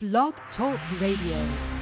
Blog 0.00 0.32
Talk 0.56 0.80
Radio. 0.98 1.79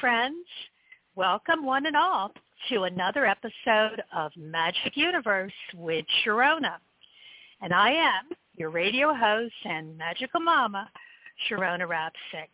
Friends. 0.00 0.46
Welcome 1.14 1.62
one 1.62 1.84
and 1.84 1.94
all 1.94 2.32
to 2.70 2.84
another 2.84 3.26
episode 3.26 4.02
of 4.16 4.32
Magic 4.34 4.96
Universe 4.96 5.52
with 5.74 6.06
Sharonah. 6.24 6.78
And 7.60 7.74
I 7.74 7.90
am 7.90 8.30
your 8.56 8.70
radio 8.70 9.12
host 9.12 9.52
and 9.66 9.98
magical 9.98 10.40
mama, 10.40 10.88
Sharonah 11.46 11.86
Rapseik. 11.86 12.48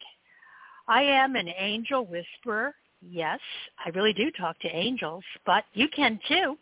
I 0.88 1.02
am 1.02 1.36
an 1.36 1.48
angel 1.56 2.04
whisperer. 2.04 2.74
Yes, 3.00 3.38
I 3.84 3.90
really 3.90 4.12
do 4.12 4.32
talk 4.32 4.58
to 4.60 4.68
angels, 4.68 5.22
but 5.44 5.62
you 5.72 5.86
can 5.94 6.18
too. 6.26 6.58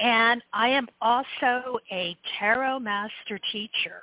And 0.00 0.42
I 0.52 0.70
am 0.70 0.88
also 1.00 1.78
a 1.92 2.16
tarot 2.36 2.80
master 2.80 3.38
teacher, 3.52 4.02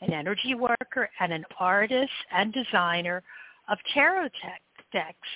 an 0.00 0.12
energy 0.12 0.56
worker, 0.56 1.08
and 1.20 1.32
an 1.32 1.44
artist 1.60 2.10
and 2.32 2.52
designer 2.52 3.22
of 3.68 3.78
tarot 3.94 4.28
tech 4.42 4.60
decks. 4.96 5.28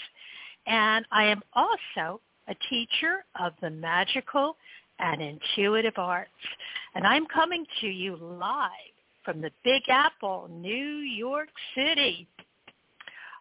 And 0.66 1.04
I 1.12 1.24
am 1.24 1.42
also 1.52 2.20
a 2.48 2.54
teacher 2.68 3.24
of 3.38 3.52
the 3.60 3.70
magical 3.70 4.56
and 4.98 5.20
intuitive 5.20 5.98
arts. 5.98 6.30
And 6.94 7.06
I'm 7.06 7.26
coming 7.26 7.66
to 7.80 7.86
you 7.86 8.16
live 8.16 8.70
from 9.24 9.42
the 9.42 9.50
Big 9.64 9.82
Apple, 9.88 10.48
New 10.50 10.96
York 10.98 11.48
City. 11.74 12.26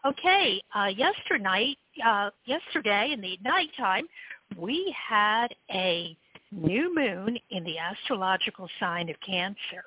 Okay, 0.06 0.62
uh, 0.76 0.86
yesterday, 0.96 1.76
uh, 2.06 2.30
yesterday 2.46 3.12
in 3.14 3.22
the 3.22 3.38
nighttime, 3.44 4.08
we 4.58 4.94
had 5.10 5.48
a 5.72 6.18
new 6.52 6.94
moon 6.96 7.38
in 7.52 7.64
the 7.64 7.78
astrological 7.78 8.70
sign 8.80 9.10
of 9.10 9.16
Cancer. 9.26 9.84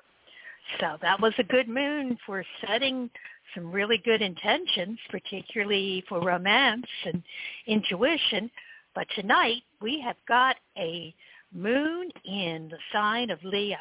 So 0.79 0.97
that 1.01 1.19
was 1.19 1.33
a 1.37 1.43
good 1.43 1.67
moon 1.67 2.17
for 2.25 2.43
setting 2.65 3.09
some 3.55 3.71
really 3.71 4.01
good 4.03 4.21
intentions, 4.21 4.99
particularly 5.09 6.03
for 6.07 6.21
romance 6.21 6.85
and 7.05 7.23
intuition. 7.67 8.49
But 8.95 9.07
tonight 9.15 9.63
we 9.81 10.01
have 10.01 10.17
got 10.27 10.57
a 10.77 11.13
moon 11.53 12.09
in 12.25 12.69
the 12.69 12.77
sign 12.91 13.29
of 13.29 13.43
Leo. 13.43 13.77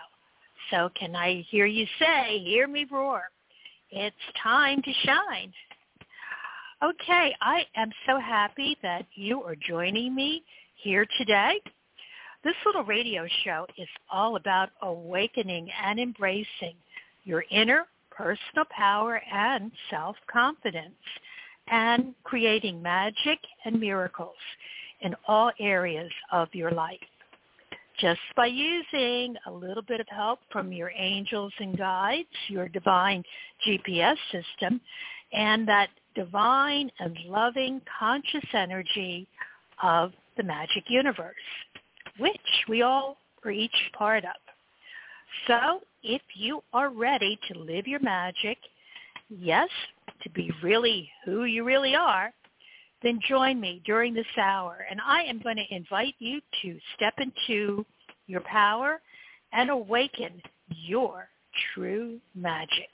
So 0.70 0.90
can 0.98 1.16
I 1.16 1.44
hear 1.50 1.66
you 1.66 1.86
say, 1.98 2.38
hear 2.44 2.68
me 2.68 2.86
roar? 2.90 3.30
It's 3.90 4.16
time 4.42 4.80
to 4.82 4.92
shine. 5.04 5.52
Okay, 6.82 7.34
I 7.40 7.64
am 7.76 7.90
so 8.06 8.18
happy 8.18 8.76
that 8.82 9.06
you 9.14 9.42
are 9.42 9.54
joining 9.54 10.14
me 10.14 10.42
here 10.82 11.06
today. 11.18 11.60
This 12.42 12.54
little 12.66 12.82
radio 12.82 13.26
show 13.44 13.66
is 13.78 13.88
all 14.10 14.36
about 14.36 14.70
awakening 14.82 15.68
and 15.84 16.00
embracing 16.00 16.74
your 17.24 17.44
inner 17.50 17.86
personal 18.16 18.64
power 18.70 19.20
and 19.32 19.70
self-confidence 19.90 20.94
and 21.68 22.14
creating 22.24 22.82
magic 22.82 23.38
and 23.64 23.78
miracles 23.78 24.36
in 25.00 25.14
all 25.26 25.52
areas 25.58 26.10
of 26.32 26.48
your 26.52 26.70
life. 26.70 26.98
Just 27.98 28.20
by 28.36 28.46
using 28.46 29.36
a 29.46 29.50
little 29.52 29.82
bit 29.82 30.00
of 30.00 30.06
help 30.08 30.40
from 30.50 30.72
your 30.72 30.90
angels 30.96 31.52
and 31.58 31.76
guides, 31.76 32.28
your 32.48 32.68
divine 32.68 33.22
GPS 33.66 34.16
system, 34.30 34.80
and 35.32 35.66
that 35.68 35.88
divine 36.14 36.90
and 37.00 37.16
loving 37.26 37.80
conscious 37.98 38.44
energy 38.54 39.26
of 39.82 40.12
the 40.36 40.42
magic 40.42 40.84
universe, 40.88 41.34
which 42.18 42.40
we 42.68 42.82
all 42.82 43.16
are 43.44 43.50
each 43.50 43.70
part 43.96 44.24
of. 44.24 44.30
So 45.46 45.80
if 46.02 46.22
you 46.34 46.62
are 46.72 46.90
ready 46.90 47.38
to 47.48 47.58
live 47.58 47.86
your 47.86 48.00
magic, 48.00 48.58
yes, 49.28 49.68
to 50.22 50.30
be 50.30 50.50
really 50.62 51.10
who 51.24 51.44
you 51.44 51.64
really 51.64 51.94
are, 51.94 52.32
then 53.02 53.20
join 53.28 53.60
me 53.60 53.82
during 53.84 54.14
this 54.14 54.24
hour. 54.40 54.86
And 54.90 55.00
I 55.04 55.22
am 55.22 55.40
going 55.40 55.56
to 55.56 55.74
invite 55.74 56.14
you 56.18 56.40
to 56.62 56.78
step 56.94 57.14
into 57.18 57.84
your 58.26 58.40
power 58.42 59.00
and 59.52 59.70
awaken 59.70 60.40
your 60.68 61.28
true 61.74 62.18
magic. 62.34 62.90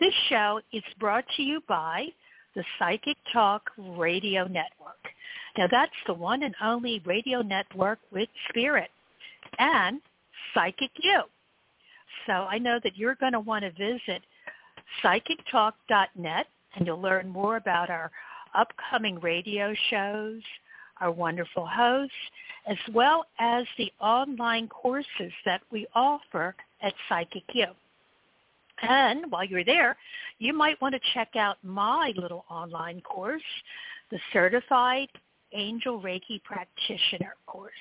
This 0.00 0.12
show 0.28 0.60
is 0.72 0.82
brought 0.98 1.24
to 1.36 1.42
you 1.42 1.62
by 1.68 2.06
the 2.54 2.64
Psychic 2.78 3.16
Talk 3.32 3.70
Radio 3.78 4.44
Network. 4.44 4.96
Now 5.56 5.66
that's 5.70 5.92
the 6.06 6.14
one 6.14 6.42
and 6.42 6.54
only 6.62 7.02
radio 7.06 7.42
network 7.42 7.98
with 8.12 8.28
spirit 8.48 8.90
and 9.58 10.00
Psychic 10.52 10.90
You. 11.00 11.22
So 12.26 12.32
I 12.32 12.58
know 12.58 12.78
that 12.82 12.96
you're 12.96 13.14
going 13.16 13.32
to 13.32 13.40
want 13.40 13.64
to 13.64 13.70
visit 13.72 14.22
psychictalk.net 15.02 16.46
and 16.74 16.86
you'll 16.86 17.00
learn 17.00 17.28
more 17.28 17.56
about 17.56 17.90
our 17.90 18.10
upcoming 18.54 19.18
radio 19.20 19.74
shows, 19.90 20.40
our 21.00 21.10
wonderful 21.10 21.66
hosts, 21.66 22.14
as 22.66 22.78
well 22.92 23.26
as 23.38 23.64
the 23.78 23.92
online 24.00 24.68
courses 24.68 25.32
that 25.44 25.60
we 25.70 25.86
offer 25.94 26.54
at 26.82 26.94
Psychic 27.08 27.44
You. 27.52 27.66
And 28.82 29.30
while 29.30 29.44
you're 29.44 29.64
there, 29.64 29.96
you 30.38 30.52
might 30.52 30.80
want 30.82 30.94
to 30.94 31.00
check 31.14 31.36
out 31.36 31.56
my 31.62 32.12
little 32.16 32.44
online 32.50 33.00
course, 33.00 33.42
the 34.10 34.18
Certified 34.32 35.08
Angel 35.52 36.00
Reiki 36.00 36.42
Practitioner 36.42 37.34
course. 37.46 37.72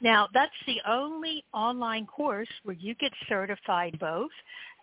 Now, 0.00 0.28
that's 0.32 0.52
the 0.66 0.80
only 0.86 1.44
online 1.52 2.06
course 2.06 2.48
where 2.64 2.76
you 2.76 2.94
get 2.94 3.12
certified 3.28 3.98
both 3.98 4.30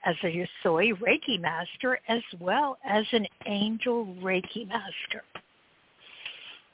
as 0.05 0.15
a 0.23 0.27
Usui 0.27 0.93
Reiki 0.93 1.39
Master 1.39 1.99
as 2.07 2.21
well 2.39 2.77
as 2.85 3.05
an 3.11 3.25
Angel 3.45 4.05
Reiki 4.21 4.67
Master. 4.67 5.23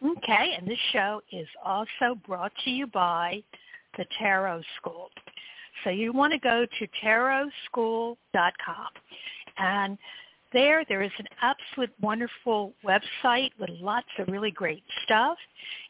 Okay, 0.04 0.56
and 0.58 0.68
this 0.68 0.80
show 0.92 1.22
is 1.32 1.48
also 1.64 2.16
brought 2.28 2.52
to 2.64 2.72
you 2.72 2.88
by 2.88 3.44
the 3.98 4.06
Tarot 4.20 4.64
School. 4.78 5.10
So 5.84 5.90
you 5.90 6.12
want 6.12 6.34
to 6.34 6.40
go 6.40 6.66
to 6.80 6.88
tarotschool.com 7.04 8.88
and 9.58 9.98
there, 10.54 10.84
there 10.88 11.02
is 11.02 11.12
an 11.18 11.28
absolute 11.42 11.92
wonderful 12.02 12.74
website 12.86 13.52
with 13.60 13.70
lots 13.70 14.08
of 14.20 14.28
really 14.28 14.52
great 14.52 14.84
stuff. 15.04 15.38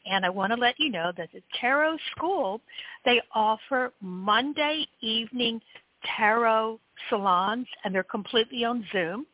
And 0.05 0.25
I 0.25 0.29
want 0.29 0.53
to 0.53 0.59
let 0.59 0.79
you 0.79 0.89
know 0.89 1.11
that 1.17 1.29
the 1.33 1.41
Tarot 1.59 1.97
School, 2.15 2.61
they 3.05 3.21
offer 3.33 3.93
Monday 4.01 4.85
evening 5.01 5.61
tarot 6.17 6.79
salons, 7.09 7.67
and 7.83 7.93
they're 7.93 8.03
completely 8.03 8.63
on 8.63 8.85
Zoom. 8.91 9.25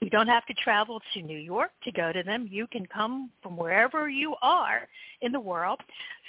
You 0.00 0.10
don't 0.10 0.28
have 0.28 0.46
to 0.46 0.54
travel 0.54 1.00
to 1.14 1.22
New 1.22 1.38
York 1.38 1.70
to 1.82 1.90
go 1.90 2.12
to 2.12 2.22
them. 2.22 2.48
You 2.48 2.68
can 2.68 2.86
come 2.86 3.30
from 3.42 3.56
wherever 3.56 4.08
you 4.08 4.36
are 4.42 4.86
in 5.22 5.32
the 5.32 5.40
world. 5.40 5.80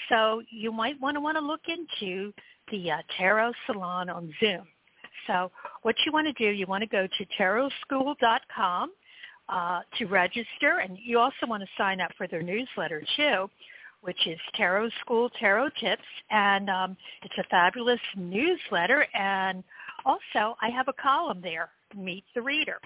So 0.10 0.42
you 0.50 0.72
might 0.72 1.00
want 1.00 1.16
to 1.16 1.22
want 1.22 1.38
to 1.38 1.44
look 1.44 1.62
into 1.68 2.34
the 2.72 2.92
uh, 2.92 2.98
Tarot 3.18 3.54
Salon 3.68 4.10
on 4.10 4.34
Zoom. 4.40 4.68
So 5.30 5.52
what 5.84 5.96
you 6.06 6.12
want 6.12 6.28
to 6.28 6.34
do, 6.34 6.50
you 6.50 6.66
want 6.66 6.82
to 6.82 6.88
go 6.88 7.06
to 7.06 7.26
tarotschool.com 7.40 8.92
uh, 9.48 9.82
to 9.98 10.06
register, 10.08 10.80
and 10.84 10.98
you 11.02 11.20
also 11.20 11.46
want 11.48 11.62
to 11.62 11.70
sign 11.78 12.02
up 12.02 12.12
for 12.18 12.28
their 12.28 12.42
newsletter 12.42 13.04
too, 13.16 13.48
which 14.02 14.28
is 14.28 14.40
Tarot 14.56 14.90
School 15.02 15.30
Tarot 15.40 15.70
Tips, 15.80 16.02
and 16.32 16.70
um, 16.70 16.98
it's 17.24 17.38
a 17.38 17.44
fabulous 17.50 18.00
newsletter. 18.18 19.06
And 19.14 19.64
also, 20.04 20.56
I 20.62 20.70
have 20.70 20.88
a 20.88 20.94
column 20.94 21.42
there, 21.42 21.70
Meet 21.96 22.24
the 22.34 22.42
Reader. 22.42 22.80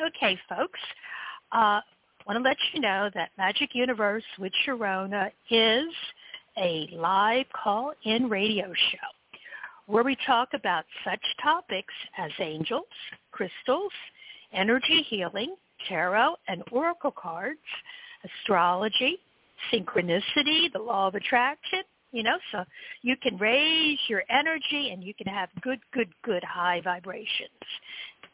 Okay, 0.00 0.38
folks. 0.48 0.80
Uh, 1.52 1.80
want 2.26 2.36
to 2.36 2.40
let 2.40 2.56
you 2.72 2.80
know 2.80 3.10
that 3.14 3.30
Magic 3.38 3.70
Universe 3.74 4.24
with 4.38 4.52
Sharonah 4.66 5.30
is 5.50 5.92
a 6.56 6.88
live 6.92 7.46
call-in 7.52 8.28
radio 8.28 8.72
show 8.90 9.21
where 9.86 10.04
we 10.04 10.16
talk 10.26 10.50
about 10.54 10.84
such 11.04 11.22
topics 11.42 11.94
as 12.18 12.30
angels, 12.38 12.86
crystals, 13.32 13.92
energy 14.52 15.04
healing, 15.08 15.54
tarot 15.88 16.34
and 16.48 16.62
oracle 16.70 17.14
cards, 17.16 17.58
astrology, 18.24 19.18
synchronicity, 19.72 20.72
the 20.72 20.78
law 20.78 21.08
of 21.08 21.14
attraction, 21.14 21.82
you 22.12 22.22
know, 22.22 22.36
so 22.50 22.64
you 23.00 23.16
can 23.16 23.36
raise 23.38 23.98
your 24.08 24.22
energy 24.30 24.90
and 24.92 25.02
you 25.02 25.14
can 25.14 25.26
have 25.26 25.48
good, 25.62 25.80
good, 25.92 26.08
good 26.22 26.44
high 26.44 26.80
vibrations 26.82 27.48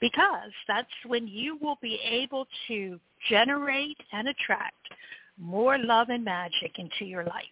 because 0.00 0.50
that's 0.66 0.88
when 1.06 1.26
you 1.26 1.56
will 1.60 1.78
be 1.80 1.98
able 2.04 2.46
to 2.66 2.98
generate 3.28 3.96
and 4.12 4.28
attract 4.28 4.74
more 5.40 5.78
love 5.78 6.08
and 6.08 6.24
magic 6.24 6.78
into 6.78 7.04
your 7.04 7.24
life. 7.24 7.44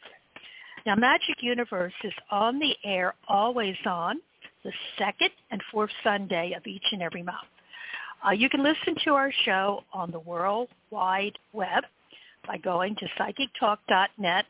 Now, 0.86 0.94
Magic 0.94 1.42
Universe 1.42 1.92
is 2.04 2.12
on 2.30 2.60
the 2.60 2.76
air 2.84 3.14
always 3.28 3.74
on 3.84 4.20
the 4.62 4.70
second 4.96 5.30
and 5.50 5.60
fourth 5.72 5.90
Sunday 6.04 6.54
of 6.56 6.64
each 6.64 6.84
and 6.92 7.02
every 7.02 7.24
month. 7.24 7.48
Uh, 8.24 8.30
you 8.30 8.48
can 8.48 8.62
listen 8.62 8.94
to 9.04 9.14
our 9.14 9.32
show 9.44 9.82
on 9.92 10.12
the 10.12 10.20
World 10.20 10.68
Wide 10.90 11.36
Web 11.52 11.82
by 12.46 12.56
going 12.58 12.94
to 12.96 13.06
psychictalk.net. 13.18 14.44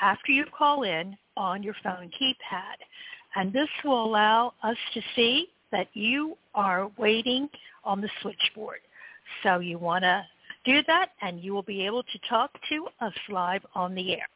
after 0.00 0.32
you 0.32 0.44
call 0.56 0.82
in 0.82 1.16
on 1.36 1.62
your 1.62 1.74
phone 1.82 2.10
keypad. 2.20 2.76
And 3.34 3.52
this 3.52 3.68
will 3.84 4.04
allow 4.04 4.54
us 4.62 4.76
to 4.94 5.00
see 5.14 5.48
that 5.72 5.88
you 5.92 6.36
are 6.54 6.90
waiting 6.98 7.48
on 7.84 8.00
the 8.00 8.08
switchboard. 8.22 8.80
So 9.42 9.58
you 9.58 9.78
want 9.78 10.04
to 10.04 10.24
do 10.64 10.82
that 10.86 11.10
and 11.22 11.40
you 11.40 11.54
will 11.54 11.62
be 11.62 11.86
able 11.86 12.02
to 12.02 12.18
talk 12.28 12.50
to 12.68 12.88
us 13.00 13.14
live 13.28 13.64
on 13.74 13.94
the 13.94 14.14
air. 14.14 14.28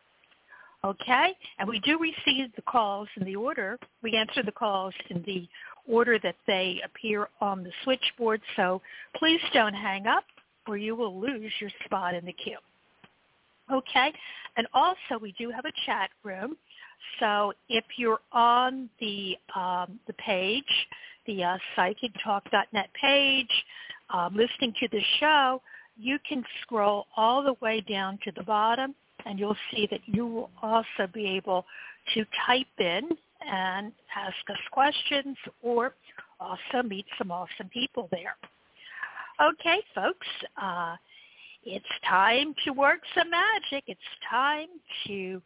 Okay? 0.84 1.36
And 1.58 1.68
we 1.68 1.80
do 1.80 1.98
receive 1.98 2.54
the 2.56 2.62
calls 2.62 3.08
in 3.16 3.26
the 3.26 3.36
order. 3.36 3.78
We 4.02 4.16
answer 4.16 4.42
the 4.42 4.52
calls 4.52 4.94
in 5.10 5.22
the 5.26 5.46
order 5.86 6.18
that 6.22 6.36
they 6.46 6.80
appear 6.84 7.28
on 7.40 7.62
the 7.62 7.72
switchboard. 7.84 8.40
So 8.56 8.80
please 9.16 9.40
don't 9.52 9.74
hang 9.74 10.06
up 10.06 10.24
or 10.66 10.76
you 10.76 10.94
will 10.94 11.20
lose 11.20 11.52
your 11.60 11.70
spot 11.84 12.14
in 12.14 12.24
the 12.24 12.32
queue. 12.32 12.58
Okay? 13.72 14.12
And 14.56 14.66
also 14.72 15.18
we 15.20 15.34
do 15.38 15.50
have 15.50 15.64
a 15.64 15.72
chat 15.86 16.10
room. 16.22 16.56
So 17.18 17.52
if 17.68 17.84
you're 17.96 18.20
on 18.32 18.88
the 19.00 19.36
um, 19.54 19.98
the 20.06 20.12
page, 20.14 20.64
the 21.26 21.44
uh, 21.44 21.58
psychictalk.net 21.76 22.90
page, 23.00 23.64
um, 24.12 24.34
listening 24.34 24.74
to 24.80 24.88
the 24.88 25.02
show, 25.18 25.62
you 25.96 26.18
can 26.28 26.44
scroll 26.62 27.06
all 27.16 27.42
the 27.42 27.54
way 27.60 27.80
down 27.80 28.18
to 28.24 28.32
the 28.32 28.42
bottom 28.42 28.94
and 29.26 29.38
you'll 29.38 29.56
see 29.70 29.86
that 29.90 30.00
you 30.06 30.26
will 30.26 30.50
also 30.62 31.06
be 31.12 31.26
able 31.26 31.64
to 32.14 32.24
type 32.46 32.66
in 32.78 33.08
and 33.46 33.92
ask 34.16 34.36
us 34.50 34.58
questions 34.70 35.36
or 35.62 35.94
also 36.40 36.82
meet 36.86 37.06
some 37.18 37.30
awesome 37.30 37.68
people 37.72 38.08
there. 38.10 38.36
Okay, 39.42 39.78
folks, 39.94 40.26
uh, 40.60 40.96
it's 41.64 41.84
time 42.08 42.54
to 42.64 42.72
work 42.72 43.00
some 43.14 43.30
magic. 43.30 43.84
It's 43.86 44.00
time 44.28 44.68
to 45.06 45.42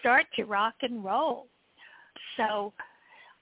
start 0.00 0.26
to 0.36 0.44
rock 0.44 0.74
and 0.82 1.04
roll. 1.04 1.46
So 2.36 2.72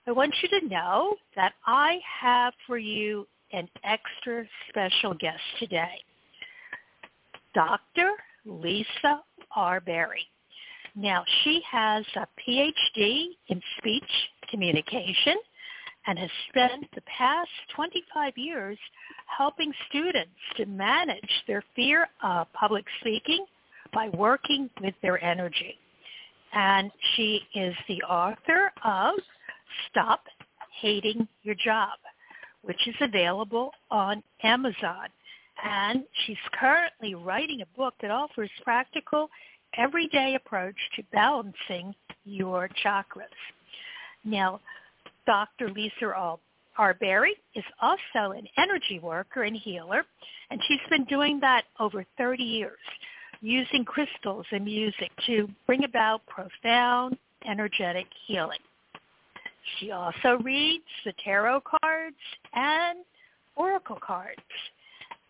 I 0.07 0.13
want 0.13 0.35
you 0.43 0.61
to 0.61 0.69
know 0.69 1.15
that 1.37 1.53
I 1.67 1.99
have 2.21 2.53
for 2.67 2.79
you 2.79 3.27
an 3.53 3.69
extra 3.85 4.45
special 4.69 5.15
guest 5.15 5.41
today. 5.59 6.03
Dr. 7.55 8.11
Lisa 8.45 9.23
R. 9.55 9.81
Barry. 9.81 10.27
Now, 10.95 11.25
she 11.43 11.63
has 11.71 12.05
a 12.17 12.27
PhD 12.41 13.29
in 13.49 13.61
speech 13.79 14.11
communication 14.51 15.37
and 16.07 16.19
has 16.19 16.31
spent 16.49 16.87
the 16.95 17.03
past 17.03 17.51
25 17.77 18.33
years 18.37 18.79
helping 19.27 19.73
students 19.89 20.31
to 20.57 20.67
manage 20.67 21.31
their 21.47 21.63
fear 21.77 22.09
of 22.23 22.53
public 22.53 22.85
speaking 23.01 23.45
by 23.93 24.09
working 24.11 24.71
with 24.81 24.95
their 25.03 25.23
energy. 25.23 25.79
And 26.53 26.91
she 27.15 27.41
is 27.55 27.75
the 27.87 28.03
author 28.03 28.73
of 28.85 29.15
Stop 29.89 30.25
Hating 30.81 31.29
Your 31.43 31.55
Job, 31.55 31.99
which 32.63 32.87
is 32.87 32.95
available 33.01 33.71
on 33.91 34.23
Amazon. 34.43 35.09
And 35.63 36.05
she's 36.25 36.37
currently 36.59 37.15
writing 37.15 37.61
a 37.61 37.77
book 37.79 37.95
that 38.01 38.11
offers 38.11 38.51
practical, 38.63 39.29
everyday 39.77 40.35
approach 40.35 40.77
to 40.97 41.03
balancing 41.13 41.95
your 42.25 42.69
chakras. 42.85 43.27
Now, 44.25 44.61
Dr. 45.27 45.71
Lisa 45.71 46.07
R. 46.79 46.97
Is 47.55 47.65
also 47.83 48.33
an 48.33 48.47
energy 48.57 49.01
worker 49.03 49.43
and 49.43 49.55
healer, 49.55 50.05
and 50.51 50.61
she's 50.67 50.81
been 50.89 51.05
doing 51.05 51.39
that 51.41 51.65
over 51.79 52.07
30 52.17 52.43
years, 52.43 52.79
using 53.43 53.85
crystals 53.85 54.47
and 54.51 54.65
music 54.65 55.11
to 55.27 55.49
bring 55.67 55.85
about 55.85 56.23
profound 56.27 57.19
energetic 57.47 58.07
healing. 58.27 58.61
She 59.79 59.91
also 59.91 60.39
reads 60.43 60.85
the 61.05 61.13
tarot 61.25 61.63
cards 61.63 62.17
and 62.55 63.01
oracle 63.57 63.99
cards 64.05 64.41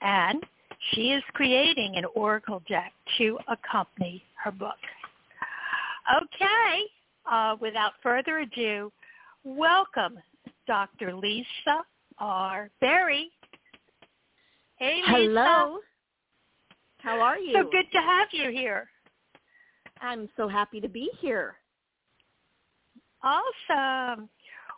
and 0.01 0.45
she 0.93 1.13
is 1.13 1.23
creating 1.35 1.95
an 1.97 2.05
oracle 2.15 2.63
deck 2.69 2.93
to 3.19 3.39
accompany 3.49 4.23
her 4.43 4.51
book. 4.51 4.79
Okay, 6.23 6.83
uh, 7.31 7.57
without 7.61 7.93
further 8.03 8.39
ado, 8.39 8.91
welcome 9.45 10.19
Dr. 10.67 11.15
Lisa 11.15 11.85
R. 12.19 12.71
Barry. 12.81 13.31
Hey, 14.77 15.03
Lisa. 15.07 15.13
Hello. 15.13 15.79
How 16.99 17.21
are 17.21 17.39
you? 17.39 17.53
So 17.55 17.65
good 17.71 17.87
to 17.93 17.99
have 17.99 18.29
you 18.33 18.51
here. 18.51 18.89
I'm 20.01 20.29
so 20.37 20.49
happy 20.49 20.81
to 20.81 20.89
be 20.89 21.11
here. 21.21 21.57
Awesome. 23.23 24.29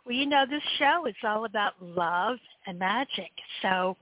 Well, 0.05 0.15
you 0.15 0.25
know, 0.25 0.45
this 0.49 0.61
show 0.77 1.05
is 1.07 1.15
all 1.23 1.45
about 1.45 1.73
love 1.81 2.37
and 2.67 2.77
magic. 2.77 3.31
So 3.61 3.95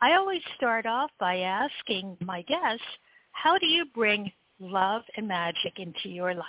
I 0.00 0.14
always 0.14 0.40
start 0.56 0.86
off 0.86 1.10
by 1.20 1.38
asking 1.40 2.16
my 2.20 2.42
guests, 2.42 2.84
how 3.32 3.58
do 3.58 3.66
you 3.66 3.84
bring 3.94 4.32
love 4.60 5.02
and 5.16 5.28
magic 5.28 5.78
into 5.78 6.08
your 6.08 6.34
life? 6.34 6.46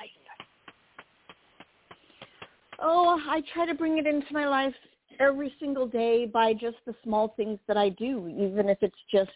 Oh, 2.80 3.20
I 3.30 3.42
try 3.54 3.66
to 3.66 3.74
bring 3.74 3.98
it 3.98 4.06
into 4.06 4.32
my 4.32 4.48
life 4.48 4.74
every 5.20 5.54
single 5.60 5.88
day 5.88 6.26
by 6.26 6.54
just 6.54 6.78
the 6.86 6.96
small 7.04 7.34
things 7.38 7.60
that 7.68 7.78
I 7.78 7.90
do, 7.90 8.28
even 8.28 8.68
if 8.68 8.78
it's 8.82 8.96
just 9.12 9.32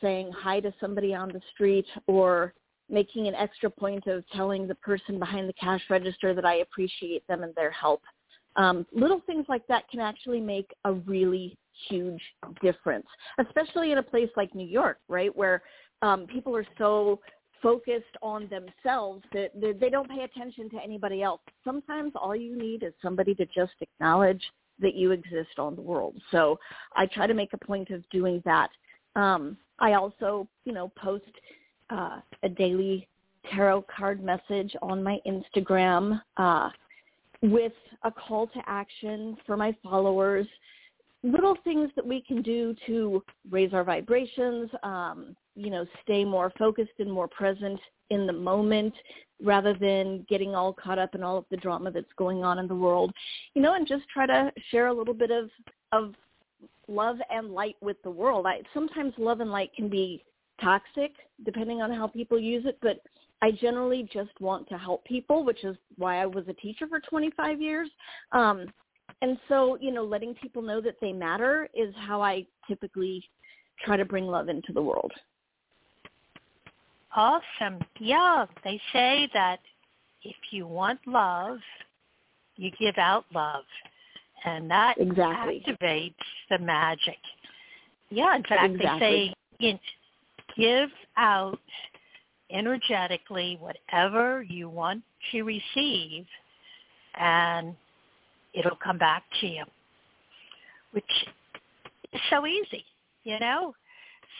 saying 0.00 0.32
hi 0.34 0.60
to 0.60 0.72
somebody 0.80 1.14
on 1.14 1.28
the 1.28 1.42
street 1.52 1.86
or 2.06 2.54
making 2.90 3.28
an 3.28 3.34
extra 3.34 3.70
point 3.70 4.06
of 4.06 4.24
telling 4.30 4.66
the 4.66 4.74
person 4.76 5.18
behind 5.18 5.48
the 5.48 5.54
cash 5.54 5.82
register 5.88 6.34
that 6.34 6.44
I 6.44 6.56
appreciate 6.56 7.26
them 7.28 7.42
and 7.42 7.54
their 7.54 7.70
help. 7.70 8.02
Um, 8.56 8.84
little 8.92 9.20
things 9.26 9.46
like 9.48 9.66
that 9.68 9.88
can 9.88 10.00
actually 10.00 10.40
make 10.40 10.70
a 10.84 10.92
really 10.92 11.56
huge 11.88 12.20
difference, 12.60 13.06
especially 13.38 13.92
in 13.92 13.98
a 13.98 14.02
place 14.02 14.28
like 14.36 14.54
New 14.54 14.66
York, 14.66 14.98
right, 15.08 15.34
where 15.36 15.62
um, 16.02 16.26
people 16.26 16.56
are 16.56 16.66
so 16.78 17.20
focused 17.62 18.16
on 18.22 18.48
themselves 18.48 19.22
that 19.32 19.50
they 19.80 19.90
don't 19.90 20.08
pay 20.08 20.22
attention 20.22 20.70
to 20.70 20.82
anybody 20.82 21.22
else. 21.22 21.40
Sometimes 21.64 22.12
all 22.14 22.34
you 22.34 22.56
need 22.56 22.82
is 22.82 22.92
somebody 23.02 23.34
to 23.34 23.46
just 23.46 23.72
acknowledge 23.80 24.42
that 24.80 24.94
you 24.94 25.12
exist 25.12 25.58
on 25.58 25.76
the 25.76 25.82
world. 25.82 26.16
So 26.30 26.58
I 26.96 27.06
try 27.06 27.26
to 27.26 27.34
make 27.34 27.52
a 27.52 27.58
point 27.58 27.90
of 27.90 28.02
doing 28.10 28.42
that. 28.44 28.70
Um, 29.14 29.56
I 29.78 29.92
also, 29.92 30.48
you 30.64 30.72
know, 30.72 30.90
post 30.96 31.24
uh, 31.90 32.20
a 32.42 32.48
daily 32.48 33.06
tarot 33.54 33.84
card 33.94 34.22
message 34.22 34.74
on 34.82 35.02
my 35.02 35.18
Instagram 35.26 36.20
uh, 36.36 36.68
with 37.42 37.72
a 38.04 38.10
call 38.10 38.46
to 38.48 38.60
action 38.66 39.36
for 39.46 39.56
my 39.56 39.74
followers 39.82 40.46
little 41.22 41.56
things 41.64 41.90
that 41.96 42.06
we 42.06 42.22
can 42.22 42.42
do 42.42 42.74
to 42.86 43.22
raise 43.50 43.72
our 43.74 43.84
vibrations, 43.84 44.70
um, 44.82 45.36
you 45.54 45.70
know, 45.70 45.84
stay 46.02 46.24
more 46.24 46.52
focused 46.58 46.92
and 46.98 47.10
more 47.10 47.28
present 47.28 47.78
in 48.10 48.26
the 48.26 48.32
moment 48.32 48.94
rather 49.42 49.74
than 49.74 50.24
getting 50.28 50.54
all 50.54 50.72
caught 50.72 50.98
up 50.98 51.14
in 51.14 51.22
all 51.22 51.36
of 51.38 51.44
the 51.50 51.56
drama 51.56 51.90
that's 51.90 52.12
going 52.16 52.42
on 52.42 52.58
in 52.58 52.66
the 52.66 52.74
world, 52.74 53.12
you 53.54 53.62
know, 53.62 53.74
and 53.74 53.86
just 53.86 54.08
try 54.08 54.26
to 54.26 54.52
share 54.70 54.88
a 54.88 54.92
little 54.92 55.14
bit 55.14 55.30
of, 55.30 55.50
of 55.92 56.14
love 56.88 57.18
and 57.30 57.50
light 57.50 57.76
with 57.80 57.96
the 58.02 58.10
world. 58.10 58.46
I, 58.46 58.62
sometimes 58.74 59.12
love 59.16 59.40
and 59.40 59.50
light 59.50 59.72
can 59.74 59.88
be 59.88 60.24
toxic 60.62 61.12
depending 61.44 61.80
on 61.82 61.90
how 61.90 62.06
people 62.06 62.38
use 62.38 62.64
it, 62.66 62.78
but 62.82 63.00
I 63.42 63.50
generally 63.52 64.08
just 64.12 64.38
want 64.40 64.68
to 64.68 64.76
help 64.76 65.04
people, 65.04 65.44
which 65.44 65.64
is 65.64 65.76
why 65.96 66.20
I 66.20 66.26
was 66.26 66.44
a 66.48 66.52
teacher 66.54 66.86
for 66.86 67.00
25 67.00 67.60
years. 67.60 67.88
Um, 68.32 68.66
and 69.22 69.38
so, 69.48 69.78
you 69.80 69.90
know, 69.92 70.04
letting 70.04 70.34
people 70.34 70.62
know 70.62 70.80
that 70.80 70.96
they 71.00 71.12
matter 71.12 71.68
is 71.74 71.94
how 71.96 72.22
I 72.22 72.46
typically 72.68 73.22
try 73.84 73.96
to 73.96 74.04
bring 74.04 74.26
love 74.26 74.48
into 74.48 74.72
the 74.72 74.82
world. 74.82 75.12
Awesome. 77.16 77.80
Yeah, 77.98 78.46
they 78.62 78.80
say 78.92 79.28
that 79.34 79.60
if 80.22 80.36
you 80.50 80.66
want 80.66 81.00
love, 81.06 81.58
you 82.56 82.70
give 82.78 82.98
out 82.98 83.24
love. 83.34 83.64
And 84.44 84.70
that 84.70 84.94
exactly. 84.98 85.62
activates 85.66 86.14
the 86.50 86.58
magic. 86.58 87.18
Yeah, 88.10 88.36
in 88.36 88.42
fact, 88.42 88.74
exactly. 88.74 88.98
they 88.98 89.66
say 89.68 89.74
give 90.60 90.90
out 91.16 91.58
energetically 92.50 93.58
whatever 93.60 94.42
you 94.42 94.68
want 94.68 95.02
to 95.32 95.42
receive 95.42 96.26
and 97.18 97.74
it'll 98.52 98.78
come 98.82 98.98
back 98.98 99.22
to 99.40 99.46
you, 99.46 99.64
which 100.92 101.04
is 102.12 102.20
so 102.30 102.46
easy, 102.46 102.84
you 103.24 103.38
know, 103.40 103.74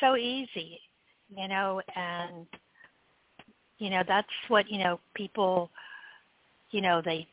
so 0.00 0.16
easy, 0.16 0.80
you 1.36 1.48
know, 1.48 1.80
and, 1.96 2.46
you 3.78 3.90
know, 3.90 4.02
that's 4.06 4.28
what, 4.48 4.70
you 4.70 4.78
know, 4.78 5.00
people, 5.14 5.70
you 6.70 6.80
know, 6.80 7.00
they, 7.04 7.26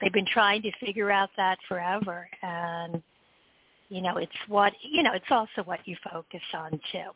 they've 0.00 0.12
been 0.12 0.26
trying 0.26 0.62
to 0.62 0.70
figure 0.84 1.10
out 1.10 1.30
that 1.36 1.58
forever. 1.68 2.28
And, 2.42 3.02
you 3.88 4.00
know, 4.02 4.18
it's 4.18 4.32
what, 4.48 4.72
you 4.82 5.02
know, 5.02 5.12
it's 5.12 5.24
also 5.30 5.62
what 5.64 5.80
you 5.86 5.96
focus 6.12 6.42
on 6.54 6.72
too. 6.92 7.10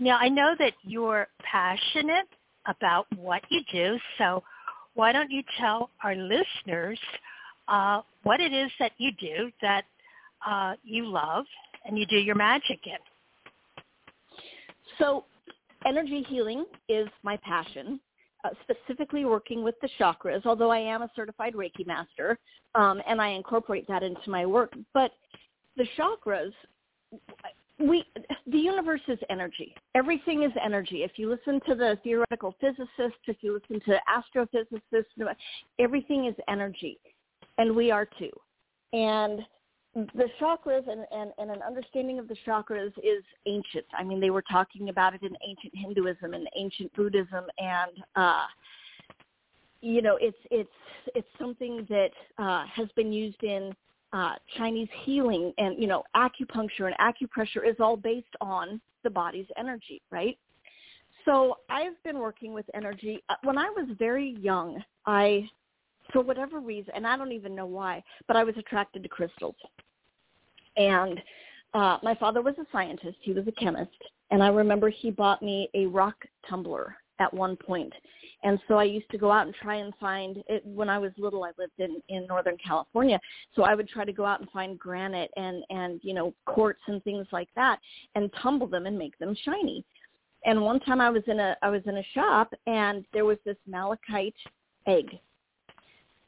Now, 0.00 0.18
I 0.18 0.28
know 0.28 0.54
that 0.58 0.72
you're 0.82 1.28
passionate 1.40 2.26
about 2.66 3.06
what 3.16 3.42
you 3.50 3.60
do, 3.72 3.98
so 4.18 4.42
why 4.94 5.12
don't 5.12 5.30
you 5.30 5.42
tell 5.58 5.90
our 6.02 6.16
listeners 6.16 6.98
uh, 7.68 8.02
what 8.22 8.40
it 8.40 8.52
is 8.52 8.70
that 8.78 8.92
you 8.98 9.12
do 9.20 9.50
that 9.62 9.84
uh, 10.46 10.74
you 10.82 11.06
love 11.06 11.44
and 11.84 11.98
you 11.98 12.06
do 12.06 12.16
your 12.16 12.34
magic 12.34 12.80
in? 12.86 12.98
So 14.98 15.24
energy 15.86 16.24
healing 16.28 16.64
is 16.88 17.08
my 17.22 17.36
passion. 17.38 18.00
Uh, 18.44 18.50
specifically 18.62 19.24
working 19.24 19.64
with 19.64 19.74
the 19.80 19.88
chakras, 19.98 20.44
although 20.44 20.70
I 20.70 20.78
am 20.78 21.00
a 21.00 21.10
certified 21.16 21.54
Reiki 21.54 21.86
master, 21.86 22.38
um, 22.74 23.00
and 23.08 23.18
I 23.18 23.28
incorporate 23.28 23.88
that 23.88 24.02
into 24.02 24.28
my 24.28 24.44
work. 24.44 24.74
But 24.92 25.12
the 25.78 25.86
chakras, 25.96 26.52
we 27.78 28.04
the 28.46 28.58
universe 28.58 29.00
is 29.08 29.18
energy. 29.30 29.74
Everything 29.94 30.44
is 30.44 30.52
energy. 30.62 31.02
If 31.02 31.12
you 31.16 31.28
listen 31.28 31.60
to 31.66 31.74
the 31.74 31.98
theoretical 32.02 32.54
physicists, 32.60 33.20
if 33.26 33.36
you 33.40 33.60
listen 33.60 33.84
to 33.86 34.00
astrophysicists, 34.08 35.34
everything 35.78 36.26
is 36.26 36.34
energy, 36.48 36.98
and 37.58 37.74
we 37.74 37.90
are 37.90 38.06
too. 38.18 38.30
And 38.92 39.40
the 39.94 40.28
chakras 40.40 40.88
and, 40.90 41.04
and, 41.12 41.32
and 41.38 41.50
an 41.50 41.62
understanding 41.62 42.18
of 42.18 42.26
the 42.26 42.36
chakras 42.46 42.92
is 42.98 43.22
ancient. 43.46 43.86
I 43.96 44.02
mean, 44.02 44.20
they 44.20 44.30
were 44.30 44.42
talking 44.42 44.88
about 44.88 45.14
it 45.14 45.22
in 45.22 45.36
ancient 45.46 45.72
Hinduism 45.74 46.34
and 46.34 46.48
ancient 46.56 46.92
Buddhism, 46.94 47.44
and 47.58 47.92
uh, 48.16 48.44
you 49.80 50.00
know, 50.00 50.16
it's 50.20 50.38
it's 50.50 50.70
it's 51.14 51.28
something 51.38 51.86
that 51.88 52.10
uh, 52.38 52.64
has 52.66 52.88
been 52.96 53.12
used 53.12 53.42
in 53.42 53.74
uh, 54.14 54.34
Chinese 54.56 54.88
healing 55.04 55.52
and, 55.58 55.76
you 55.78 55.88
know, 55.88 56.04
acupuncture 56.14 56.86
and 56.86 56.94
acupressure 57.00 57.68
is 57.68 57.74
all 57.80 57.96
based 57.96 58.26
on 58.40 58.80
the 59.02 59.10
body's 59.10 59.46
energy, 59.58 60.00
right? 60.10 60.38
So 61.24 61.58
I've 61.68 62.00
been 62.04 62.18
working 62.18 62.54
with 62.54 62.64
energy. 62.74 63.22
Uh, 63.28 63.34
when 63.42 63.58
I 63.58 63.68
was 63.70 63.88
very 63.98 64.36
young, 64.40 64.82
I, 65.04 65.48
for 66.12 66.22
whatever 66.22 66.60
reason, 66.60 66.92
and 66.94 67.06
I 67.06 67.16
don't 67.16 67.32
even 67.32 67.56
know 67.56 67.66
why, 67.66 68.04
but 68.28 68.36
I 68.36 68.44
was 68.44 68.54
attracted 68.56 69.02
to 69.02 69.08
crystals. 69.08 69.56
And 70.76 71.20
uh, 71.72 71.98
my 72.02 72.14
father 72.14 72.40
was 72.40 72.54
a 72.58 72.66
scientist. 72.70 73.16
He 73.20 73.32
was 73.32 73.48
a 73.48 73.52
chemist. 73.52 73.90
And 74.30 74.42
I 74.42 74.48
remember 74.48 74.90
he 74.90 75.10
bought 75.10 75.42
me 75.42 75.68
a 75.74 75.86
rock 75.86 76.16
tumbler 76.48 76.94
at 77.18 77.34
one 77.34 77.56
point 77.56 77.92
and 78.44 78.60
so 78.68 78.78
I 78.78 78.84
used 78.84 79.10
to 79.10 79.18
go 79.18 79.32
out 79.32 79.46
and 79.46 79.54
try 79.54 79.76
and 79.76 79.92
find 80.00 80.42
it. 80.48 80.64
When 80.64 80.88
I 80.88 80.98
was 80.98 81.10
little 81.18 81.44
I 81.44 81.50
lived 81.58 81.78
in 81.78 82.00
in 82.08 82.26
northern 82.26 82.56
California. 82.64 83.18
So 83.56 83.62
I 83.62 83.74
would 83.74 83.88
try 83.88 84.04
to 84.04 84.12
go 84.12 84.24
out 84.24 84.40
and 84.40 84.48
find 84.50 84.78
granite 84.78 85.30
and 85.36 85.64
and 85.70 86.00
you 86.02 86.14
know 86.14 86.34
quartz 86.46 86.80
and 86.86 87.02
things 87.02 87.26
like 87.32 87.48
that 87.56 87.78
and 88.14 88.30
tumble 88.40 88.66
them 88.66 88.86
and 88.86 88.96
make 88.96 89.18
them 89.18 89.34
shiny. 89.44 89.84
And 90.44 90.60
one 90.60 90.78
time 90.80 91.00
I 91.00 91.10
was 91.10 91.22
in 91.26 91.40
a 91.40 91.56
I 91.62 91.70
was 91.70 91.82
in 91.86 91.96
a 91.96 92.04
shop 92.14 92.52
and 92.66 93.04
there 93.12 93.24
was 93.24 93.38
this 93.44 93.56
malachite 93.66 94.36
egg 94.86 95.18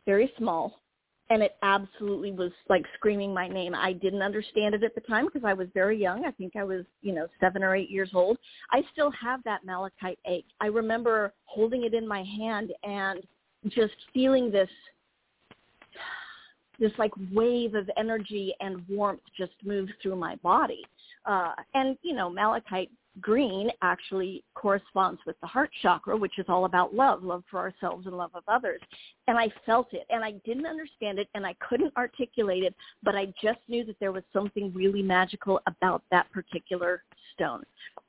very 0.06 0.32
small 0.38 0.80
and 1.28 1.42
it 1.42 1.56
absolutely 1.62 2.32
was 2.32 2.52
like 2.68 2.84
screaming 2.94 3.34
my 3.34 3.48
name. 3.48 3.74
I 3.74 3.92
didn't 3.92 4.22
understand 4.22 4.74
it 4.74 4.84
at 4.84 4.94
the 4.94 5.00
time 5.02 5.26
because 5.26 5.44
I 5.44 5.54
was 5.54 5.68
very 5.74 6.00
young. 6.00 6.24
I 6.24 6.30
think 6.30 6.54
I 6.56 6.64
was, 6.64 6.84
you 7.02 7.12
know, 7.12 7.26
seven 7.40 7.64
or 7.64 7.74
eight 7.74 7.90
years 7.90 8.10
old. 8.14 8.38
I 8.70 8.82
still 8.92 9.10
have 9.10 9.42
that 9.44 9.64
malachite 9.64 10.18
egg. 10.24 10.44
I 10.60 10.66
remember 10.66 11.32
holding 11.44 11.84
it 11.84 11.94
in 11.94 12.06
my 12.06 12.22
hand 12.22 12.72
and 12.84 13.22
just 13.68 13.94
feeling 14.14 14.50
this 14.50 14.70
this 16.78 16.92
like 16.98 17.12
wave 17.32 17.74
of 17.74 17.88
energy 17.96 18.54
and 18.60 18.86
warmth 18.88 19.22
just 19.36 19.52
move 19.64 19.88
through 20.02 20.16
my 20.16 20.36
body. 20.36 20.82
Uh, 21.24 21.54
and 21.74 21.96
you 22.02 22.14
know, 22.14 22.30
malachite 22.30 22.90
green 23.20 23.70
actually 23.82 24.44
corresponds 24.54 25.20
with 25.26 25.36
the 25.40 25.46
heart 25.46 25.70
chakra, 25.82 26.16
which 26.16 26.38
is 26.38 26.46
all 26.48 26.64
about 26.64 26.94
love, 26.94 27.22
love 27.22 27.42
for 27.50 27.58
ourselves 27.58 28.06
and 28.06 28.16
love 28.16 28.30
of 28.34 28.42
others. 28.48 28.80
And 29.28 29.38
I 29.38 29.48
felt 29.64 29.88
it 29.92 30.06
and 30.10 30.24
I 30.24 30.32
didn't 30.44 30.66
understand 30.66 31.18
it 31.18 31.28
and 31.34 31.46
I 31.46 31.54
couldn't 31.66 31.96
articulate 31.96 32.62
it, 32.62 32.74
but 33.02 33.14
I 33.14 33.26
just 33.42 33.60
knew 33.68 33.84
that 33.84 33.96
there 34.00 34.12
was 34.12 34.22
something 34.32 34.72
really 34.74 35.02
magical 35.02 35.60
about 35.66 36.02
that 36.10 36.30
particular 36.32 37.02
stone. 37.34 37.62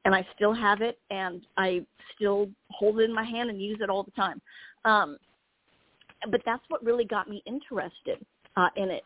And 0.06 0.14
I 0.14 0.26
still 0.36 0.54
have 0.54 0.82
it 0.82 1.00
and 1.10 1.42
I 1.58 1.86
still 2.16 2.50
hold 2.70 3.00
it 3.00 3.04
in 3.04 3.14
my 3.14 3.24
hand 3.24 3.50
and 3.50 3.62
use 3.62 3.80
it 3.82 3.90
all 3.90 4.04
the 4.04 4.12
time. 4.12 4.42
Um, 4.86 5.18
but 6.32 6.42
that's 6.46 6.64
what 6.70 6.84
really 6.84 7.06
got 7.06 7.30
me 7.30 7.44
interested 7.46 8.26
uh, 8.56 8.70
in 8.76 8.90
it 8.90 9.04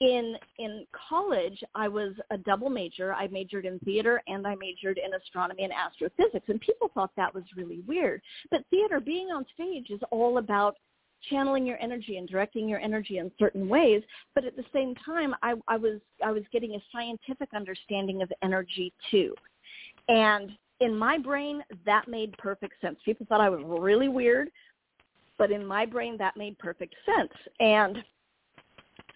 in 0.00 0.36
in 0.58 0.86
college 1.08 1.62
I 1.74 1.88
was 1.88 2.14
a 2.30 2.38
double 2.38 2.70
major. 2.70 3.12
I 3.14 3.28
majored 3.28 3.66
in 3.66 3.78
theater 3.80 4.22
and 4.26 4.46
I 4.46 4.54
majored 4.54 4.98
in 4.98 5.14
astronomy 5.14 5.64
and 5.64 5.72
astrophysics 5.72 6.48
and 6.48 6.60
people 6.60 6.90
thought 6.94 7.10
that 7.16 7.34
was 7.34 7.44
really 7.56 7.80
weird. 7.86 8.22
But 8.50 8.64
theater 8.70 8.98
being 8.98 9.28
on 9.28 9.44
stage 9.54 9.90
is 9.90 10.00
all 10.10 10.38
about 10.38 10.76
channeling 11.28 11.66
your 11.66 11.78
energy 11.82 12.16
and 12.16 12.26
directing 12.26 12.66
your 12.66 12.80
energy 12.80 13.18
in 13.18 13.30
certain 13.38 13.68
ways, 13.68 14.02
but 14.34 14.46
at 14.46 14.56
the 14.56 14.64
same 14.72 14.94
time 15.04 15.34
I, 15.42 15.54
I 15.68 15.76
was 15.76 16.00
I 16.24 16.32
was 16.32 16.42
getting 16.50 16.74
a 16.74 16.82
scientific 16.92 17.50
understanding 17.54 18.22
of 18.22 18.32
energy 18.42 18.92
too. 19.10 19.34
And 20.08 20.50
in 20.80 20.96
my 20.96 21.18
brain 21.18 21.62
that 21.84 22.08
made 22.08 22.36
perfect 22.38 22.80
sense. 22.80 22.98
People 23.04 23.26
thought 23.28 23.42
I 23.42 23.50
was 23.50 23.60
really 23.66 24.08
weird, 24.08 24.50
but 25.36 25.50
in 25.50 25.66
my 25.66 25.84
brain 25.84 26.16
that 26.16 26.38
made 26.38 26.58
perfect 26.58 26.94
sense. 27.04 27.32
And 27.60 27.98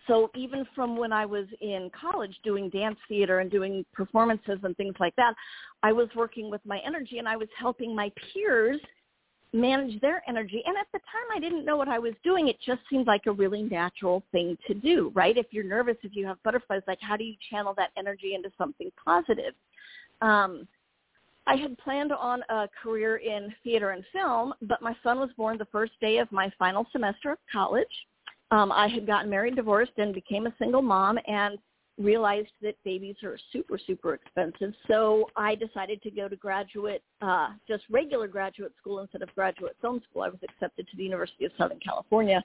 so 0.06 0.30
even 0.34 0.66
from 0.74 0.96
when 0.96 1.12
I 1.12 1.24
was 1.24 1.46
in 1.60 1.90
college 1.98 2.36
doing 2.44 2.68
dance 2.70 2.98
theater 3.08 3.40
and 3.40 3.50
doing 3.50 3.84
performances 3.92 4.58
and 4.62 4.76
things 4.76 4.94
like 5.00 5.16
that, 5.16 5.34
I 5.82 5.92
was 5.92 6.08
working 6.14 6.50
with 6.50 6.60
my 6.64 6.80
energy 6.86 7.18
and 7.18 7.28
I 7.28 7.36
was 7.36 7.48
helping 7.58 7.94
my 7.94 8.12
peers 8.32 8.80
manage 9.52 10.00
their 10.00 10.22
energy. 10.28 10.62
And 10.66 10.76
at 10.76 10.88
the 10.92 10.98
time 10.98 11.36
I 11.36 11.38
didn't 11.38 11.64
know 11.64 11.76
what 11.76 11.88
I 11.88 11.98
was 11.98 12.12
doing. 12.24 12.48
It 12.48 12.56
just 12.64 12.80
seemed 12.90 13.06
like 13.06 13.26
a 13.26 13.32
really 13.32 13.62
natural 13.62 14.22
thing 14.32 14.58
to 14.66 14.74
do, 14.74 15.12
right? 15.14 15.38
If 15.38 15.46
you're 15.50 15.64
nervous, 15.64 15.96
if 16.02 16.14
you 16.14 16.26
have 16.26 16.42
butterflies, 16.42 16.82
like 16.86 16.98
how 17.00 17.16
do 17.16 17.24
you 17.24 17.36
channel 17.50 17.72
that 17.76 17.90
energy 17.96 18.34
into 18.34 18.50
something 18.58 18.90
positive? 19.02 19.54
Um, 20.20 20.66
I 21.46 21.56
had 21.56 21.78
planned 21.78 22.10
on 22.10 22.42
a 22.48 22.68
career 22.82 23.16
in 23.18 23.54
theater 23.62 23.90
and 23.90 24.02
film, 24.12 24.54
but 24.62 24.82
my 24.82 24.96
son 25.02 25.20
was 25.20 25.30
born 25.36 25.58
the 25.58 25.66
first 25.66 25.92
day 26.00 26.18
of 26.18 26.30
my 26.32 26.50
final 26.58 26.86
semester 26.90 27.30
of 27.32 27.38
college 27.52 27.86
um, 28.50 28.70
I 28.72 28.88
had 28.88 29.06
gotten 29.06 29.30
married, 29.30 29.56
divorced, 29.56 29.92
and 29.96 30.14
became 30.14 30.46
a 30.46 30.54
single 30.58 30.82
mom 30.82 31.18
and 31.26 31.58
realized 31.98 32.50
that 32.60 32.74
babies 32.84 33.16
are 33.22 33.38
super, 33.52 33.78
super 33.78 34.14
expensive. 34.14 34.74
So 34.88 35.30
I 35.36 35.54
decided 35.54 36.02
to 36.02 36.10
go 36.10 36.28
to 36.28 36.36
graduate, 36.36 37.02
uh, 37.22 37.50
just 37.68 37.84
regular 37.90 38.26
graduate 38.26 38.72
school 38.80 39.00
instead 39.00 39.22
of 39.22 39.32
graduate 39.34 39.76
film 39.80 40.02
school. 40.10 40.22
I 40.22 40.28
was 40.28 40.40
accepted 40.42 40.88
to 40.88 40.96
the 40.96 41.04
University 41.04 41.44
of 41.44 41.52
Southern 41.56 41.78
California. 41.78 42.42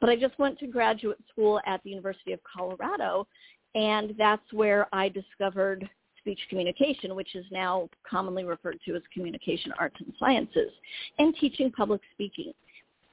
But 0.00 0.10
I 0.10 0.16
just 0.16 0.38
went 0.38 0.58
to 0.60 0.66
graduate 0.66 1.18
school 1.30 1.60
at 1.66 1.82
the 1.84 1.90
University 1.90 2.32
of 2.32 2.40
Colorado, 2.42 3.26
and 3.74 4.14
that's 4.18 4.52
where 4.52 4.88
I 4.92 5.08
discovered 5.08 5.88
speech 6.18 6.40
communication, 6.48 7.14
which 7.14 7.34
is 7.34 7.44
now 7.50 7.88
commonly 8.08 8.44
referred 8.44 8.78
to 8.84 8.94
as 8.94 9.02
communication 9.12 9.72
arts 9.78 9.96
and 9.98 10.12
sciences, 10.18 10.70
and 11.18 11.34
teaching 11.36 11.70
public 11.70 12.00
speaking. 12.12 12.52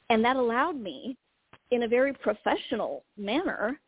And 0.10 0.24
that 0.26 0.36
allowed 0.36 0.80
me 0.80 1.18
in 1.72 1.84
a 1.84 1.88
very 1.88 2.14
professional 2.14 3.04
manner 3.18 3.80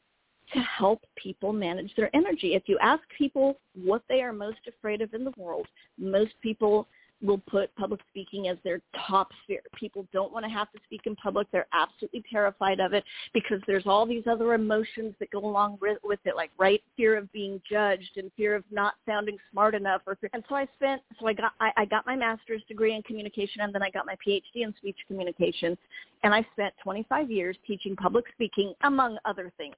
to 0.53 0.59
help 0.59 1.03
people 1.15 1.53
manage 1.53 1.93
their 1.95 2.13
energy. 2.15 2.55
If 2.55 2.63
you 2.67 2.77
ask 2.81 3.01
people 3.17 3.57
what 3.73 4.03
they 4.09 4.21
are 4.21 4.33
most 4.33 4.59
afraid 4.67 5.01
of 5.01 5.13
in 5.13 5.23
the 5.23 5.33
world, 5.37 5.67
most 5.97 6.33
people 6.41 6.87
will 7.21 7.37
put 7.37 7.73
public 7.75 8.01
speaking 8.09 8.47
as 8.47 8.57
their 8.63 8.81
top 9.07 9.29
fear. 9.45 9.61
People 9.75 10.07
don't 10.11 10.33
want 10.33 10.45
to 10.45 10.49
have 10.49 10.71
to 10.71 10.79
speak 10.85 11.01
in 11.05 11.15
public. 11.15 11.47
They're 11.51 11.67
absolutely 11.73 12.23
terrified 12.31 12.79
of 12.79 12.93
it 12.93 13.03
because 13.33 13.59
there's 13.67 13.85
all 13.85 14.05
these 14.05 14.23
other 14.29 14.53
emotions 14.53 15.13
that 15.19 15.31
go 15.31 15.39
along 15.39 15.77
with 15.81 16.19
it, 16.25 16.35
like 16.35 16.51
right 16.57 16.81
fear 16.97 17.17
of 17.17 17.31
being 17.31 17.61
judged 17.69 18.17
and 18.17 18.31
fear 18.35 18.55
of 18.55 18.63
not 18.71 18.95
sounding 19.05 19.37
smart 19.51 19.75
enough. 19.75 20.01
Or 20.07 20.17
and 20.33 20.43
so 20.49 20.55
I 20.55 20.67
spent 20.75 21.01
so 21.19 21.27
I 21.27 21.33
got 21.33 21.53
I, 21.59 21.71
I 21.77 21.85
got 21.85 22.05
my 22.05 22.15
master's 22.15 22.63
degree 22.67 22.95
in 22.95 23.03
communication 23.03 23.61
and 23.61 23.73
then 23.73 23.83
I 23.83 23.89
got 23.89 24.05
my 24.05 24.15
PhD 24.25 24.63
in 24.63 24.73
speech 24.77 24.97
communication, 25.07 25.77
and 26.23 26.33
I 26.33 26.45
spent 26.53 26.73
25 26.83 27.29
years 27.29 27.55
teaching 27.65 27.95
public 27.95 28.25
speaking 28.33 28.73
among 28.83 29.17
other 29.25 29.51
things 29.57 29.75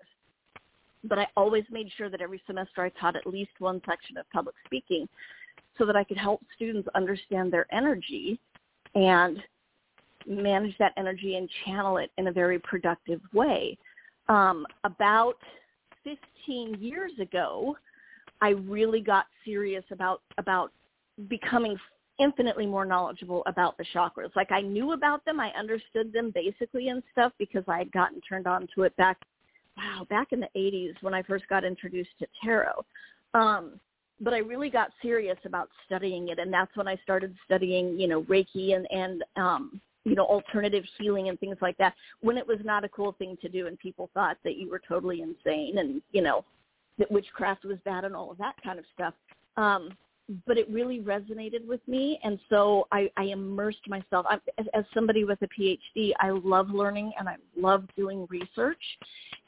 but 1.05 1.19
I 1.19 1.27
always 1.35 1.65
made 1.69 1.89
sure 1.97 2.09
that 2.09 2.21
every 2.21 2.41
semester 2.47 2.81
I 2.81 2.87
taught 2.89 3.17
at 3.17 3.27
least 3.27 3.51
one 3.59 3.81
section 3.85 4.15
of 4.15 4.29
public 4.31 4.55
speaking 4.65 5.07
so 5.77 5.85
that 5.85 5.95
I 5.95 6.03
could 6.03 6.17
help 6.17 6.41
students 6.55 6.87
understand 6.95 7.51
their 7.51 7.65
energy 7.71 8.39
and 8.95 9.37
manage 10.27 10.77
that 10.77 10.93
energy 10.97 11.35
and 11.35 11.49
channel 11.65 11.97
it 11.97 12.11
in 12.17 12.27
a 12.27 12.31
very 12.31 12.59
productive 12.59 13.21
way. 13.33 13.77
Um, 14.29 14.65
about 14.83 15.37
15 16.03 16.77
years 16.79 17.11
ago, 17.19 17.75
I 18.41 18.49
really 18.49 19.01
got 19.01 19.25
serious 19.45 19.83
about 19.91 20.21
about 20.37 20.71
becoming 21.29 21.77
infinitely 22.19 22.65
more 22.65 22.85
knowledgeable 22.85 23.43
about 23.47 23.77
the 23.77 23.85
chakras. 23.93 24.35
Like 24.35 24.51
I 24.51 24.61
knew 24.61 24.93
about 24.93 25.25
them, 25.25 25.39
I 25.39 25.49
understood 25.57 26.13
them 26.13 26.31
basically 26.33 26.89
and 26.89 27.01
stuff 27.11 27.31
because 27.39 27.63
I 27.67 27.79
had 27.79 27.91
gotten 27.91 28.21
turned 28.21 28.47
on 28.47 28.67
to 28.75 28.83
it 28.83 28.95
back 28.97 29.17
wow, 29.77 30.05
back 30.09 30.31
in 30.31 30.39
the 30.39 30.49
80s 30.55 30.93
when 31.01 31.13
I 31.13 31.23
first 31.23 31.47
got 31.47 31.63
introduced 31.63 32.11
to 32.19 32.27
tarot. 32.43 32.85
Um, 33.33 33.79
but 34.23 34.33
I 34.33 34.39
really 34.39 34.69
got 34.69 34.91
serious 35.01 35.37
about 35.45 35.69
studying 35.85 36.29
it, 36.29 36.39
and 36.39 36.51
that's 36.51 36.75
when 36.75 36.87
I 36.87 36.95
started 37.03 37.35
studying, 37.45 37.99
you 37.99 38.07
know, 38.07 38.23
Reiki 38.23 38.75
and 38.75 38.87
and 38.91 39.23
um, 39.35 39.81
you 40.05 40.15
know, 40.15 40.25
alternative 40.25 40.83
healing 40.97 41.29
and 41.29 41.39
things 41.39 41.57
like 41.61 41.77
that. 41.77 41.93
When 42.21 42.37
it 42.37 42.47
was 42.47 42.59
not 42.63 42.83
a 42.83 42.89
cool 42.89 43.13
thing 43.13 43.37
to 43.41 43.49
do, 43.49 43.67
and 43.67 43.77
people 43.77 44.09
thought 44.13 44.37
that 44.43 44.57
you 44.57 44.69
were 44.69 44.81
totally 44.87 45.21
insane, 45.21 45.77
and 45.77 46.01
you 46.11 46.21
know, 46.21 46.45
that 46.97 47.11
witchcraft 47.11 47.65
was 47.65 47.77
bad 47.85 48.05
and 48.05 48.15
all 48.15 48.31
of 48.31 48.37
that 48.37 48.55
kind 48.63 48.79
of 48.79 48.85
stuff. 48.93 49.13
Um, 49.57 49.89
but 50.47 50.57
it 50.57 50.69
really 50.69 51.01
resonated 51.01 51.67
with 51.67 51.85
me, 51.87 52.19
and 52.23 52.39
so 52.49 52.87
I, 52.91 53.11
I 53.17 53.23
immersed 53.25 53.87
myself. 53.87 54.25
I, 54.29 54.37
as, 54.57 54.65
as 54.73 54.85
somebody 54.93 55.25
with 55.25 55.39
a 55.41 55.47
PhD, 55.47 56.11
I 56.19 56.29
love 56.29 56.69
learning 56.69 57.11
and 57.19 57.27
I 57.27 57.35
love 57.57 57.85
doing 57.97 58.25
research, 58.29 58.81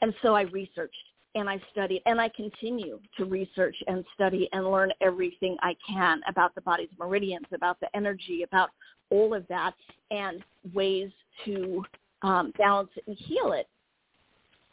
and 0.02 0.14
so 0.22 0.34
I 0.34 0.42
researched 0.42 0.94
and 1.36 1.50
I 1.50 1.60
studied 1.70 2.02
and 2.06 2.20
I 2.20 2.30
continue 2.30 2.98
to 3.18 3.26
research 3.26 3.76
and 3.86 4.04
study 4.14 4.48
and 4.52 4.70
learn 4.70 4.90
everything 5.02 5.56
I 5.60 5.76
can 5.86 6.22
about 6.28 6.54
the 6.54 6.62
body's 6.62 6.88
meridians, 6.98 7.46
about 7.52 7.78
the 7.78 7.94
energy, 7.94 8.42
about 8.42 8.70
all 9.10 9.34
of 9.34 9.46
that 9.48 9.74
and 10.10 10.42
ways 10.74 11.10
to 11.44 11.84
um, 12.22 12.52
balance 12.58 12.88
it 12.96 13.04
and 13.06 13.16
heal 13.16 13.52
it. 13.52 13.68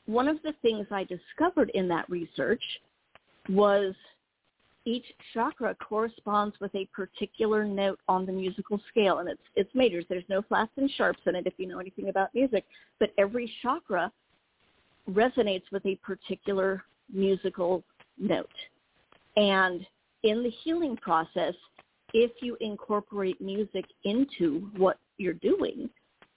One 0.05 0.27
of 0.29 0.41
the 0.41 0.53
things 0.61 0.87
I 0.89 1.03
discovered 1.03 1.69
in 1.73 1.87
that 1.89 2.09
research 2.09 2.63
was 3.49 3.93
each 4.85 5.05
chakra 5.33 5.75
corresponds 5.75 6.55
with 6.61 6.73
a 6.75 6.85
particular 6.93 7.65
note 7.65 7.99
on 8.07 8.25
the 8.25 8.31
musical 8.31 8.81
scale 8.89 9.19
and 9.19 9.29
it's 9.29 9.41
it's 9.55 9.69
majors 9.73 10.03
there's 10.09 10.25
no 10.27 10.41
flats 10.41 10.71
and 10.75 10.91
sharps 10.97 11.21
in 11.25 11.35
it 11.35 11.47
if 11.47 11.53
you 11.55 11.65
know 11.65 11.79
anything 11.79 12.09
about 12.09 12.33
music 12.33 12.65
but 12.99 13.13
every 13.17 13.49
chakra 13.61 14.11
resonates 15.09 15.63
with 15.71 15.85
a 15.85 15.95
particular 15.97 16.83
musical 17.11 17.83
note. 18.17 18.49
And 19.35 19.85
in 20.23 20.43
the 20.43 20.51
healing 20.63 20.97
process, 20.97 21.53
if 22.13 22.31
you 22.41 22.57
incorporate 22.61 23.41
music 23.41 23.85
into 24.03 24.69
what 24.77 24.97
you're 25.17 25.33
doing, 25.33 25.89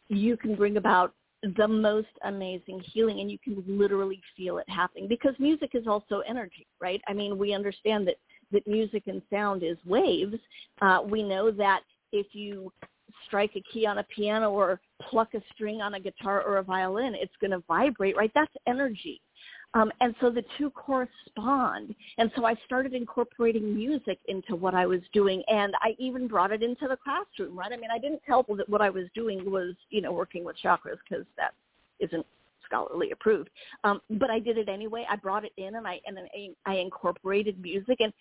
you 0.08 0.36
can 0.36 0.54
bring 0.54 0.76
about 0.76 1.12
the 1.56 1.68
most 1.68 2.08
amazing 2.24 2.80
healing 2.92 3.20
and 3.20 3.30
you 3.30 3.38
can 3.38 3.62
literally 3.66 4.20
feel 4.36 4.58
it 4.58 4.68
happening 4.68 5.06
because 5.06 5.34
music 5.38 5.70
is 5.74 5.86
also 5.86 6.22
energy, 6.26 6.66
right? 6.80 7.00
I 7.06 7.12
mean, 7.12 7.38
we 7.38 7.52
understand 7.52 8.08
that, 8.08 8.16
that 8.52 8.66
music 8.66 9.04
and 9.06 9.20
sound 9.30 9.62
is 9.62 9.76
waves. 9.84 10.36
Uh, 10.80 11.00
we 11.04 11.22
know 11.22 11.50
that 11.52 11.82
if 12.12 12.26
you 12.32 12.72
strike 13.26 13.52
a 13.56 13.62
key 13.72 13.86
on 13.86 13.98
a 13.98 14.04
piano 14.04 14.50
or 14.50 14.80
pluck 15.00 15.34
a 15.34 15.42
string 15.54 15.80
on 15.80 15.94
a 15.94 16.00
guitar 16.00 16.42
or 16.42 16.58
a 16.58 16.62
violin, 16.62 17.14
it's 17.14 17.34
going 17.40 17.50
to 17.50 17.62
vibrate, 17.68 18.16
right? 18.16 18.30
That's 18.34 18.52
energy. 18.66 19.20
Um, 19.74 19.92
and 20.00 20.14
so 20.20 20.30
the 20.30 20.44
two 20.56 20.70
correspond. 20.70 21.94
And 22.18 22.30
so 22.34 22.46
I 22.46 22.54
started 22.64 22.94
incorporating 22.94 23.74
music 23.74 24.18
into 24.26 24.56
what 24.56 24.74
I 24.74 24.86
was 24.86 25.00
doing, 25.12 25.42
and 25.48 25.74
I 25.82 25.94
even 25.98 26.28
brought 26.28 26.52
it 26.52 26.62
into 26.62 26.88
the 26.88 26.96
classroom, 26.96 27.58
right? 27.58 27.72
I 27.72 27.76
mean, 27.76 27.90
I 27.92 27.98
didn't 27.98 28.22
tell 28.26 28.42
people 28.42 28.56
that 28.56 28.68
what 28.68 28.80
I 28.80 28.90
was 28.90 29.04
doing 29.14 29.50
was, 29.50 29.74
you 29.90 30.00
know, 30.00 30.12
working 30.12 30.44
with 30.44 30.56
chakras 30.64 30.96
because 31.08 31.26
that 31.36 31.52
isn't 32.00 32.24
scholarly 32.66 33.10
approved. 33.12 33.50
Um, 33.84 34.00
but 34.10 34.30
I 34.30 34.38
did 34.38 34.58
it 34.58 34.68
anyway. 34.68 35.06
I 35.08 35.16
brought 35.16 35.44
it 35.44 35.52
in 35.56 35.76
and 35.76 35.86
I 35.86 36.00
and 36.06 36.18
I, 36.18 36.50
I 36.70 36.76
incorporated 36.76 37.60
music 37.60 37.98
and 38.00 38.12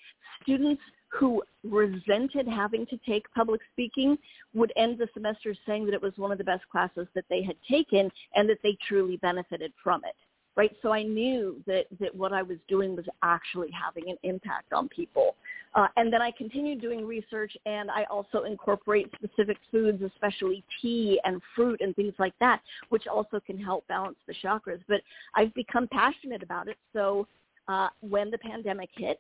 students 0.42 0.82
who 1.10 1.42
resented 1.64 2.48
having 2.48 2.86
to 2.88 2.98
take 3.08 3.32
public 3.34 3.62
speaking 3.72 4.18
would 4.54 4.74
end 4.76 4.98
the 4.98 5.08
semester 5.14 5.56
saying 5.66 5.86
that 5.86 5.94
it 5.94 6.02
was 6.02 6.14
one 6.18 6.32
of 6.32 6.38
the 6.38 6.44
best 6.44 6.68
classes 6.70 7.08
that 7.16 7.26
they 7.30 7.42
had 7.42 7.56
taken 7.70 8.12
and 8.36 8.50
that 8.50 8.58
they 8.64 8.78
truly 8.88 9.18
benefited 9.18 9.72
from 9.84 10.02
it 10.04 10.16
right? 10.56 10.76
So 10.82 10.92
I 10.92 11.04
knew 11.04 11.62
that, 11.68 11.86
that 12.00 12.16
what 12.16 12.34
I 12.34 12.42
was 12.42 12.58
doing 12.68 12.96
was 12.96 13.06
actually 13.24 13.70
having 13.72 14.10
an 14.10 14.18
impact 14.24 14.74
on 14.74 14.88
people. 14.90 15.36
Uh, 15.74 15.88
and 15.98 16.12
then 16.12 16.22
I 16.22 16.32
continued 16.32 16.80
doing 16.80 17.06
research 17.06 17.52
and 17.66 17.92
I 17.92 18.06
also 18.06 18.44
incorporate 18.44 19.12
specific 19.16 19.58
foods, 19.72 20.02
especially 20.02 20.64
tea 20.82 21.20
and 21.26 21.42
fruit 21.54 21.82
and 21.82 21.94
things 21.96 22.14
like 22.18 22.34
that, 22.40 22.62
which 22.90 23.08
also 23.08 23.42
can 23.46 23.62
help 23.62 23.86
balance 23.88 24.16
the 24.26 24.34
chakras. 24.42 24.80
But 24.88 25.02
I've 25.36 25.54
become 25.54 25.90
passionate 25.90 26.42
about 26.42 26.70
it. 26.70 26.78
So 26.94 27.28
uh, 27.68 27.90
when 28.00 28.32
the 28.32 28.38
pandemic 28.38 28.90
hit, 28.96 29.20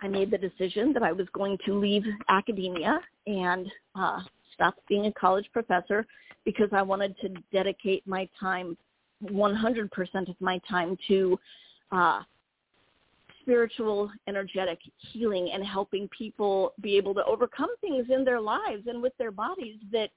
I 0.00 0.08
made 0.08 0.32
the 0.32 0.38
decision 0.38 0.92
that 0.94 1.04
I 1.04 1.12
was 1.12 1.28
going 1.32 1.58
to 1.64 1.78
leave 1.78 2.02
academia 2.28 2.98
and 3.28 3.70
uh, 3.94 4.18
stop 4.52 4.74
being 4.88 5.06
a 5.06 5.12
college 5.12 5.46
professor 5.52 6.04
because 6.44 6.68
I 6.72 6.82
wanted 6.82 7.14
to 7.20 7.28
dedicate 7.52 8.04
my 8.04 8.28
time 8.40 8.76
100% 9.24 10.28
of 10.28 10.36
my 10.40 10.60
time 10.68 10.96
to 11.08 11.38
uh, 11.90 12.20
spiritual, 13.42 14.10
energetic 14.28 14.78
healing 14.96 15.50
and 15.52 15.64
helping 15.64 16.08
people 16.08 16.72
be 16.80 16.96
able 16.96 17.14
to 17.14 17.24
overcome 17.24 17.70
things 17.80 18.06
in 18.08 18.24
their 18.24 18.40
lives 18.40 18.86
and 18.86 19.02
with 19.02 19.12
their 19.18 19.30
bodies 19.30 19.76
that 19.92 20.10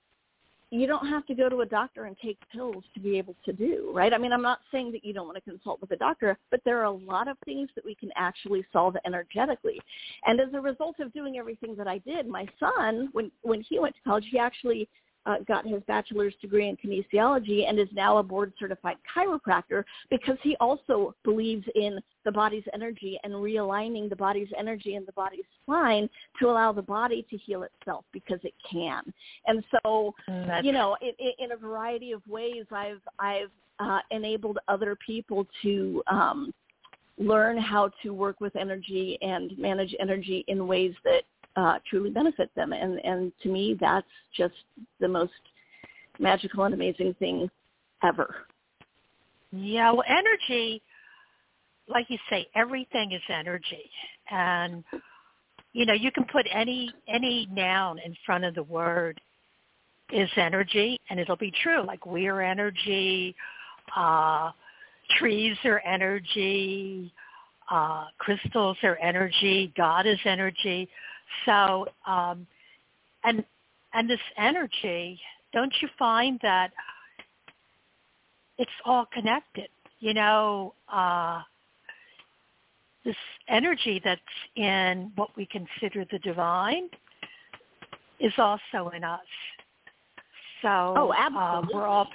you 0.72 0.88
don't 0.88 1.08
have 1.08 1.26
to 1.28 1.36
go 1.36 1.48
to 1.48 1.62
a 1.62 1.65
doctor 1.65 2.06
and 2.06 2.18
take 2.24 2.38
pills 2.52 2.84
to 2.94 3.00
be 3.00 3.18
able 3.18 3.36
to 3.46 3.54
do, 3.54 3.91
right? 3.94 4.13
I 4.13 4.18
mean, 4.18 4.34
I'm 4.34 4.41
not 4.41 4.60
saying 4.72 4.91
that 4.94 5.06
you 5.06 5.13
don't 5.13 5.26
want 5.26 5.38
to 5.38 5.50
consult 5.50 5.80
with 5.80 5.91
a 5.91 5.96
doctor, 5.96 6.38
but 6.50 6.60
there 6.65 6.80
are 6.80 6.86
a 6.86 6.91
lot 6.91 7.28
of 7.28 7.38
things 7.46 7.70
that 7.76 7.86
we 7.86 7.96
can 7.96 8.10
actually 8.15 8.65
solve 8.74 8.96
energetically. 9.06 9.80
And 10.26 10.39
as 10.39 10.50
a 10.54 10.60
result 10.60 11.00
of 11.00 11.13
doing 11.13 11.38
everything 11.38 11.76
that 11.76 11.88
I 11.88 12.00
did, 12.00 12.28
my 12.28 12.48
son, 12.60 13.10
when 13.13 13.32
when 13.44 13.62
he 13.62 13.80
went 13.80 13.96
to 13.96 14.02
college, 14.02 14.26
he 14.32 14.39
actually 14.39 14.89
uh, 15.26 15.38
got 15.48 15.68
his 15.68 15.82
bachelor's 15.88 16.34
degree 16.42 16.70
in 16.70 16.78
kinesiology 16.78 17.68
and 17.68 17.80
is 17.80 17.88
now 17.94 18.18
a 18.18 18.24
board 18.24 18.54
certified 18.60 18.98
chiropractor 19.16 19.84
because 20.10 20.38
he 20.42 20.56
also 20.60 21.16
believes 21.24 21.66
in 21.76 22.00
the 22.24 22.32
body's 22.32 22.64
energy 22.74 23.20
and 23.24 23.34
realigning 23.34 24.10
the 24.10 24.16
body's 24.16 24.50
energy 24.58 24.96
and 24.96 25.08
the 25.08 25.12
body's 25.14 25.46
spine 25.64 26.10
to 26.40 26.48
allow 26.48 26.72
the 26.72 26.82
body 26.82 27.26
to 27.30 27.38
heal 27.38 27.64
itself 27.64 28.06
because 28.12 28.40
it 28.44 28.54
can. 28.70 29.02
And 29.48 29.64
so, 29.72 30.14
mm, 30.30 30.64
you 30.64 30.72
know, 30.72 30.98
in, 31.02 31.14
in 31.40 31.52
a 31.52 31.58
variety 31.58 32.12
of 32.12 32.22
ways, 32.28 32.66
I've 32.72 33.02
I've 33.20 33.52
uh, 33.80 34.00
enabled 34.12 34.58
other 34.68 34.98
people 35.06 35.46
to 35.62 36.02
um, 36.08 36.54
learn 37.18 37.58
how 37.58 37.90
to 38.04 38.14
work 38.14 38.42
with 38.42 38.56
energy 38.56 39.18
and 39.22 39.58
manage 39.58 39.96
energy 40.00 40.44
in 40.48 40.68
ways 40.68 40.94
that 41.04 41.24
uh, 41.56 41.80
truly 41.89 42.10
benefit 42.10 42.50
them. 42.56 42.74
And, 42.74 43.00
and 43.00 43.32
to 43.44 43.50
me, 43.50 43.78
that's 43.80 44.08
just 44.36 44.56
the 45.00 45.08
most 45.08 45.32
magical 46.20 46.63
and 46.63 46.74
amazing 46.74 47.15
thing 47.20 47.50
ever. 48.04 48.36
Yeah, 49.52 49.91
well, 49.91 50.04
energy, 50.08 50.82
like 51.88 52.06
you 52.10 52.18
say, 52.30 52.48
everything 52.56 53.13
is 53.13 53.22
energy, 53.30 53.89
and 54.30 54.84
you 55.72 55.86
know 55.86 55.94
you 55.94 56.12
can 56.12 56.26
put 56.26 56.46
any 56.52 56.91
any 57.08 57.48
noun 57.52 58.00
in 58.00 58.15
front 58.26 58.44
of 58.44 58.56
the 58.56 58.63
word 58.63 59.22
is 60.12 60.30
energy, 60.36 61.00
and 61.10 61.20
it'll 61.20 61.38
be 61.38 61.54
true. 61.63 61.86
Like 61.86 62.06
we 62.06 62.28
are 62.28 62.41
energy, 62.41 63.36
uh, 63.96 64.52
trees 65.20 65.56
are 65.63 65.82
energy, 65.86 67.13
uh, 67.72 68.06
crystals 68.18 68.78
are 68.84 68.98
energy, 68.98 69.74
God 69.78 70.06
is 70.06 70.20
energy. 70.26 70.89
So, 71.46 71.88
um, 72.06 72.48
and 73.24 73.44
and 73.94 74.10
this 74.10 74.20
energy, 74.38 75.20
don't 75.54 75.74
you 75.82 75.88
find 75.98 76.40
that 76.42 76.72
it's 78.58 78.72
all 78.86 79.08
connected? 79.14 79.70
You 80.00 80.14
know, 80.14 80.74
uh, 80.92 81.42
this 83.04 83.16
energy 83.48 84.02
that's 84.04 84.22
in 84.56 85.12
what 85.16 85.30
we 85.38 85.46
consider 85.46 86.06
the 86.12 86.20
divine 86.20 86.90
is 88.20 88.34
also 88.38 88.90
in 88.96 89.04
us. 89.04 89.20
So 90.62 90.70
oh, 90.70 91.14
absolutely. 91.18 91.74
Uh, 91.74 91.78
we're 91.78 91.88
all 91.88 92.08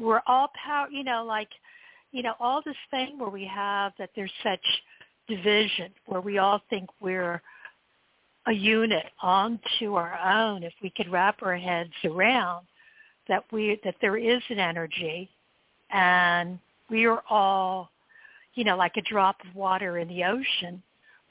we're 0.00 0.22
all 0.26 0.50
power. 0.64 0.88
You 0.90 1.04
know, 1.04 1.24
like 1.24 1.48
you 2.12 2.22
know, 2.22 2.34
all 2.38 2.62
this 2.64 2.76
thing 2.90 3.18
where 3.18 3.30
we 3.30 3.44
have 3.44 3.92
that 3.98 4.10
there's 4.14 4.32
such 4.42 4.64
division, 5.28 5.90
where 6.06 6.20
we 6.20 6.38
all 6.38 6.62
think 6.70 6.88
we're 7.00 7.42
a 8.46 8.52
unit 8.52 9.06
onto 9.22 9.94
our 9.94 10.18
own. 10.18 10.62
If 10.62 10.74
we 10.82 10.90
could 10.90 11.10
wrap 11.10 11.42
our 11.42 11.56
heads 11.56 11.92
around 12.04 12.66
that 13.28 13.44
we 13.52 13.80
that 13.84 13.96
there 14.00 14.16
is 14.16 14.42
an 14.50 14.58
energy, 14.58 15.30
and 15.90 16.58
we 16.90 17.06
are 17.06 17.22
all, 17.30 17.90
you 18.54 18.64
know, 18.64 18.76
like 18.76 18.96
a 18.96 19.02
drop 19.02 19.36
of 19.48 19.54
water 19.54 19.98
in 19.98 20.08
the 20.08 20.24
ocean. 20.24 20.82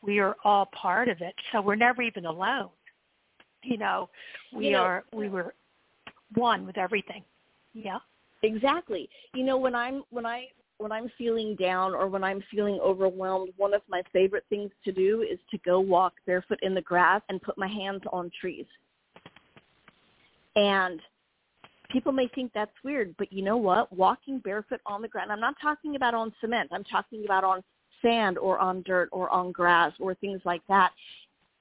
We 0.02 0.20
are 0.20 0.36
all 0.44 0.68
part 0.68 1.08
of 1.08 1.22
it, 1.22 1.36
so 1.52 1.62
we're 1.62 1.76
never 1.76 2.02
even 2.02 2.26
alone. 2.26 2.70
You 3.64 3.78
know, 3.78 4.10
we 4.54 4.66
you 4.66 4.72
know, 4.74 4.84
are 4.84 5.04
we 5.14 5.30
were 5.30 5.54
one 6.34 6.66
with 6.66 6.78
everything. 6.78 7.24
Yeah. 7.74 8.00
Exactly. 8.44 9.10
You 9.34 9.44
know, 9.44 9.58
when 9.58 9.74
I'm 9.74 10.04
when 10.10 10.26
I 10.26 10.48
when 10.78 10.92
I'm 10.92 11.10
feeling 11.18 11.56
down 11.56 11.94
or 11.94 12.08
when 12.08 12.24
I'm 12.24 12.44
feeling 12.52 12.80
overwhelmed, 12.82 13.54
one 13.58 13.74
of 13.74 13.82
my 13.90 14.02
favorite 14.12 14.46
things 14.50 14.72
to 14.86 14.92
do 14.92 15.22
is 15.22 15.40
to 15.52 15.58
go 15.60 15.80
walk 15.80 16.14
barefoot 16.26 16.60
in 16.62 16.74
the 16.74 16.82
grass 16.82 17.22
and 17.30 17.42
put 17.42 17.58
my 17.58 17.68
hands 17.68 18.02
on 18.12 18.32
trees. 18.40 18.66
And 20.56 21.00
people 21.90 22.12
may 22.12 22.28
think 22.36 22.52
that's 22.54 22.72
weird, 22.84 23.16
but 23.18 23.32
you 23.32 23.44
know 23.44 23.58
what? 23.58 23.92
Walking 23.94 24.40
barefoot 24.40 24.82
on 24.86 25.02
the 25.02 25.08
ground, 25.08 25.32
I'm 25.32 25.40
not 25.40 25.56
talking 25.62 25.96
about 25.96 26.14
on 26.14 26.34
cement. 26.42 26.70
I'm 26.72 26.84
talking 26.84 27.24
about 27.26 27.44
on 27.44 27.64
sand 28.02 28.38
or 28.38 28.60
on 28.60 28.84
dirt 28.84 29.10
or 29.12 29.30
on 29.30 29.52
grass 29.52 29.94
or 30.00 30.14
things 30.16 30.42
like 30.44 30.62
that. 30.68 30.92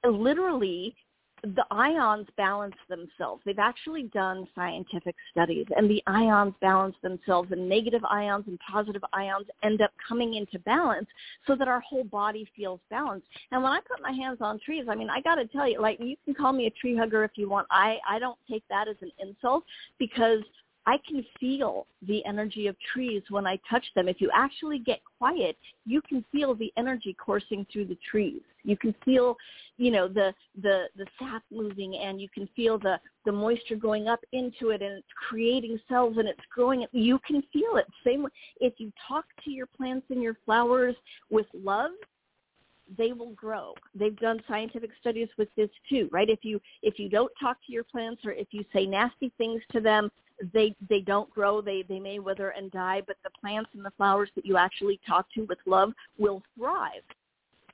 Literally, 0.04 0.94
the 1.42 1.64
ions 1.70 2.28
balance 2.36 2.76
themselves. 2.88 3.42
They've 3.44 3.58
actually 3.58 4.04
done 4.04 4.46
scientific 4.54 5.16
studies, 5.30 5.66
and 5.76 5.90
the 5.90 6.02
ions 6.06 6.54
balance 6.60 6.94
themselves, 7.02 7.50
and 7.50 7.68
negative 7.68 8.04
ions 8.04 8.44
and 8.46 8.58
positive 8.60 9.02
ions 9.12 9.46
end 9.62 9.82
up 9.82 9.90
coming 10.06 10.34
into 10.34 10.58
balance 10.60 11.08
so 11.46 11.56
that 11.56 11.66
our 11.66 11.80
whole 11.80 12.04
body 12.04 12.48
feels 12.56 12.80
balanced. 12.90 13.26
And 13.50 13.62
when 13.62 13.72
I 13.72 13.80
put 13.80 14.00
my 14.02 14.12
hands 14.12 14.38
on 14.40 14.60
trees, 14.60 14.86
I 14.88 14.94
mean, 14.94 15.10
I 15.10 15.20
got 15.20 15.34
to 15.36 15.46
tell 15.46 15.68
you, 15.68 15.80
like, 15.80 15.98
you 16.00 16.16
can 16.24 16.34
call 16.34 16.52
me 16.52 16.66
a 16.66 16.70
tree 16.70 16.96
hugger 16.96 17.24
if 17.24 17.32
you 17.34 17.48
want. 17.48 17.66
I, 17.70 17.98
I 18.08 18.18
don't 18.18 18.38
take 18.48 18.62
that 18.70 18.86
as 18.88 18.96
an 19.00 19.10
insult 19.20 19.64
because– 19.98 20.42
I 20.86 20.98
can 21.08 21.24
feel 21.38 21.86
the 22.06 22.24
energy 22.24 22.66
of 22.66 22.76
trees 22.92 23.22
when 23.30 23.46
I 23.46 23.58
touch 23.70 23.84
them. 23.94 24.08
If 24.08 24.20
you 24.20 24.30
actually 24.34 24.78
get 24.78 25.00
quiet, 25.18 25.56
you 25.86 26.02
can 26.02 26.24
feel 26.32 26.54
the 26.54 26.72
energy 26.76 27.14
coursing 27.14 27.66
through 27.72 27.86
the 27.86 27.98
trees. 28.10 28.42
You 28.64 28.76
can 28.76 28.94
feel, 29.04 29.36
you 29.76 29.90
know, 29.90 30.08
the 30.08 30.32
the 30.60 30.86
the 30.96 31.06
sap 31.18 31.42
moving, 31.50 31.96
and 31.96 32.20
you 32.20 32.28
can 32.28 32.48
feel 32.54 32.78
the 32.78 32.98
the 33.24 33.32
moisture 33.32 33.76
going 33.76 34.08
up 34.08 34.20
into 34.32 34.70
it, 34.70 34.82
and 34.82 34.98
it's 34.98 35.06
creating 35.28 35.78
cells, 35.88 36.16
and 36.18 36.28
it's 36.28 36.40
growing. 36.52 36.86
You 36.92 37.18
can 37.26 37.42
feel 37.52 37.76
it. 37.76 37.86
Same 38.04 38.26
if 38.60 38.74
you 38.78 38.92
talk 39.06 39.24
to 39.44 39.50
your 39.50 39.66
plants 39.66 40.06
and 40.10 40.22
your 40.22 40.36
flowers 40.44 40.96
with 41.30 41.46
love, 41.54 41.92
they 42.96 43.12
will 43.12 43.32
grow. 43.32 43.74
They've 43.94 44.18
done 44.18 44.42
scientific 44.48 44.90
studies 45.00 45.28
with 45.38 45.48
this 45.56 45.70
too, 45.88 46.08
right? 46.12 46.28
If 46.28 46.40
you 46.42 46.60
if 46.82 46.98
you 46.98 47.08
don't 47.08 47.32
talk 47.40 47.58
to 47.66 47.72
your 47.72 47.84
plants 47.84 48.22
or 48.24 48.32
if 48.32 48.48
you 48.50 48.64
say 48.72 48.86
nasty 48.86 49.32
things 49.38 49.62
to 49.72 49.80
them, 49.80 50.10
they 50.52 50.74
they 50.88 51.00
don't 51.00 51.30
grow. 51.30 51.60
They 51.60 51.84
they 51.88 52.00
may 52.00 52.18
wither 52.18 52.50
and 52.50 52.70
die, 52.70 53.02
but 53.06 53.16
the 53.22 53.30
plants 53.40 53.70
and 53.74 53.84
the 53.84 53.92
flowers 53.96 54.30
that 54.34 54.46
you 54.46 54.56
actually 54.56 55.00
talk 55.06 55.26
to 55.34 55.42
with 55.42 55.58
love 55.66 55.92
will 56.18 56.42
thrive. 56.56 57.02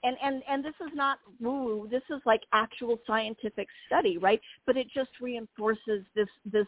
And 0.03 0.17
and 0.23 0.43
and 0.49 0.65
this 0.65 0.75
is 0.81 0.93
not 0.95 1.19
woo. 1.41 1.89
This 1.91 2.03
is 2.11 2.21
like 2.25 2.43
actual 2.53 2.99
scientific 3.07 3.69
study, 3.87 4.19
right? 4.19 4.41
But 4.67 4.77
it 4.77 4.89
just 4.95 5.11
reinforces 5.21 6.05
this 6.15 6.29
this 6.51 6.67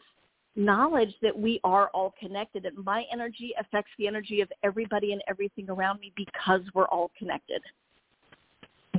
knowledge 0.57 1.15
that 1.23 1.39
we 1.39 1.61
are 1.63 1.89
all 1.95 2.15
connected. 2.19 2.65
That 2.65 2.77
my 2.77 3.05
energy 3.13 3.53
affects 3.59 3.93
the 3.99 4.07
energy 4.09 4.41
of 4.41 4.51
everybody 4.65 5.13
and 5.13 5.23
everything 5.29 5.69
around 5.71 6.01
me 6.01 6.13
because 6.17 6.63
we're 6.75 6.89
all 6.89 7.11
connected. 7.19 7.63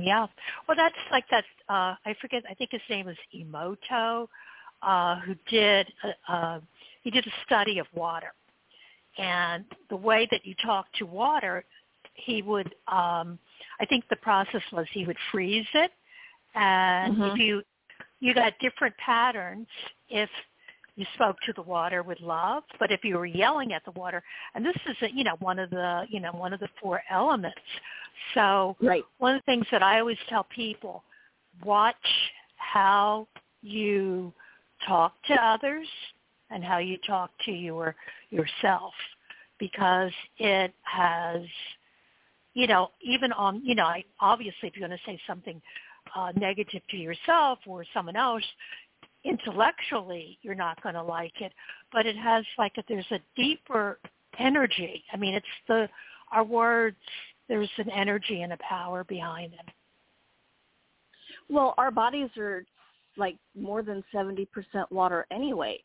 Yeah. 0.02 0.26
Well, 0.66 0.76
that's 0.76 0.94
like 1.10 1.24
that. 1.30 1.44
Uh, 1.68 1.94
I 2.04 2.14
forget. 2.20 2.42
I 2.50 2.54
think 2.54 2.70
his 2.72 2.80
name 2.90 3.06
was 3.06 3.16
Emoto, 3.34 4.28
uh, 4.82 5.20
who 5.20 5.34
did 5.48 5.86
uh, 6.04 6.32
uh, 6.32 6.60
he 7.02 7.10
did 7.10 7.26
a 7.26 7.30
study 7.46 7.78
of 7.78 7.86
water, 7.94 8.32
and 9.18 9.64
the 9.90 9.96
way 9.96 10.28
that 10.30 10.44
you 10.44 10.54
talk 10.64 10.86
to 10.98 11.06
water, 11.06 11.64
he 12.14 12.42
would. 12.42 12.74
Um, 12.88 13.38
I 13.80 13.86
think 13.88 14.04
the 14.10 14.16
process 14.16 14.62
was 14.72 14.86
he 14.92 15.04
would 15.06 15.18
freeze 15.30 15.66
it, 15.74 15.90
and 16.54 17.14
mm-hmm. 17.14 17.22
if 17.22 17.38
you 17.38 17.62
you 18.20 18.34
got 18.34 18.52
different 18.60 18.94
patterns 19.04 19.66
if 20.08 20.30
you 20.96 21.06
spoke 21.14 21.36
to 21.46 21.52
the 21.54 21.62
water 21.62 22.02
with 22.02 22.20
love, 22.20 22.64
but 22.78 22.90
if 22.90 23.02
you 23.02 23.16
were 23.16 23.26
yelling 23.26 23.72
at 23.72 23.84
the 23.84 23.92
water, 23.92 24.22
and 24.54 24.64
this 24.64 24.76
is 24.88 24.96
a, 25.02 25.14
you 25.14 25.24
know 25.24 25.36
one 25.40 25.58
of 25.58 25.70
the 25.70 26.04
you 26.08 26.20
know 26.20 26.32
one 26.32 26.52
of 26.52 26.60
the 26.60 26.68
four 26.80 27.02
elements. 27.10 27.58
So 28.34 28.76
right. 28.80 29.04
one 29.18 29.36
of 29.36 29.42
the 29.42 29.52
things 29.52 29.66
that 29.72 29.82
I 29.82 30.00
always 30.00 30.18
tell 30.28 30.46
people, 30.54 31.02
watch 31.64 31.96
how 32.56 33.26
you 33.62 34.32
talk 34.86 35.14
to 35.28 35.34
others 35.34 35.86
and 36.50 36.62
how 36.62 36.78
you 36.78 36.98
talk 37.06 37.30
to 37.46 37.52
your 37.52 37.94
yourself 38.30 38.92
because 39.58 40.12
it 40.38 40.74
has 40.82 41.42
you 42.54 42.66
know 42.66 42.90
even 43.02 43.32
on 43.32 43.62
you 43.64 43.74
know 43.74 43.84
I, 43.84 44.04
obviously 44.20 44.68
if 44.68 44.76
you're 44.76 44.86
going 44.86 44.98
to 44.98 45.10
say 45.10 45.18
something 45.26 45.60
uh, 46.16 46.32
negative 46.36 46.82
to 46.90 46.96
yourself 46.96 47.60
or 47.66 47.84
someone 47.94 48.16
else 48.16 48.44
intellectually 49.24 50.38
you're 50.42 50.54
not 50.54 50.82
going 50.82 50.94
to 50.94 51.02
like 51.02 51.40
it 51.40 51.52
but 51.92 52.06
it 52.06 52.16
has 52.16 52.44
like 52.58 52.72
a, 52.78 52.82
there's 52.88 53.10
a 53.12 53.18
deeper 53.36 53.98
energy 54.38 55.04
i 55.12 55.16
mean 55.16 55.34
it's 55.34 55.46
the 55.68 55.88
our 56.32 56.44
words 56.44 56.96
there's 57.48 57.70
an 57.78 57.90
energy 57.90 58.42
and 58.42 58.52
a 58.52 58.58
power 58.58 59.04
behind 59.04 59.52
them 59.52 59.66
well 61.48 61.74
our 61.78 61.90
bodies 61.90 62.30
are 62.36 62.64
like 63.16 63.36
more 63.58 63.82
than 63.82 64.02
70% 64.14 64.46
water 64.90 65.26
anyway. 65.30 65.78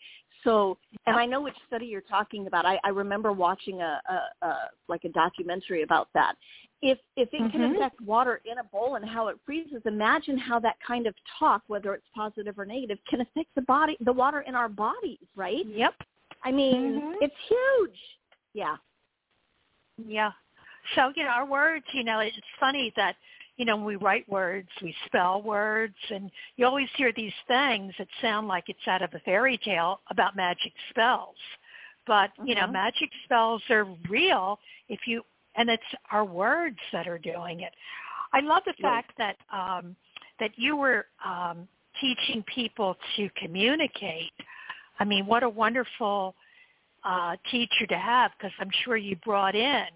So, 0.47 0.77
and 1.05 1.17
I 1.17 1.25
know 1.25 1.41
which 1.41 1.55
study 1.67 1.87
you're 1.87 1.99
talking 1.99 2.47
about. 2.47 2.65
I, 2.65 2.79
I 2.85 2.89
remember 2.89 3.33
watching 3.33 3.81
a, 3.81 3.99
a, 4.09 4.45
a 4.45 4.55
like 4.87 5.03
a 5.03 5.09
documentary 5.09 5.83
about 5.83 6.07
that. 6.13 6.35
If 6.81 6.99
if 7.17 7.27
it 7.33 7.41
mm-hmm. 7.41 7.49
can 7.49 7.75
affect 7.75 7.99
water 7.99 8.39
in 8.49 8.59
a 8.59 8.63
bowl 8.63 8.95
and 8.95 9.03
how 9.03 9.27
it 9.27 9.37
freezes, 9.45 9.81
imagine 9.83 10.37
how 10.37 10.57
that 10.61 10.77
kind 10.87 11.05
of 11.05 11.13
talk, 11.37 11.63
whether 11.67 11.93
it's 11.93 12.05
positive 12.15 12.57
or 12.57 12.65
negative, 12.65 12.97
can 13.09 13.19
affect 13.19 13.49
the 13.55 13.61
body, 13.63 13.97
the 14.05 14.13
water 14.13 14.39
in 14.41 14.55
our 14.55 14.69
bodies, 14.69 15.17
right? 15.35 15.65
Yep. 15.67 15.95
I 16.45 16.53
mean, 16.53 17.01
mm-hmm. 17.01 17.11
it's 17.19 17.35
huge. 17.49 17.99
Yeah. 18.53 18.77
Yeah. 19.97 20.31
So 20.95 21.11
you 21.17 21.25
know, 21.25 21.29
our 21.31 21.45
words. 21.45 21.85
You 21.91 22.05
know, 22.05 22.19
it's 22.19 22.37
funny 22.57 22.93
that 22.95 23.17
you 23.57 23.65
know, 23.65 23.75
when 23.75 23.85
we 23.85 23.95
write 23.95 24.29
words, 24.29 24.69
we 24.83 24.95
spell 25.07 25.41
words, 25.41 25.95
and 26.11 26.29
you 26.55 26.65
always 26.65 26.87
hear 26.95 27.11
these 27.15 27.33
things 27.47 27.91
that 27.97 28.07
sound 28.21 28.47
like 28.47 28.65
it's 28.67 28.87
out 28.87 29.01
of 29.01 29.13
a 29.15 29.19
fairy 29.19 29.59
tale 29.65 29.99
about 30.11 30.35
magic 30.35 30.71
spells. 30.91 31.35
But, 32.05 32.29
you 32.45 32.53
know, 32.53 32.61
mm-hmm. 32.61 32.73
magic 32.73 33.09
spells 33.25 33.61
are 33.71 33.87
real 34.09 34.59
if 34.89 34.99
you, 35.07 35.23
and 35.55 35.69
it's 35.69 35.83
our 36.11 36.23
words 36.23 36.77
that 36.93 37.07
are 37.07 37.17
doing 37.17 37.61
it. 37.61 37.73
I 38.31 38.41
love 38.41 38.61
the 38.65 38.75
fact 38.79 39.13
that, 39.17 39.37
um, 39.51 39.95
that 40.39 40.51
you 40.55 40.77
were 40.77 41.07
um, 41.25 41.67
teaching 41.99 42.43
people 42.53 42.95
to 43.15 43.27
communicate. 43.41 44.31
I 44.99 45.03
mean, 45.03 45.25
what 45.25 45.41
a 45.41 45.49
wonderful 45.49 46.35
uh, 47.03 47.37
teacher 47.49 47.87
to 47.89 47.97
have 47.97 48.31
because 48.37 48.53
I'm 48.59 48.71
sure 48.85 48.97
you 48.97 49.15
brought 49.25 49.55
in, 49.55 49.87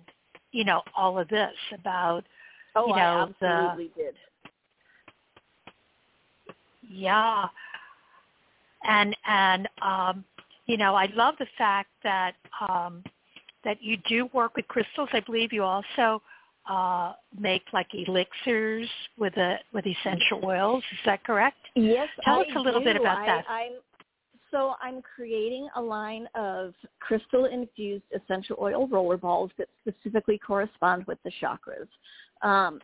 you 0.52 0.66
know, 0.66 0.82
all 0.98 1.20
of 1.20 1.28
this 1.28 1.54
about– 1.76 2.24
Oh, 2.76 2.88
you 2.88 2.96
know, 2.96 3.02
I 3.02 3.28
absolutely 3.30 3.92
the, 3.96 4.04
did. 4.04 4.16
Yeah. 6.90 7.46
And 8.84 9.16
and 9.28 9.70
um 9.82 10.26
you 10.68 10.78
know, 10.78 10.96
I 10.96 11.08
love 11.14 11.36
the 11.40 11.48
fact 11.58 11.90
that 12.04 12.36
um 12.68 13.04
that 13.64 13.82
you 13.82 13.98
do 14.08 14.30
work 14.34 14.56
with 14.56 14.68
crystals. 14.68 15.10
I 15.14 15.20
believe 15.22 15.54
you 15.54 15.64
also 15.64 16.22
uh 16.70 17.14
make 17.38 17.64
like 17.74 17.88
elixirs 17.94 18.90
with 19.18 19.36
a 19.38 19.58
with 19.74 19.86
essential 19.86 20.42
oils. 20.44 20.84
Is 20.92 21.00
that 21.06 21.24
correct? 21.24 21.58
Yes. 21.76 22.08
Tell 22.24 22.40
I 22.40 22.42
us 22.42 22.48
a 22.56 22.60
little 22.60 22.82
do. 22.82 22.86
bit 22.86 22.96
about 22.96 23.20
I, 23.20 23.26
that. 23.26 23.46
I'm 23.50 23.74
so 24.52 24.76
I'm 24.82 25.02
creating 25.02 25.68
a 25.76 25.82
line 25.82 26.28
of 26.36 26.74
crystal 27.00 27.46
infused 27.46 28.04
essential 28.14 28.58
oil 28.62 28.88
roller 28.88 29.18
balls 29.18 29.52
that 29.58 29.70
specifically 29.82 30.38
correspond 30.38 31.06
with 31.08 31.18
the 31.24 31.32
chakras 31.42 31.88
um, 32.42 32.80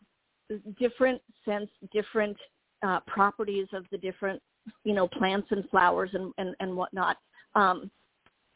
different 0.80 1.22
sense, 1.46 1.70
different 1.92 2.38
uh, 2.86 3.00
properties 3.02 3.68
of 3.74 3.86
the 3.92 3.98
different, 3.98 4.42
you 4.84 4.94
know, 4.94 5.08
plants 5.08 5.48
and 5.52 5.68
flowers 5.70 6.10
and, 6.14 6.34
and, 6.38 6.56
and 6.60 6.76
whatnot, 6.76 7.18
um, 7.56 7.90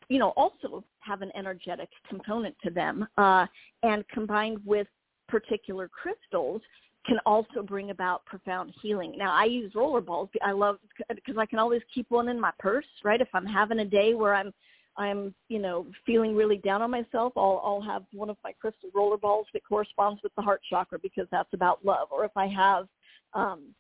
you 0.10 0.20
know, 0.20 0.30
also 0.30 0.84
have 1.00 1.22
an 1.22 1.32
energetic 1.36 1.90
component 2.08 2.56
to 2.64 2.70
them. 2.70 3.08
Uh, 3.18 3.46
and 3.84 4.08
combined 4.10 4.60
with 4.66 4.88
particular 5.28 5.90
crystals, 5.90 6.62
can 7.06 7.18
also 7.26 7.64
bring 7.64 7.90
about 7.90 8.26
profound 8.26 8.74
healing. 8.82 9.16
Now, 9.18 9.34
I 9.34 9.46
use 9.46 9.74
rollerballs. 9.74 10.30
I 10.44 10.52
love 10.52 10.78
because 11.10 11.38
I 11.38 11.46
can 11.46 11.60
always 11.60 11.82
keep 11.94 12.06
one 12.10 12.30
in 12.30 12.40
my 12.40 12.52
purse, 12.60 12.86
right? 13.04 13.22
If 13.22 13.30
I'm 13.34 13.46
having 13.46 13.80
a 13.80 13.86
day 13.86 14.14
where 14.14 14.36
I'm 14.36 14.54
I'm, 14.98 15.34
you 15.48 15.60
know, 15.60 15.88
feeling 16.06 16.36
really 16.36 16.58
down 16.58 16.82
on 16.82 16.92
myself, 16.92 17.34
I'll 17.36 17.62
I'll 17.64 17.82
have 17.82 18.04
one 18.14 18.30
of 18.30 18.38
my 18.44 18.52
crystal 18.60 18.90
rollerballs 18.96 19.46
that 19.54 19.64
corresponds 19.68 20.22
with 20.22 20.34
the 20.36 20.42
heart 20.42 20.62
chakra 20.70 21.00
because 21.00 21.28
that's 21.32 21.54
about 21.54 21.84
love. 21.84 22.10
Or 22.12 22.26
if 22.26 22.36
I 22.36 22.48
have 22.48 22.88
um 23.34 23.74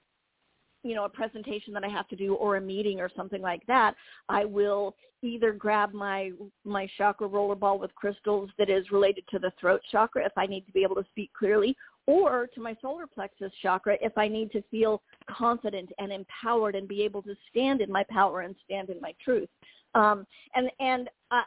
you 0.83 0.95
know, 0.95 1.05
a 1.05 1.09
presentation 1.09 1.73
that 1.73 1.83
I 1.83 1.89
have 1.89 2.07
to 2.07 2.15
do 2.15 2.33
or 2.35 2.57
a 2.57 2.61
meeting 2.61 2.99
or 2.99 3.09
something 3.15 3.41
like 3.41 3.65
that, 3.67 3.93
I 4.29 4.45
will 4.45 4.95
either 5.21 5.53
grab 5.53 5.93
my 5.93 6.31
my 6.65 6.89
chakra 6.97 7.29
rollerball 7.29 7.79
with 7.79 7.93
crystals 7.93 8.49
that 8.57 8.69
is 8.69 8.89
related 8.91 9.23
to 9.29 9.39
the 9.39 9.51
throat 9.59 9.81
chakra 9.91 10.25
if 10.25 10.31
I 10.35 10.47
need 10.47 10.65
to 10.65 10.71
be 10.71 10.83
able 10.83 10.95
to 10.95 11.05
speak 11.11 11.31
clearly, 11.37 11.75
or 12.07 12.47
to 12.53 12.61
my 12.61 12.75
solar 12.81 13.07
plexus 13.07 13.51
chakra 13.61 13.97
if 14.01 14.17
I 14.17 14.27
need 14.27 14.51
to 14.51 14.61
feel 14.63 15.01
confident 15.29 15.91
and 15.99 16.11
empowered 16.11 16.75
and 16.75 16.87
be 16.87 17.03
able 17.03 17.21
to 17.23 17.35
stand 17.49 17.81
in 17.81 17.91
my 17.91 18.03
power 18.09 18.41
and 18.41 18.55
stand 18.65 18.89
in 18.89 18.99
my 19.01 19.13
truth. 19.23 19.49
Um, 19.93 20.25
and 20.55 20.69
and 20.79 21.09
I, 21.31 21.43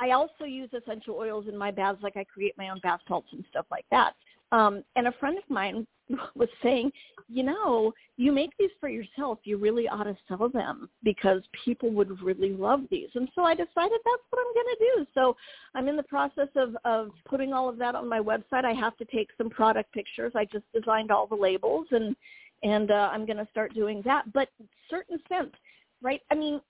I 0.00 0.10
also 0.10 0.44
use 0.44 0.70
essential 0.72 1.16
oils 1.16 1.46
in 1.48 1.56
my 1.56 1.70
baths, 1.70 2.02
like 2.02 2.16
I 2.16 2.24
create 2.24 2.54
my 2.58 2.70
own 2.70 2.80
bath 2.82 3.00
salts 3.06 3.28
and 3.32 3.44
stuff 3.50 3.66
like 3.70 3.86
that. 3.90 4.14
Um, 4.52 4.84
and 4.96 5.08
a 5.08 5.12
friend 5.12 5.36
of 5.36 5.44
mine 5.48 5.86
was 6.36 6.48
saying, 6.62 6.92
you 7.28 7.42
know, 7.42 7.92
you 8.16 8.30
make 8.30 8.50
these 8.58 8.70
for 8.78 8.88
yourself. 8.88 9.38
You 9.44 9.56
really 9.56 9.88
ought 9.88 10.04
to 10.04 10.16
sell 10.28 10.48
them 10.48 10.88
because 11.02 11.40
people 11.64 11.90
would 11.92 12.20
really 12.20 12.52
love 12.52 12.80
these. 12.90 13.08
And 13.14 13.28
so 13.34 13.42
I 13.42 13.54
decided 13.54 13.98
that's 14.04 14.22
what 14.30 14.40
I'm 14.40 14.54
going 14.54 14.76
to 14.76 14.84
do. 14.96 15.06
So 15.14 15.36
I'm 15.74 15.88
in 15.88 15.96
the 15.96 16.02
process 16.02 16.48
of, 16.54 16.76
of 16.84 17.10
putting 17.26 17.52
all 17.52 17.68
of 17.68 17.78
that 17.78 17.94
on 17.94 18.08
my 18.08 18.20
website. 18.20 18.64
I 18.64 18.74
have 18.74 18.96
to 18.98 19.06
take 19.06 19.28
some 19.38 19.48
product 19.48 19.92
pictures. 19.92 20.32
I 20.36 20.44
just 20.44 20.64
designed 20.74 21.10
all 21.10 21.26
the 21.26 21.34
labels 21.34 21.86
and, 21.90 22.14
and 22.62 22.90
uh, 22.90 23.10
I'm 23.12 23.24
going 23.24 23.38
to 23.38 23.48
start 23.50 23.74
doing 23.74 24.02
that. 24.04 24.30
But 24.32 24.48
certain 24.90 25.18
scents, 25.28 25.56
right? 26.02 26.20
I 26.30 26.34
mean, 26.34 26.60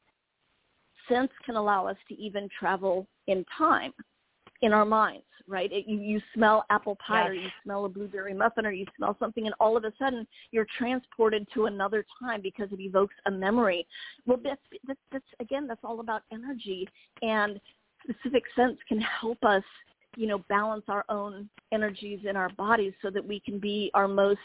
scents 1.08 1.34
can 1.44 1.56
allow 1.56 1.86
us 1.88 1.96
to 2.08 2.14
even 2.14 2.48
travel 2.58 3.06
in 3.26 3.44
time 3.58 3.92
in 4.62 4.72
our 4.72 4.84
minds, 4.84 5.24
right? 5.46 5.70
It, 5.72 5.86
you, 5.86 5.98
you 5.98 6.20
smell 6.34 6.64
apple 6.70 6.96
pie 7.06 7.22
yes. 7.22 7.30
or 7.30 7.34
you 7.34 7.48
smell 7.64 7.84
a 7.84 7.88
blueberry 7.88 8.32
muffin 8.32 8.64
or 8.64 8.70
you 8.70 8.86
smell 8.96 9.16
something 9.18 9.46
and 9.46 9.54
all 9.60 9.76
of 9.76 9.84
a 9.84 9.92
sudden 9.98 10.26
you're 10.52 10.66
transported 10.78 11.46
to 11.54 11.66
another 11.66 12.04
time 12.20 12.40
because 12.40 12.68
it 12.72 12.80
evokes 12.80 13.14
a 13.26 13.30
memory. 13.30 13.86
Well, 14.24 14.38
that's, 14.42 14.60
that's, 14.86 15.00
that's 15.10 15.24
again, 15.40 15.66
that's 15.66 15.80
all 15.84 16.00
about 16.00 16.22
energy 16.32 16.88
and 17.20 17.60
specific 18.04 18.44
scents 18.56 18.80
can 18.88 19.00
help 19.00 19.42
us, 19.44 19.64
you 20.16 20.26
know, 20.26 20.38
balance 20.48 20.84
our 20.88 21.04
own 21.08 21.48
energies 21.72 22.20
in 22.28 22.36
our 22.36 22.50
bodies 22.50 22.92
so 23.02 23.10
that 23.10 23.26
we 23.26 23.40
can 23.40 23.58
be 23.58 23.90
our 23.94 24.08
most 24.08 24.38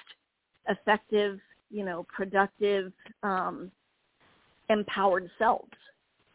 effective, 0.67 1.39
you 1.69 1.85
know, 1.85 2.05
productive, 2.13 2.91
um, 3.23 3.71
empowered 4.69 5.29
selves 5.39 5.71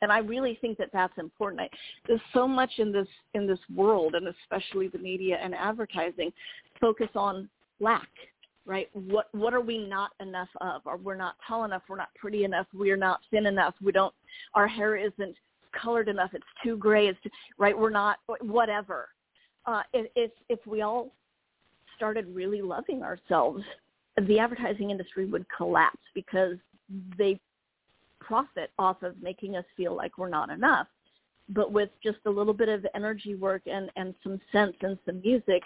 and 0.02 0.12
I 0.12 0.18
really 0.18 0.58
think 0.60 0.76
that 0.78 0.90
that's 0.92 1.16
important. 1.16 1.62
I, 1.62 1.68
there's 2.06 2.20
so 2.34 2.46
much 2.46 2.72
in 2.78 2.92
this 2.92 3.06
in 3.34 3.46
this 3.46 3.60
world, 3.74 4.14
and 4.14 4.26
especially 4.28 4.88
the 4.88 4.98
media 4.98 5.38
and 5.42 5.54
advertising, 5.54 6.32
focus 6.80 7.08
on 7.14 7.48
lack, 7.80 8.08
right? 8.66 8.88
What 8.92 9.28
what 9.32 9.54
are 9.54 9.60
we 9.60 9.78
not 9.78 10.10
enough 10.20 10.48
of? 10.60 10.82
Or 10.84 10.96
we're 10.96 11.14
not 11.14 11.36
tall 11.46 11.64
enough. 11.64 11.82
We're 11.88 11.96
not 11.96 12.14
pretty 12.16 12.44
enough. 12.44 12.66
We're 12.74 12.96
not 12.96 13.20
thin 13.30 13.46
enough. 13.46 13.74
We 13.82 13.92
don't. 13.92 14.12
Our 14.54 14.66
hair 14.68 14.96
isn't 14.96 15.36
colored 15.80 16.08
enough. 16.08 16.30
It's 16.34 16.44
too 16.62 16.76
gray. 16.76 17.06
It's 17.06 17.22
too, 17.22 17.30
right. 17.56 17.78
We're 17.78 17.90
not 17.90 18.18
whatever. 18.40 19.08
Uh, 19.64 19.82
if 19.94 20.32
if 20.48 20.58
we 20.66 20.82
all 20.82 21.12
started 21.96 22.26
really 22.34 22.60
loving 22.60 23.04
ourselves, 23.04 23.62
the 24.26 24.40
advertising 24.40 24.90
industry 24.90 25.26
would 25.26 25.46
collapse 25.56 26.00
because 26.12 26.56
they 27.16 27.38
profit 28.22 28.70
off 28.78 29.02
of 29.02 29.20
making 29.22 29.56
us 29.56 29.64
feel 29.76 29.96
like 29.96 30.18
we're 30.18 30.28
not 30.28 30.50
enough. 30.50 30.86
But 31.48 31.72
with 31.72 31.90
just 32.02 32.18
a 32.26 32.30
little 32.30 32.54
bit 32.54 32.68
of 32.68 32.86
energy 32.94 33.34
work 33.34 33.62
and, 33.66 33.90
and 33.96 34.14
some 34.22 34.40
sense 34.52 34.74
and 34.82 34.98
some 35.04 35.20
music, 35.20 35.62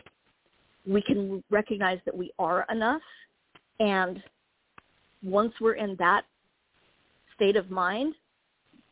we 0.87 1.03
can 1.03 1.43
recognize 1.51 1.99
that 2.05 2.17
we 2.17 2.33
are 2.39 2.67
enough. 2.71 3.03
And 3.79 4.23
once 5.23 5.53
we're 5.61 5.75
in 5.75 5.97
that 5.99 6.25
state 7.35 7.57
of 7.57 7.71
mind, 7.71 8.15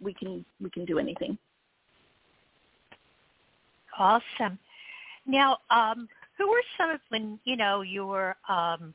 we 0.01 0.13
can 0.13 0.45
we 0.61 0.71
can 0.71 0.85
do 0.85 0.99
anything. 0.99 1.39
Awesome. 3.99 4.59
Now, 5.27 5.59
um, 5.71 6.09
who 6.37 6.49
were 6.49 6.63
some 6.77 6.91
of 6.91 7.01
when 7.09 7.39
you 7.45 7.57
know 7.57 7.83
you 7.83 8.07
were 8.07 8.37
um, 8.49 8.93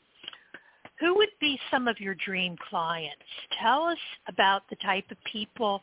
who 0.99 1.15
would 1.15 1.29
be 1.39 1.59
some 1.71 1.87
of 1.87 1.99
your 1.99 2.15
dream 2.15 2.55
clients? 2.69 3.23
Tell 3.61 3.83
us 3.83 3.97
about 4.27 4.63
the 4.69 4.75
type 4.77 5.05
of 5.11 5.17
people 5.31 5.81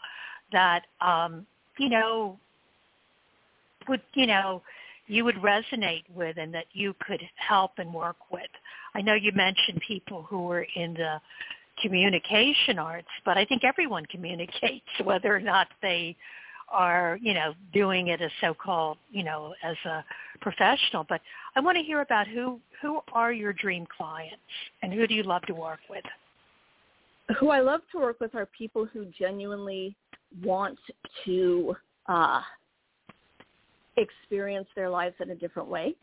that 0.52 0.83
um, 1.00 1.46
you 1.79 1.88
know 1.88 2.38
would 3.88 4.02
you 4.14 4.26
know 4.26 4.62
you 5.07 5.24
would 5.24 5.37
resonate 5.37 6.05
with 6.14 6.37
and 6.37 6.52
that 6.52 6.66
you 6.72 6.94
could 7.07 7.22
help 7.37 7.72
and 7.79 7.92
work 7.92 8.16
with. 8.31 8.50
I 8.94 9.02
know 9.02 9.14
you 9.14 9.33
mentioned 9.33 9.81
people 9.87 10.22
who 10.29 10.42
were 10.42 10.66
in 10.74 10.94
the 10.94 11.20
communication 11.81 12.79
arts, 12.79 13.09
but 13.24 13.38
I 13.38 13.44
think 13.44 13.62
everyone 13.64 14.05
communicates 14.07 14.87
whether 15.05 15.35
or 15.35 15.40
not 15.40 15.68
they 15.83 16.16
are, 16.68 17.18
you 17.22 17.35
know, 17.35 17.55
doing 17.72 18.09
it 18.09 18.20
as 18.20 18.31
so-called, 18.40 18.98
you 19.11 19.24
know, 19.24 19.55
as 19.62 19.76
a 19.85 20.05
professional. 20.40 21.05
But 21.09 21.20
I 21.55 21.61
want 21.61 21.76
to 21.76 21.83
hear 21.83 22.00
about 22.00 22.26
who 22.26 22.61
who 22.83 23.00
are 23.12 23.33
your 23.33 23.52
dream 23.52 23.87
clients 23.96 24.37
and 24.83 24.92
who 24.92 25.07
do 25.07 25.14
you 25.14 25.22
love 25.22 25.42
to 25.42 25.55
work 25.55 25.81
with? 25.88 26.05
Who 27.38 27.50
I 27.50 27.61
love 27.61 27.81
to 27.92 27.98
work 27.98 28.20
with 28.20 28.35
are 28.35 28.46
people 28.46 28.85
who 28.85 29.07
genuinely 29.18 29.96
want 30.44 30.79
to 31.24 31.74
uh, 32.07 32.40
experience 33.96 34.68
their 34.76 34.90
lives 34.90 35.16
in 35.20 35.31
a 35.31 35.35
different 35.35 35.68
way, 35.68 35.94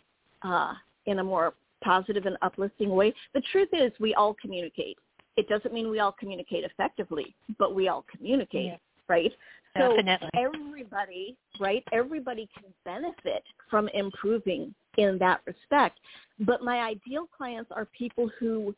uh, 0.41 0.73
in 1.06 1.19
a 1.19 1.23
more 1.23 1.54
positive 1.84 2.26
and 2.26 2.38
uplifting 2.41 2.89
way. 2.89 3.13
The 3.34 3.41
truth 3.52 3.69
is, 3.71 3.91
we 3.99 4.13
all 4.15 4.36
communicate. 4.41 4.97
It 5.36 5.47
doesn't 5.47 5.73
mean 5.73 5.89
we 5.89 5.99
all 5.99 6.12
communicate 6.12 6.63
effectively, 6.63 7.36
but 7.58 7.76
we 7.76 7.88
all 7.88 8.06
communicate, 8.15 8.65
yeah. 8.65 8.78
right? 9.08 9.32
So 9.77 9.95
Definitely. 9.95 10.29
everybody, 10.36 11.36
right? 11.59 11.83
Everybody 11.91 12.47
can 12.55 12.71
benefit 12.86 13.43
from 13.69 13.88
improving 13.93 14.73
in 14.97 15.17
that 15.19 15.41
respect. 15.45 15.99
But 16.39 16.62
my 16.62 16.79
ideal 16.81 17.27
clients 17.36 17.71
are 17.71 17.86
people 17.97 18.29
who 18.39 18.75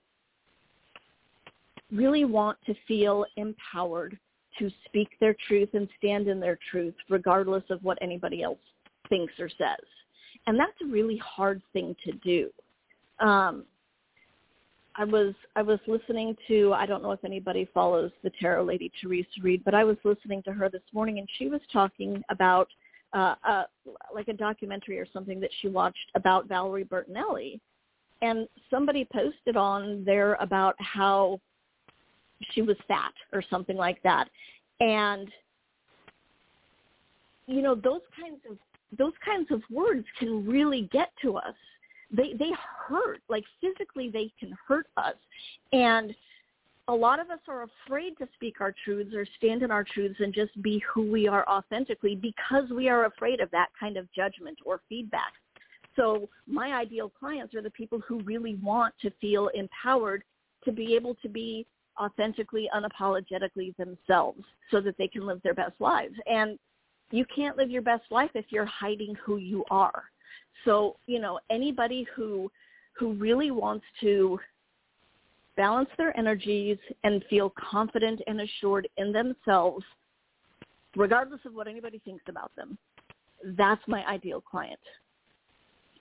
really 1.91 2.25
want 2.25 2.57
to 2.65 2.73
feel 2.87 3.25
empowered 3.35 4.17
to 4.59 4.71
speak 4.85 5.09
their 5.19 5.35
truth 5.47 5.69
and 5.73 5.87
stand 5.97 6.27
in 6.27 6.39
their 6.39 6.57
truth 6.71 6.95
regardless 7.09 7.63
of 7.69 7.83
what 7.83 7.97
anybody 8.01 8.41
else 8.41 8.59
thinks 9.09 9.33
or 9.37 9.49
says. 9.49 9.85
And 10.47 10.57
that's 10.57 10.79
a 10.81 10.87
really 10.87 11.17
hard 11.17 11.61
thing 11.73 11.95
to 12.05 12.11
do. 12.13 12.49
Um, 13.19 13.65
I 14.97 15.03
was 15.03 15.33
I 15.55 15.61
was 15.61 15.79
listening 15.87 16.35
to 16.47 16.73
I 16.73 16.85
don't 16.85 17.03
know 17.03 17.11
if 17.11 17.23
anybody 17.25 17.67
follows 17.73 18.11
the 18.23 18.31
tarot 18.39 18.63
lady 18.63 18.91
Theresa 19.01 19.27
Reed, 19.41 19.63
but 19.65 19.73
I 19.73 19.83
was 19.83 19.97
listening 20.03 20.41
to 20.43 20.53
her 20.53 20.69
this 20.69 20.81
morning 20.93 21.19
and 21.19 21.27
she 21.37 21.47
was 21.47 21.61
talking 21.71 22.23
about 22.29 22.69
uh, 23.13 23.35
uh, 23.47 23.63
like 24.13 24.27
a 24.27 24.33
documentary 24.33 24.99
or 24.99 25.07
something 25.13 25.39
that 25.39 25.49
she 25.61 25.67
watched 25.67 26.11
about 26.15 26.47
Valerie 26.47 26.83
Bertinelli, 26.83 27.59
and 28.21 28.47
somebody 28.69 29.07
posted 29.13 29.55
on 29.55 30.03
there 30.03 30.33
about 30.35 30.75
how 30.79 31.39
she 32.51 32.61
was 32.61 32.75
fat 32.87 33.13
or 33.31 33.41
something 33.49 33.77
like 33.77 34.01
that, 34.03 34.27
and 34.81 35.29
you 37.47 37.61
know 37.61 37.75
those 37.75 38.01
kinds 38.19 38.41
of 38.49 38.57
those 38.97 39.13
kinds 39.23 39.49
of 39.51 39.61
words 39.71 40.05
can 40.19 40.45
really 40.45 40.89
get 40.91 41.11
to 41.21 41.37
us 41.37 41.55
they 42.15 42.33
they 42.33 42.51
hurt. 42.87 43.21
Like 43.29 43.43
physically 43.61 44.09
they 44.09 44.31
can 44.39 44.55
hurt 44.67 44.87
us. 44.97 45.15
And 45.73 46.15
a 46.87 46.93
lot 46.93 47.19
of 47.19 47.29
us 47.29 47.39
are 47.47 47.63
afraid 47.63 48.17
to 48.19 48.27
speak 48.35 48.61
our 48.61 48.73
truths 48.83 49.15
or 49.15 49.25
stand 49.37 49.63
in 49.63 49.71
our 49.71 49.83
truths 49.83 50.19
and 50.19 50.33
just 50.33 50.59
be 50.61 50.83
who 50.93 51.11
we 51.11 51.27
are 51.27 51.47
authentically 51.49 52.15
because 52.15 52.69
we 52.69 52.89
are 52.89 53.05
afraid 53.05 53.39
of 53.39 53.49
that 53.51 53.69
kind 53.79 53.97
of 53.97 54.11
judgment 54.13 54.57
or 54.63 54.81
feedback. 54.87 55.33
So 55.95 56.29
my 56.47 56.73
ideal 56.73 57.09
clients 57.09 57.55
are 57.55 57.61
the 57.61 57.71
people 57.71 57.99
who 58.07 58.21
really 58.21 58.55
want 58.55 58.93
to 59.01 59.09
feel 59.19 59.47
empowered 59.55 60.23
to 60.63 60.71
be 60.71 60.95
able 60.95 61.15
to 61.15 61.29
be 61.29 61.65
authentically 61.99 62.69
unapologetically 62.75 63.75
themselves 63.77 64.43
so 64.69 64.81
that 64.81 64.97
they 64.97 65.07
can 65.07 65.25
live 65.25 65.41
their 65.41 65.53
best 65.53 65.79
lives. 65.79 66.15
And 66.27 66.59
you 67.11 67.25
can't 67.33 67.57
live 67.57 67.71
your 67.71 67.81
best 67.81 68.03
life 68.11 68.31
if 68.35 68.45
you're 68.49 68.65
hiding 68.65 69.15
who 69.25 69.37
you 69.37 69.63
are 69.71 70.03
so, 70.63 70.97
you 71.07 71.19
know, 71.19 71.39
anybody 71.49 72.05
who 72.15 72.51
who 72.97 73.13
really 73.13 73.51
wants 73.51 73.85
to 74.01 74.39
balance 75.57 75.89
their 75.97 76.17
energies 76.17 76.77
and 77.03 77.23
feel 77.29 77.53
confident 77.57 78.21
and 78.27 78.41
assured 78.41 78.87
in 78.97 79.11
themselves, 79.11 79.83
regardless 80.95 81.41
of 81.45 81.53
what 81.53 81.67
anybody 81.67 81.99
thinks 82.05 82.23
about 82.27 82.51
them, 82.55 82.77
that's 83.57 83.81
my 83.87 84.05
ideal 84.05 84.41
client. 84.41 84.79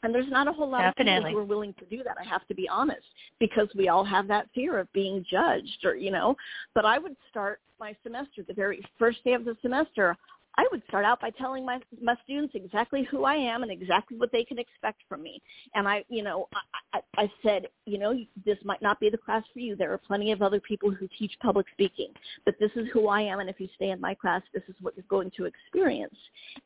And 0.05 0.15
there's 0.15 0.31
not 0.31 0.49
a 0.49 0.53
whole 0.53 0.69
lot 0.71 0.83
Definitely. 0.83 1.17
of 1.17 1.25
people 1.25 1.33
who 1.33 1.39
are 1.39 1.45
willing 1.45 1.75
to 1.79 1.85
do 1.87 2.03
that. 2.05 2.17
I 2.21 2.25
have 2.29 2.47
to 2.49 2.55
be 2.55 2.69
honest, 2.69 3.07
because 3.41 3.69
we 3.75 3.89
all 3.89 4.05
have 4.05 4.29
that 4.29 4.49
fear 4.55 4.79
of 4.79 4.93
being 4.93 5.25
judged, 5.29 5.85
or 5.85 5.97
you 5.97 6.11
know. 6.11 6.37
But 6.75 6.85
I 6.85 6.99
would 6.99 7.17
start 7.31 7.61
my 7.81 7.97
semester 8.03 8.45
the 8.47 8.55
very 8.55 8.85
first 8.99 9.25
day 9.25 9.33
of 9.33 9.45
the 9.45 9.57
semester. 9.63 10.17
I 10.57 10.67
would 10.71 10.83
start 10.89 11.05
out 11.05 11.21
by 11.21 11.31
telling 11.31 11.65
my 11.65 11.81
my 12.01 12.15
students 12.25 12.55
exactly 12.55 13.07
who 13.11 13.25
I 13.25 13.35
am 13.35 13.63
and 13.63 13.73
exactly 13.73 14.17
what 14.17 14.31
they 14.33 14.45
can 14.45 14.59
expect 14.59 15.03
from 15.09 15.23
me. 15.23 15.43
And 15.75 15.89
I, 15.89 16.05
you 16.09 16.23
know, 16.23 16.49
I, 16.55 16.99
I, 16.99 17.23
I 17.23 17.33
said, 17.43 17.67
you 17.87 17.99
know, 17.99 18.15
this 18.45 18.59
might 18.65 18.83
not 18.83 19.01
be 19.01 19.11
the 19.11 19.19
class 19.19 19.43
for 19.53 19.59
you. 19.59 19.77
There 19.77 19.93
are 19.93 19.99
plenty 19.99 20.33
of 20.33 20.43
other 20.43 20.61
people 20.61 20.91
who 20.91 21.09
teach 21.19 21.33
public 21.43 21.67
speaking, 21.73 22.09
but 22.45 22.55
this 22.61 22.71
is 22.77 22.87
who 22.93 23.09
I 23.09 23.23
am. 23.23 23.41
And 23.41 23.51
if 23.51 23.59
you 23.59 23.69
stay 23.77 23.91
in 23.91 24.01
my 24.01 24.15
class, 24.15 24.43
this 24.53 24.63
is 24.69 24.75
what 24.81 24.95
you're 24.97 25.05
going 25.09 25.31
to 25.37 25.45
experience. 25.45 26.17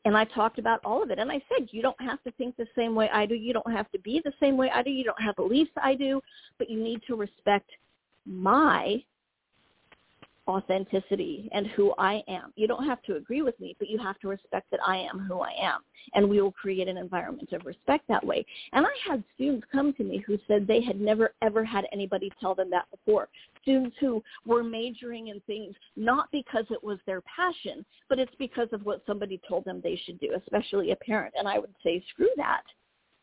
And 0.05 0.15
I 0.15 0.25
talked 0.25 0.59
about 0.59 0.83
all 0.85 1.01
of 1.01 1.11
it. 1.11 1.19
And 1.19 1.31
I 1.31 1.41
said, 1.49 1.69
you 1.71 1.81
don't 1.81 1.99
have 2.01 2.21
to 2.23 2.31
think 2.31 2.57
the 2.57 2.67
same 2.75 2.95
way 2.95 3.09
I 3.11 3.25
do. 3.25 3.35
You 3.35 3.53
don't 3.53 3.71
have 3.71 3.91
to 3.91 3.99
be 3.99 4.21
the 4.23 4.33
same 4.39 4.57
way 4.57 4.69
I 4.73 4.83
do. 4.83 4.91
You 4.91 5.03
don't 5.03 5.21
have 5.21 5.35
beliefs 5.35 5.71
I 5.81 5.95
do, 5.95 6.21
but 6.57 6.69
you 6.69 6.81
need 6.81 7.01
to 7.07 7.15
respect 7.15 7.69
my 8.25 9.03
authenticity 10.49 11.47
and 11.53 11.67
who 11.67 11.93
I 11.97 12.23
am. 12.27 12.51
You 12.55 12.67
don't 12.67 12.85
have 12.85 13.01
to 13.03 13.15
agree 13.15 13.41
with 13.43 13.57
me, 13.59 13.75
but 13.77 13.87
you 13.87 13.99
have 13.99 14.19
to 14.19 14.27
respect 14.27 14.69
that 14.71 14.79
I 14.85 14.97
am 14.97 15.19
who 15.19 15.41
I 15.41 15.53
am. 15.61 15.81
And 16.15 16.27
we 16.27 16.41
will 16.41 16.51
create 16.51 16.87
an 16.87 16.97
environment 16.97 17.53
of 17.53 17.65
respect 17.65 18.05
that 18.07 18.25
way. 18.25 18.45
And 18.73 18.85
I 18.85 19.09
had 19.09 19.23
students 19.35 19.67
come 19.71 19.93
to 19.93 20.03
me 20.03 20.23
who 20.25 20.37
said 20.47 20.65
they 20.65 20.81
had 20.81 20.99
never, 20.99 21.33
ever 21.43 21.63
had 21.63 21.85
anybody 21.93 22.31
tell 22.41 22.55
them 22.55 22.69
that 22.71 22.87
before. 22.89 23.29
Students 23.61 23.95
who 23.99 24.23
were 24.45 24.63
majoring 24.63 25.27
in 25.27 25.39
things 25.41 25.75
not 25.95 26.29
because 26.31 26.65
it 26.71 26.83
was 26.83 26.97
their 27.05 27.21
passion, 27.21 27.85
but 28.09 28.17
it's 28.17 28.35
because 28.39 28.69
of 28.71 28.83
what 28.85 29.03
somebody 29.05 29.39
told 29.47 29.65
them 29.65 29.81
they 29.83 30.01
should 30.05 30.19
do, 30.19 30.35
especially 30.35 30.91
a 30.91 30.95
parent. 30.95 31.35
And 31.37 31.47
I 31.47 31.59
would 31.59 31.73
say, 31.83 32.03
screw 32.11 32.29
that. 32.37 32.63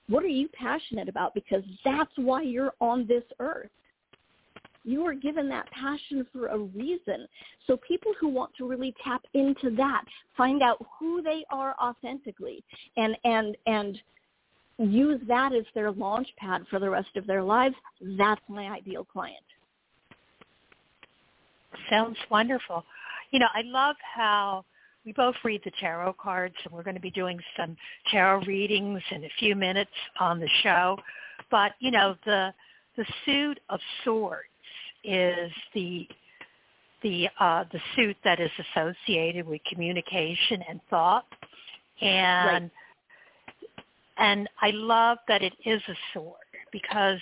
What 0.09 0.23
are 0.23 0.29
you 0.29 0.49
passionate 0.49 1.09
about? 1.09 1.35
Because 1.35 1.65
that's 1.85 2.13
why 2.15 2.43
you're 2.43 2.75
on 2.81 3.07
this 3.09 3.25
earth. 3.41 3.71
You 4.87 5.03
were 5.03 5.15
given 5.15 5.49
that 5.49 5.69
passion 5.73 6.25
for 6.33 6.47
a 6.47 6.59
reason. 6.59 7.27
So 7.67 7.77
people 7.77 8.13
who 8.21 8.29
want 8.29 8.53
to 8.57 8.69
really 8.69 8.95
tap 9.03 9.23
into 9.35 9.75
that, 9.77 10.05
find 10.37 10.63
out 10.63 10.79
who 10.99 11.21
they 11.23 11.45
are 11.51 11.75
authentically 11.83 12.63
and 12.97 13.17
and 13.25 13.57
and 13.67 14.01
use 14.79 15.21
that 15.27 15.53
as 15.53 15.65
their 15.75 15.91
launch 15.91 16.29
pad 16.39 16.65
for 16.71 16.79
the 16.79 16.89
rest 16.89 17.17
of 17.17 17.27
their 17.27 17.43
lives, 17.43 17.75
that's 18.17 18.41
my 18.49 18.69
ideal 18.69 19.05
client. 19.05 19.43
Sounds 21.91 22.17
wonderful. 22.31 22.85
You 23.33 23.41
know, 23.41 23.49
I 23.55 23.63
love 23.65 23.97
how 24.15 24.65
we 25.05 25.13
both 25.13 25.35
read 25.45 25.63
the 25.65 25.73
tarot 25.81 26.15
cards 26.21 26.55
and 26.65 26.73
we're 26.73 26.83
going 26.85 26.95
to 26.95 27.01
be 27.01 27.11
doing 27.11 27.41
some 27.57 27.77
tarot 28.13 28.45
readings 28.45 29.03
in 29.11 29.25
a 29.25 29.31
few 29.39 29.57
minutes 29.57 29.91
on 30.21 30.39
the 30.39 30.49
show. 30.63 30.97
But, 31.51 31.73
you 31.81 31.91
know, 31.91 32.15
the 32.25 32.53
the 32.97 33.05
suit 33.25 33.61
of 33.69 33.79
swords 34.05 34.49
is 35.07 35.53
the 35.75 36.07
the 37.03 37.29
uh, 37.39 37.65
the 37.73 37.81
suit 37.95 38.17
that 38.25 38.41
is 38.41 38.51
associated 38.59 39.47
with 39.47 39.61
communication 39.71 40.63
and 40.69 40.81
thought, 40.91 41.27
and 42.01 42.47
Right. 42.65 42.71
and 44.19 44.49
I 44.61 44.71
love 44.71 45.19
that 45.29 45.43
it 45.43 45.53
is 45.65 45.83
a 45.89 45.95
sword 46.13 46.35
because 46.73 47.21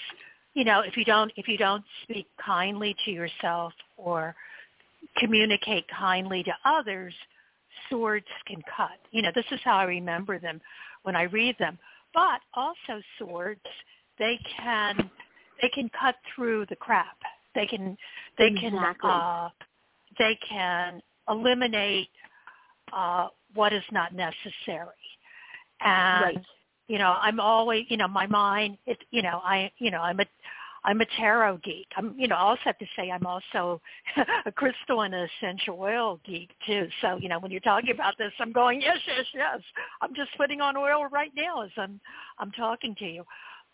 you 0.55 0.65
know 0.65 0.81
if 0.81 0.97
you 0.97 1.05
don't 1.05 1.33
if 1.37 1.49
you 1.49 1.59
don't 1.59 1.85
speak 2.05 2.27
kindly 2.45 2.97
to 3.05 3.11
yourself 3.11 3.73
or 3.97 4.35
communicate 5.19 5.85
kindly 5.89 6.43
to 6.45 6.53
others, 6.65 7.15
swords 7.91 8.27
can 8.47 8.63
cut. 8.77 8.99
You 9.11 9.23
know 9.23 9.31
this 9.35 9.47
is 9.51 9.61
how 9.65 9.77
I 9.77 9.85
remember 9.85 10.39
them 10.39 10.61
when 11.03 11.17
I 11.17 11.25
read 11.25 11.57
them. 11.59 11.79
But 12.15 12.41
also 12.55 13.03
swords, 13.19 13.61
they 14.19 14.39
can 14.57 15.11
they 15.61 15.69
can 15.75 15.91
cut 16.01 16.15
through 16.35 16.67
the 16.67 16.77
crap. 16.77 17.17
They 17.55 17.67
can 17.67 17.97
they 18.39 18.51
can 18.61 18.75
Exactly. 18.75 19.11
uh, 19.11 19.49
they 20.19 20.39
can 20.49 21.01
eliminate 21.29 22.09
uh, 22.93 23.29
what 23.55 23.73
is 23.73 23.83
not 23.93 24.15
necessary. 24.15 24.93
And 25.81 26.23
Right. 26.23 26.41
you 26.89 26.99
know, 26.99 27.17
I'm 27.21 27.41
always 27.41 27.87
you 27.89 27.97
know 27.97 28.09
my 28.09 28.27
mind. 28.27 28.79
It 28.87 28.99
you 29.11 29.23
know 29.23 29.41
I 29.45 29.71
you 29.79 29.91
know 29.91 30.01
I'm 30.01 30.21
a 30.21 30.27
I'm 30.87 31.01
a 31.01 31.07
tarot 31.17 31.59
geek. 31.65 31.87
I'm 31.97 32.15
you 32.19 32.29
know 32.29 32.37
I 32.37 32.41
also 32.41 32.61
have 32.65 32.79
to 32.79 32.87
say 32.97 33.11
I'm 33.11 33.27
also 33.27 33.81
a 34.47 34.53
crystal 34.53 35.03
and 35.03 35.15
an 35.15 35.29
essential 35.41 35.79
oil 35.81 36.21
geek 36.27 36.51
too. 36.67 36.89
So 37.01 37.17
you 37.17 37.29
know 37.29 37.39
when 37.39 37.51
you're 37.51 37.61
talking 37.61 37.91
about 37.95 38.19
this, 38.19 38.33
I'm 38.39 38.53
going 38.53 38.81
yes 38.81 38.99
yes 39.07 39.27
yes. 39.35 39.61
I'm 40.03 40.15
just 40.15 40.31
putting 40.37 40.61
on 40.61 40.77
oil 40.77 41.07
right 41.11 41.33
now 41.35 41.63
as 41.63 41.71
I'm 41.77 42.01
I'm 42.39 42.51
talking 42.53 42.95
to 42.99 43.07
you 43.07 43.25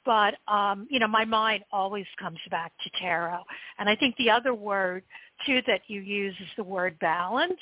but 0.05 0.35
um, 0.49 0.87
you 0.91 0.99
know, 0.99 1.09
my 1.09 1.25
mind 1.25 1.65
always 1.73 2.07
comes 2.19 2.39
back 2.51 2.73
to 2.83 2.91
tarot. 3.01 3.43
And 3.79 3.89
I 3.89 3.97
think 3.97 4.17
the 4.17 4.31
other 4.31 4.55
word 4.55 5.03
too 5.47 5.61
that 5.67 5.83
you 5.87 6.01
use 6.01 6.35
is 6.41 6.49
the 6.57 6.65
word 6.65 6.99
balance. 6.99 7.61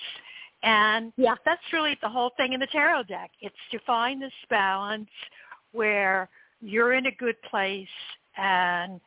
And 0.62 1.12
Yeah. 1.16 1.36
that's 1.44 1.62
really 1.72 1.96
the 2.02 2.08
whole 2.08 2.30
thing 2.36 2.52
in 2.52 2.60
the 2.60 2.66
tarot 2.68 3.04
deck. 3.04 3.30
It's 3.40 3.54
to 3.70 3.78
find 3.80 4.20
this 4.20 4.32
balance 4.50 5.10
where 5.72 6.28
you're 6.60 6.94
in 6.94 7.06
a 7.06 7.12
good 7.12 7.40
place 7.42 7.88
and 8.36 9.00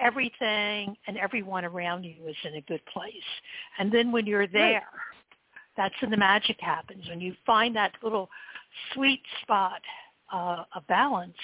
everything 0.00 0.96
and 1.06 1.16
everyone 1.16 1.64
around 1.64 2.04
you 2.04 2.26
is 2.26 2.36
in 2.44 2.56
a 2.56 2.60
good 2.62 2.84
place. 2.86 3.12
And 3.78 3.90
then 3.90 4.12
when 4.12 4.26
you're 4.26 4.46
there, 4.46 4.82
that's 5.76 5.94
when 6.02 6.10
the 6.10 6.16
magic 6.16 6.56
happens. 6.60 7.08
When 7.08 7.20
you 7.20 7.34
find 7.46 7.74
that 7.76 7.92
little 8.02 8.28
sweet 8.92 9.22
spot 9.42 9.80
uh, 10.32 10.64
of 10.74 10.86
balance, 10.86 11.36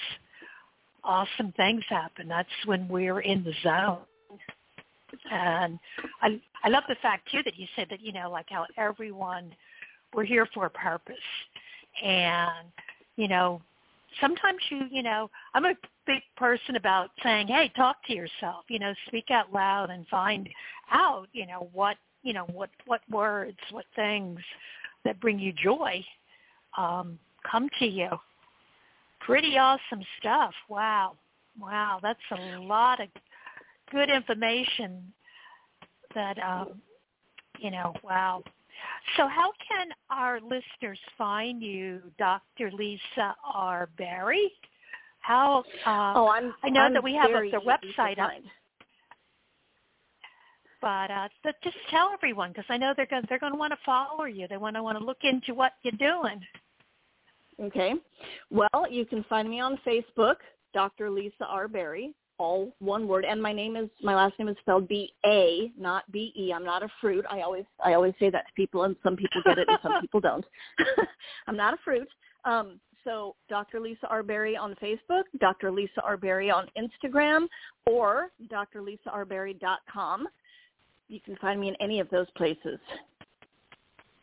awesome 1.03 1.51
things 1.57 1.83
happen. 1.89 2.27
That's 2.27 2.49
when 2.65 2.87
we're 2.87 3.21
in 3.21 3.43
the 3.43 3.53
zone. 3.63 3.99
And 5.31 5.79
I 6.21 6.39
I 6.63 6.69
love 6.69 6.83
the 6.87 6.95
fact 7.01 7.29
too 7.31 7.41
that 7.43 7.57
you 7.57 7.65
said 7.75 7.87
that 7.89 8.01
you 8.01 8.11
know 8.11 8.29
like 8.29 8.45
how 8.49 8.65
everyone 8.77 9.53
we're 10.13 10.23
here 10.23 10.47
for 10.53 10.65
a 10.65 10.69
purpose, 10.69 11.15
and 12.03 12.67
you 13.15 13.27
know 13.27 13.61
sometimes 14.21 14.59
you 14.69 14.81
you 14.91 15.03
know 15.03 15.29
I'm 15.53 15.65
a 15.65 15.73
big 16.05 16.21
person 16.37 16.75
about 16.75 17.09
saying 17.23 17.47
hey 17.47 17.71
talk 17.75 17.97
to 18.05 18.13
yourself 18.13 18.65
you 18.67 18.79
know 18.79 18.93
speak 19.07 19.31
out 19.31 19.51
loud 19.53 19.89
and 19.89 20.07
find 20.07 20.47
out 20.91 21.27
you 21.33 21.45
know 21.47 21.69
what 21.73 21.97
you 22.23 22.33
know 22.33 22.45
what 22.53 22.69
what 22.85 23.01
words 23.09 23.57
what 23.71 23.85
things 23.95 24.39
that 25.05 25.19
bring 25.19 25.39
you 25.39 25.53
joy 25.53 26.03
um, 26.77 27.17
come 27.49 27.69
to 27.79 27.85
you 27.85 28.09
pretty 29.19 29.57
awesome 29.57 30.03
stuff. 30.19 30.53
Wow. 30.67 31.15
Wow, 31.59 31.99
that's 32.01 32.19
a 32.31 32.59
lot 32.59 33.01
of 33.01 33.07
good 33.91 34.09
information 34.09 35.11
that 36.15 36.37
um 36.43 36.81
you 37.59 37.71
know, 37.71 37.93
wow. 38.03 38.41
So 39.17 39.27
how 39.27 39.51
can 39.67 39.87
our 40.09 40.39
listeners 40.39 40.99
find 41.17 41.61
you, 41.61 42.01
Dr. 42.17 42.71
Lisa 42.71 43.35
R. 43.53 43.89
Barry? 43.97 44.51
How 45.19 45.59
uh, 45.85 46.13
Oh, 46.15 46.29
I'm. 46.29 46.53
I 46.63 46.69
know 46.69 46.81
I'm 46.81 46.93
that 46.93 47.03
we 47.03 47.13
have 47.15 47.29
a- 47.31 47.51
the 47.51 47.59
website 47.59 48.19
up. 48.19 48.31
but 50.81 51.11
uh 51.11 51.27
but 51.43 51.55
just 51.61 51.75
tell 51.89 52.11
everyone 52.13 52.51
because 52.51 52.65
I 52.69 52.77
know 52.77 52.93
they're 52.95 53.05
going 53.05 53.25
they're 53.27 53.39
going 53.39 53.51
to 53.51 53.59
want 53.59 53.73
to 53.73 53.79
follow 53.85 54.23
you. 54.23 54.47
They 54.47 54.57
want 54.57 54.75
to 54.77 54.83
want 54.83 54.97
to 54.97 55.03
look 55.03 55.23
into 55.23 55.53
what 55.53 55.73
you're 55.83 55.91
doing. 55.99 56.39
Okay. 57.61 57.93
Well, 58.49 58.87
you 58.89 59.05
can 59.05 59.23
find 59.29 59.49
me 59.49 59.59
on 59.59 59.79
Facebook, 59.85 60.35
Dr. 60.73 61.09
Lisa 61.09 61.45
R. 61.47 61.67
Barry, 61.67 62.13
all 62.37 62.73
one 62.79 63.07
word. 63.07 63.25
And 63.25 63.41
my 63.41 63.51
name 63.51 63.75
is 63.75 63.89
my 64.01 64.15
last 64.15 64.37
name 64.39 64.47
is 64.47 64.55
spelled 64.61 64.87
B 64.87 65.13
A, 65.25 65.71
not 65.77 66.09
B 66.11 66.31
E. 66.37 66.53
I'm 66.53 66.63
not 66.63 66.83
a 66.83 66.89
fruit. 67.01 67.25
I 67.29 67.41
always 67.41 67.65
I 67.83 67.93
always 67.93 68.13
say 68.19 68.29
that 68.29 68.47
to 68.47 68.53
people, 68.55 68.83
and 68.83 68.95
some 69.03 69.15
people 69.15 69.41
get 69.45 69.57
it 69.57 69.67
and 69.67 69.77
some 69.83 69.99
people 70.01 70.19
don't. 70.19 70.45
I'm 71.47 71.57
not 71.57 71.73
a 71.73 71.77
fruit. 71.83 72.07
Um, 72.45 72.79
so 73.03 73.35
Dr. 73.49 73.79
Lisa 73.79 74.07
R. 74.07 74.23
Barry 74.23 74.55
on 74.55 74.75
Facebook, 74.81 75.23
Dr. 75.39 75.71
Lisa 75.71 76.01
R. 76.03 76.17
Barry 76.17 76.51
on 76.51 76.67
Instagram, 76.77 77.47
or 77.85 78.29
drlisarbarry.com. 78.51 80.27
You 81.07 81.19
can 81.19 81.35
find 81.37 81.59
me 81.59 81.69
in 81.69 81.75
any 81.81 81.99
of 81.99 82.09
those 82.09 82.27
places. 82.35 82.79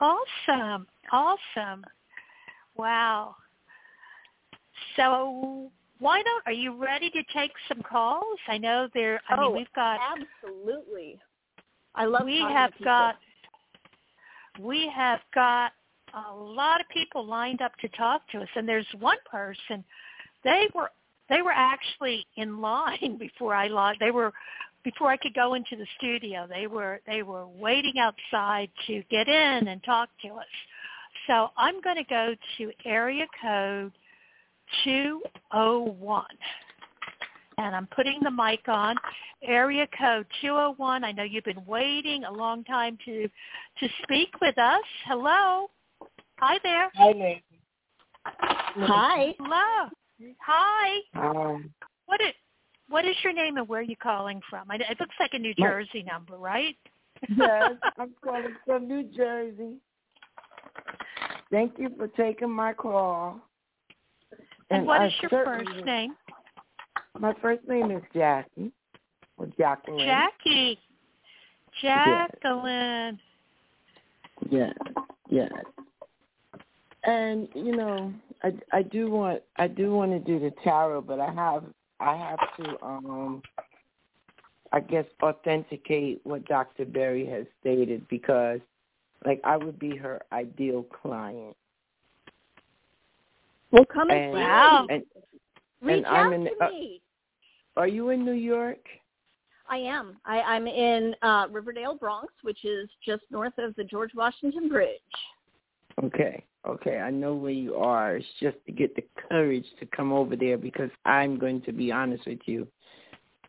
Awesome. 0.00 0.86
Awesome. 1.10 1.84
Wow. 2.76 3.36
So 4.96 5.70
why 5.98 6.22
don't 6.22 6.42
are 6.46 6.52
you 6.52 6.74
ready 6.76 7.10
to 7.10 7.22
take 7.34 7.52
some 7.68 7.82
calls? 7.82 8.38
I 8.48 8.58
know 8.58 8.88
there 8.94 9.20
I 9.28 9.36
Oh, 9.36 9.46
mean 9.48 9.56
we've 9.56 9.72
got 9.74 9.98
Absolutely. 10.44 11.18
I 11.94 12.04
love 12.04 12.24
we 12.24 12.40
have 12.40 12.72
got 12.84 13.16
we 14.60 14.90
have 14.94 15.20
got 15.34 15.72
a 16.14 16.34
lot 16.34 16.80
of 16.80 16.88
people 16.88 17.26
lined 17.26 17.60
up 17.62 17.72
to 17.80 17.88
talk 17.88 18.22
to 18.32 18.38
us 18.38 18.48
and 18.56 18.68
there's 18.68 18.86
one 18.98 19.18
person 19.30 19.84
they 20.44 20.68
were 20.74 20.90
they 21.28 21.42
were 21.42 21.52
actually 21.54 22.26
in 22.36 22.60
line 22.60 23.16
before 23.18 23.54
I 23.54 23.68
logged 23.68 24.00
they 24.00 24.10
were 24.10 24.32
before 24.84 25.08
I 25.10 25.16
could 25.16 25.34
go 25.34 25.54
into 25.54 25.76
the 25.76 25.86
studio 25.98 26.46
they 26.48 26.66
were 26.66 27.00
they 27.06 27.22
were 27.22 27.46
waiting 27.46 27.94
outside 27.98 28.70
to 28.86 29.02
get 29.10 29.28
in 29.28 29.68
and 29.68 29.82
talk 29.84 30.10
to 30.22 30.28
us 30.34 30.46
so 31.26 31.50
I'm 31.56 31.80
going 31.82 31.96
to 31.96 32.04
go 32.04 32.34
to 32.58 32.72
area 32.84 33.26
code 33.42 33.92
201. 34.84 36.24
And 37.58 37.74
I'm 37.74 37.86
putting 37.94 38.20
the 38.22 38.30
mic 38.30 38.68
on. 38.68 38.96
Area 39.42 39.86
code 39.98 40.26
201. 40.42 41.04
I 41.04 41.12
know 41.12 41.22
you've 41.22 41.44
been 41.44 41.64
waiting 41.66 42.24
a 42.24 42.32
long 42.32 42.64
time 42.64 42.98
to 43.04 43.28
to 43.80 43.88
speak 44.02 44.28
with 44.40 44.58
us. 44.58 44.82
Hello. 45.06 45.70
Hi 46.38 46.58
there. 46.62 46.90
Hi, 46.94 47.12
Nancy. 47.12 47.42
Hi. 48.24 49.34
Hello. 49.38 49.88
Hi. 50.40 50.98
Um, 51.14 51.72
What 52.06 52.20
is 52.20 52.32
what 52.88 53.04
is 53.04 53.16
your 53.24 53.32
name 53.32 53.56
and 53.56 53.68
where 53.68 53.80
are 53.80 53.82
you 53.82 53.96
calling 53.96 54.40
from? 54.48 54.70
I, 54.70 54.76
it 54.76 55.00
looks 55.00 55.14
like 55.18 55.34
a 55.34 55.38
New 55.38 55.54
Jersey 55.54 56.02
number, 56.02 56.36
right? 56.36 56.76
yes, 57.36 57.72
I'm 57.98 58.14
calling 58.22 58.54
from 58.64 58.86
New 58.86 59.04
Jersey. 59.04 59.76
Thank 61.50 61.78
you 61.78 61.90
for 61.96 62.08
taking 62.08 62.50
my 62.50 62.72
call. 62.72 63.40
and 64.70 64.86
what 64.86 65.00
I 65.00 65.06
is 65.06 65.12
your 65.22 65.30
first 65.30 65.84
name? 65.84 66.14
My 67.18 67.32
first 67.40 67.66
name 67.68 67.90
is 67.90 68.02
Jackie, 68.12 68.72
or 69.38 69.46
Jacqueline. 69.58 70.06
Jackie. 70.06 70.78
Jacqueline. 71.80 73.18
Yes, 74.50 74.74
yes. 75.30 75.52
And 77.04 77.48
you 77.54 77.76
know, 77.76 78.12
I 78.42 78.52
I 78.72 78.82
do 78.82 79.10
want 79.10 79.42
I 79.56 79.68
do 79.68 79.92
want 79.92 80.12
to 80.12 80.18
do 80.18 80.40
the 80.40 80.52
tarot, 80.62 81.02
but 81.02 81.20
I 81.20 81.32
have 81.32 81.64
I 82.00 82.16
have 82.16 82.38
to 82.58 82.84
um 82.84 83.42
I 84.72 84.80
guess 84.80 85.06
authenticate 85.22 86.20
what 86.24 86.44
Dr. 86.46 86.84
Barry 86.84 87.24
has 87.26 87.46
stated 87.60 88.06
because 88.08 88.60
like 89.26 89.40
I 89.44 89.56
would 89.56 89.78
be 89.78 89.96
her 89.96 90.22
ideal 90.32 90.84
client. 90.84 91.56
Well, 93.72 93.84
come 93.92 94.10
and 94.10 94.18
And, 94.18 94.32
see 94.32 94.38
Wow. 94.38 94.86
me. 94.88 94.94
and 94.94 95.04
Reach 95.82 95.96
and 95.98 96.06
I'm 96.06 96.26
out 96.28 96.32
in- 96.32 96.44
to 96.44 96.64
uh, 96.64 96.68
me. 96.70 97.02
are 97.76 97.88
you 97.88 98.10
in 98.10 98.24
New 98.24 98.32
York? 98.32 98.88
I 99.68 99.78
am. 99.78 100.16
I, 100.24 100.40
I'm 100.42 100.66
in 100.68 101.14
uh, 101.22 101.48
Riverdale, 101.50 101.94
Bronx, 101.96 102.32
which 102.42 102.64
is 102.64 102.88
just 103.04 103.24
north 103.30 103.58
of 103.58 103.74
the 103.74 103.84
George 103.84 104.14
Washington 104.14 104.68
Bridge. 104.68 105.00
Okay, 106.02 106.44
okay, 106.66 106.98
I 106.98 107.10
know 107.10 107.34
where 107.34 107.50
you 107.52 107.74
are. 107.74 108.16
It's 108.16 108.26
just 108.40 108.56
to 108.66 108.72
get 108.72 108.94
the 108.94 109.04
courage 109.28 109.66
to 109.80 109.86
come 109.86 110.12
over 110.12 110.36
there 110.36 110.56
because 110.56 110.90
I'm 111.04 111.38
going 111.38 111.62
to 111.62 111.72
be 111.72 111.90
honest 111.90 112.26
with 112.26 112.38
you. 112.46 112.68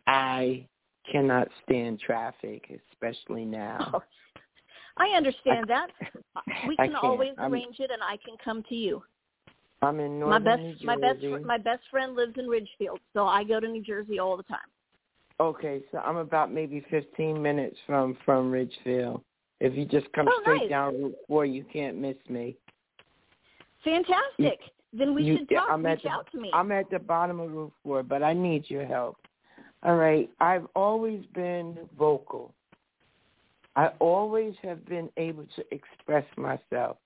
I 0.07 0.65
cannot 1.11 1.49
stand 1.63 1.99
traffic, 1.99 2.69
especially 2.91 3.45
now. 3.45 4.01
I 4.97 5.09
understand 5.15 5.67
that. 5.69 5.87
We 6.67 6.75
can 6.75 6.91
can't. 6.91 7.03
always 7.03 7.33
I'm- 7.37 7.51
arrange 7.53 7.79
it, 7.79 7.91
and 7.91 8.01
I 8.03 8.17
can 8.17 8.35
come 8.43 8.63
to 8.69 8.75
you. 8.75 9.03
I'm 9.81 9.99
in 9.99 10.19
my 10.21 10.39
best, 10.39 10.61
New 10.61 10.73
Jersey. 10.73 10.85
my 10.85 10.95
best, 10.97 11.19
my 11.45 11.57
best 11.57 11.83
friend 11.91 12.15
lives 12.15 12.33
in 12.37 12.47
Ridgefield, 12.47 12.99
so 13.13 13.25
I 13.27 13.43
go 13.43 13.59
to 13.59 13.67
New 13.67 13.83
Jersey 13.83 14.17
all 14.19 14.35
the 14.35 14.43
time. 14.43 14.59
okay, 15.39 15.83
so 15.91 15.99
I'm 15.99 16.17
about 16.17 16.51
maybe 16.51 16.79
15 16.89 17.39
minutes 17.41 17.77
from 17.85 18.15
from 18.25 18.49
Ridgefield. 18.51 19.21
If 19.59 19.75
you 19.75 19.85
just 19.85 20.11
come 20.13 20.27
Oh, 20.27 20.39
straight 20.41 20.61
nice. 20.61 20.69
down 20.69 21.01
Route 21.01 21.15
Four, 21.27 21.45
you 21.45 21.63
can't 21.63 21.97
miss 21.97 22.17
me. 22.29 22.57
Fantastic. 23.83 24.59
then 24.93 25.13
we 25.13 25.23
You- 25.23 25.37
should 25.39 25.49
talk. 25.49 25.69
I'm 25.69 25.85
Reach 25.85 26.01
the- 26.01 26.09
out 26.09 26.31
to 26.31 26.39
me. 26.39 26.49
I'm 26.53 26.71
at 26.71 26.89
the 26.89 26.97
bottom 26.97 27.39
of 27.39 27.53
Route 27.53 27.73
Four, 27.83 28.03
but 28.03 28.23
I 28.23 28.33
need 28.33 28.69
your 28.69 28.85
help. 28.85 29.17
All 29.83 29.95
right, 29.95 30.29
I've 30.39 30.65
always 30.75 31.23
been 31.27 31.87
vocal. 31.97 32.53
I 33.77 33.89
always 33.99 34.55
have 34.63 34.83
been 34.87 35.07
able 35.17 35.45
to 35.55 35.63
express 35.71 36.25
myself, 36.35 36.97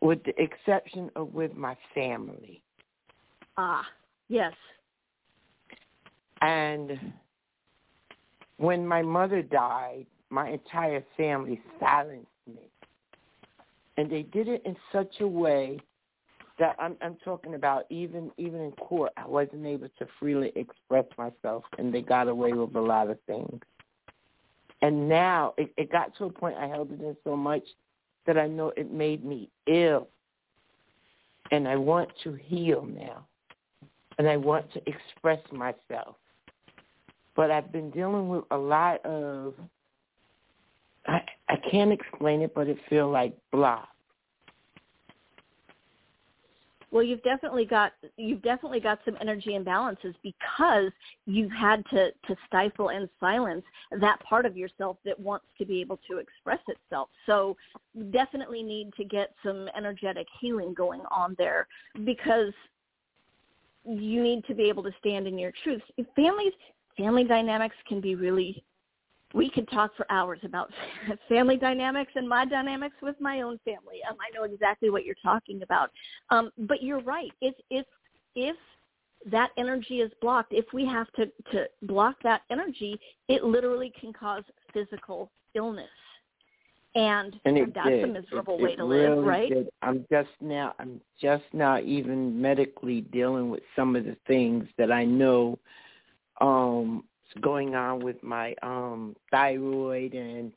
with 0.00 0.18
the 0.24 0.34
exception 0.42 1.10
of 1.14 1.32
with 1.32 1.54
my 1.54 1.76
family. 1.94 2.60
ah, 3.56 3.86
yes. 4.28 4.52
And 6.42 6.98
when 8.56 8.86
my 8.86 9.00
mother 9.00 9.42
died, 9.42 10.06
my 10.28 10.50
entire 10.50 11.04
family 11.16 11.60
silenced 11.78 12.26
me. 12.46 12.68
And 13.96 14.10
they 14.10 14.22
did 14.22 14.48
it 14.48 14.60
in 14.66 14.76
such 14.92 15.20
a 15.20 15.26
way 15.26 15.78
that 16.58 16.74
I'm 16.80 16.96
I'm 17.00 17.16
talking 17.24 17.54
about 17.54 17.84
even 17.90 18.32
even 18.38 18.60
in 18.60 18.72
court 18.72 19.12
I 19.16 19.26
wasn't 19.26 19.64
able 19.66 19.88
to 19.98 20.06
freely 20.18 20.52
express 20.56 21.04
myself 21.16 21.62
and 21.78 21.94
they 21.94 22.00
got 22.00 22.28
away 22.28 22.52
with 22.52 22.74
a 22.74 22.80
lot 22.80 23.08
of 23.08 23.18
things. 23.26 23.60
And 24.84 25.08
now 25.08 25.54
it, 25.56 25.72
it 25.76 25.90
got 25.90 26.16
to 26.18 26.26
a 26.26 26.30
point 26.30 26.56
I 26.56 26.66
held 26.66 26.92
it 26.92 27.00
in 27.00 27.16
so 27.24 27.36
much 27.36 27.62
that 28.26 28.36
I 28.36 28.46
know 28.46 28.72
it 28.76 28.92
made 28.92 29.24
me 29.24 29.48
ill. 29.66 30.08
And 31.50 31.66
I 31.66 31.76
want 31.76 32.10
to 32.24 32.34
heal 32.34 32.84
now. 32.84 33.26
And 34.18 34.28
I 34.28 34.36
want 34.36 34.72
to 34.74 34.82
express 34.86 35.40
myself 35.52 36.16
but 37.36 37.50
I've 37.50 37.72
been 37.72 37.90
dealing 37.90 38.28
with 38.28 38.44
a 38.50 38.56
lot 38.56 39.04
of 39.04 39.54
I 41.06 41.20
I 41.48 41.56
can't 41.70 41.92
explain 41.92 42.40
it, 42.42 42.54
but 42.54 42.68
it 42.68 42.78
feel 42.88 43.10
like 43.10 43.36
block. 43.52 43.88
Well, 46.94 47.02
you've 47.02 47.24
definitely 47.24 47.64
got 47.64 47.92
you've 48.16 48.42
definitely 48.42 48.78
got 48.78 49.00
some 49.04 49.16
energy 49.20 49.58
imbalances 49.58 50.14
because 50.22 50.92
you've 51.26 51.50
had 51.50 51.84
to 51.86 52.12
to 52.28 52.36
stifle 52.46 52.90
and 52.90 53.08
silence 53.18 53.64
that 54.00 54.20
part 54.20 54.46
of 54.46 54.56
yourself 54.56 54.98
that 55.04 55.18
wants 55.18 55.46
to 55.58 55.66
be 55.66 55.80
able 55.80 55.98
to 56.08 56.18
express 56.18 56.60
itself. 56.68 57.08
So, 57.26 57.56
definitely 58.12 58.62
need 58.62 58.92
to 58.96 59.02
get 59.02 59.34
some 59.44 59.68
energetic 59.76 60.28
healing 60.40 60.72
going 60.72 61.00
on 61.10 61.34
there 61.36 61.66
because 62.04 62.52
you 63.84 64.22
need 64.22 64.44
to 64.44 64.54
be 64.54 64.68
able 64.68 64.84
to 64.84 64.92
stand 65.00 65.26
in 65.26 65.36
your 65.36 65.50
truth. 65.64 65.82
Families 66.14 66.52
family 66.96 67.24
dynamics 67.24 67.74
can 67.88 68.00
be 68.00 68.14
really 68.14 68.62
we 69.34 69.50
could 69.50 69.68
talk 69.70 69.94
for 69.96 70.06
hours 70.10 70.38
about 70.44 70.70
family 71.28 71.56
dynamics 71.56 72.12
and 72.14 72.28
my 72.28 72.44
dynamics 72.46 72.94
with 73.02 73.16
my 73.20 73.42
own 73.42 73.58
family. 73.64 73.98
Um, 74.08 74.16
I 74.20 74.34
know 74.34 74.44
exactly 74.44 74.88
what 74.90 75.04
you're 75.04 75.16
talking 75.22 75.62
about. 75.62 75.90
Um, 76.30 76.50
but 76.56 76.82
you're 76.82 77.02
right. 77.02 77.32
If 77.40 77.54
if 77.68 77.84
if 78.36 78.56
that 79.30 79.50
energy 79.58 79.96
is 80.00 80.12
blocked, 80.22 80.52
if 80.52 80.64
we 80.72 80.86
have 80.86 81.10
to 81.12 81.26
to 81.52 81.66
block 81.82 82.16
that 82.22 82.42
energy, 82.50 82.98
it 83.28 83.44
literally 83.44 83.92
can 84.00 84.12
cause 84.12 84.44
physical 84.72 85.30
illness. 85.54 85.88
And, 86.96 87.34
And 87.44 87.58
it 87.58 87.74
that's 87.74 87.88
did. 87.88 88.04
a 88.04 88.06
miserable 88.06 88.56
It- 88.58 88.62
way 88.62 88.72
it 88.74 88.76
to 88.76 88.84
live, 88.84 89.24
right? 89.24 89.52
did. 89.52 89.68
I'm 89.82 90.06
just 90.12 90.30
now 90.40 90.74
I'm 90.78 91.00
just 91.20 91.44
now 91.52 91.80
even 91.80 92.40
medically 92.40 93.00
dealing 93.00 93.50
with 93.50 93.62
some 93.74 93.96
of 93.96 94.04
the 94.04 94.16
things 94.28 94.64
that 94.78 94.92
I 94.92 95.04
know 95.04 95.58
um 96.40 97.04
going 97.40 97.74
on 97.74 98.00
with 98.00 98.22
my 98.22 98.54
um 98.62 99.16
thyroid 99.30 100.14
and 100.14 100.52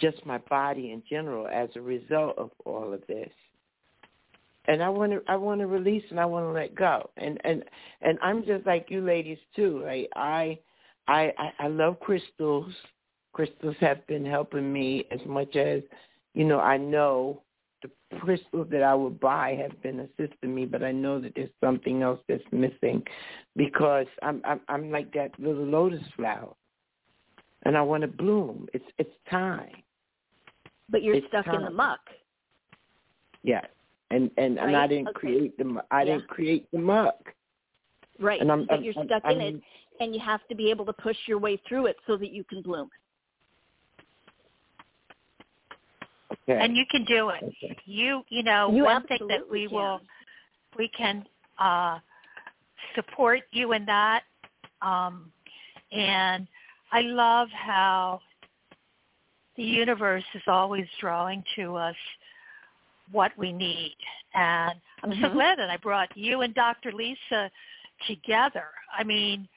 just 0.00 0.24
my 0.24 0.38
body 0.38 0.92
in 0.92 1.02
general 1.08 1.46
as 1.48 1.68
a 1.76 1.80
result 1.80 2.36
of 2.38 2.50
all 2.64 2.92
of 2.92 3.06
this. 3.06 3.30
And 4.66 4.82
I 4.82 4.88
want 4.88 5.12
to 5.12 5.22
I 5.28 5.36
want 5.36 5.60
to 5.60 5.66
release 5.66 6.04
and 6.10 6.20
I 6.20 6.24
want 6.24 6.46
to 6.46 6.52
let 6.52 6.74
go. 6.74 7.10
And 7.16 7.40
and 7.44 7.64
and 8.00 8.18
I'm 8.22 8.44
just 8.44 8.66
like 8.66 8.86
you 8.90 9.00
ladies 9.00 9.38
too, 9.54 9.82
right? 9.84 10.08
I 10.14 10.58
I 11.08 11.32
I, 11.38 11.64
I 11.64 11.68
love 11.68 11.98
crystals. 12.00 12.72
Crystals 13.32 13.76
have 13.80 14.06
been 14.06 14.26
helping 14.26 14.72
me 14.72 15.06
as 15.10 15.20
much 15.26 15.56
as 15.56 15.82
you 16.34 16.44
know, 16.44 16.60
I 16.60 16.76
know 16.76 17.42
the 17.82 17.90
crystals 18.18 18.68
that 18.70 18.82
I 18.82 18.94
would 18.94 19.18
buy 19.20 19.54
have 19.60 19.80
been 19.82 20.00
assisting 20.00 20.54
me, 20.54 20.66
but 20.66 20.82
I 20.82 20.92
know 20.92 21.20
that 21.20 21.32
there's 21.34 21.50
something 21.60 22.02
else 22.02 22.20
that's 22.28 22.42
missing 22.52 23.02
because 23.56 24.06
I'm 24.22 24.40
I'm 24.44 24.60
I'm 24.68 24.90
like 24.90 25.12
that 25.14 25.38
little 25.38 25.64
lotus 25.64 26.02
flower. 26.16 26.54
And 27.64 27.76
I 27.76 27.82
want 27.82 28.02
to 28.02 28.08
bloom. 28.08 28.68
It's 28.74 28.84
it's 28.98 29.14
time. 29.30 29.70
But 30.88 31.02
you're 31.02 31.14
it's 31.16 31.26
stuck 31.28 31.46
in 31.46 31.62
the 31.62 31.70
muck. 31.70 32.00
Yeah. 33.42 33.62
And 34.10 34.30
and, 34.36 34.58
and 34.58 34.76
I 34.76 34.86
didn't 34.86 35.08
Okay. 35.08 35.18
create 35.20 35.58
the 35.58 35.82
I 35.90 36.02
Yeah. 36.02 36.16
didn't 36.16 36.28
create 36.28 36.66
the 36.72 36.78
muck. 36.78 37.32
Right. 38.18 38.40
And 38.40 38.50
I'm, 38.52 38.66
but 38.66 38.74
I'm- 38.74 38.82
you're 38.84 38.94
I'm- 38.96 39.06
stuck 39.06 39.24
in 39.30 39.40
it 39.40 39.62
and 40.00 40.14
you 40.14 40.20
have 40.20 40.40
to 40.48 40.54
be 40.54 40.70
able 40.70 40.84
to 40.86 40.92
push 40.92 41.16
your 41.26 41.38
way 41.38 41.56
through 41.68 41.86
it 41.86 41.96
so 42.06 42.16
that 42.16 42.32
you 42.32 42.44
can 42.44 42.62
bloom. 42.62 42.88
Okay. 46.32 46.58
And 46.60 46.76
you 46.76 46.84
can 46.90 47.04
do 47.04 47.30
it. 47.30 47.42
Okay. 47.42 47.76
You 47.84 48.22
you 48.28 48.42
know 48.42 48.70
You 48.70 48.84
one 48.84 49.06
thing 49.06 49.26
that 49.28 49.48
we 49.50 49.68
can. 49.68 49.76
will 49.76 50.00
we 50.78 50.88
can 50.96 51.24
uh, 51.58 51.98
support 52.94 53.40
you 53.50 53.72
in 53.72 53.84
that. 53.86 54.22
Um, 54.80 55.30
and 55.92 56.46
I 56.92 57.02
love 57.02 57.48
how 57.50 58.20
the 59.56 59.62
universe 59.62 60.24
is 60.34 60.42
always 60.46 60.86
drawing 61.00 61.44
to 61.56 61.76
us 61.76 61.96
what 63.10 63.32
we 63.36 63.52
need. 63.52 63.96
And 64.34 64.80
I'm 65.02 65.12
so 65.20 65.28
Mhm. 65.28 65.32
glad 65.34 65.58
that 65.58 65.68
I 65.70 65.76
brought 65.76 66.16
you 66.16 66.40
and 66.42 66.54
Dr. 66.54 66.92
Lisa 66.92 67.50
together. 68.06 68.70
I 68.90 69.04
mean, 69.04 69.48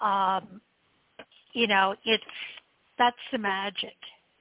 um, 0.00 0.60
you 1.52 1.66
know, 1.66 1.96
it's 2.04 2.24
that's 2.98 3.16
the 3.30 3.38
magic. 3.38 3.96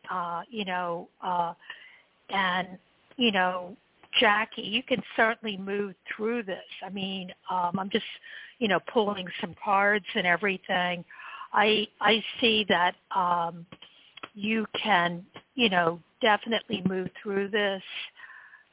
Uh, 0.10 0.42
you 0.50 0.66
know, 0.66 1.08
uh, 1.24 1.54
and 2.30 2.68
you 3.18 3.32
know, 3.32 3.76
Jackie, 4.20 4.62
you 4.62 4.82
can 4.82 5.02
certainly 5.16 5.58
move 5.58 5.94
through 6.16 6.44
this. 6.44 6.64
I 6.84 6.90
mean, 6.90 7.32
um, 7.50 7.78
I'm 7.78 7.90
just, 7.90 8.06
you 8.58 8.68
know, 8.68 8.80
pulling 8.92 9.28
some 9.40 9.56
cards 9.64 10.06
and 10.16 10.26
everything. 10.26 11.04
I 11.54 11.88
I 12.02 12.24
see 12.40 12.66
that 12.70 12.96
um, 13.16 13.66
you 14.34 14.66
can, 14.82 15.26
you 15.56 15.70
know, 15.70 16.00
definitely 16.22 16.84
move 16.88 17.10
through 17.22 17.50
this. 17.50 17.84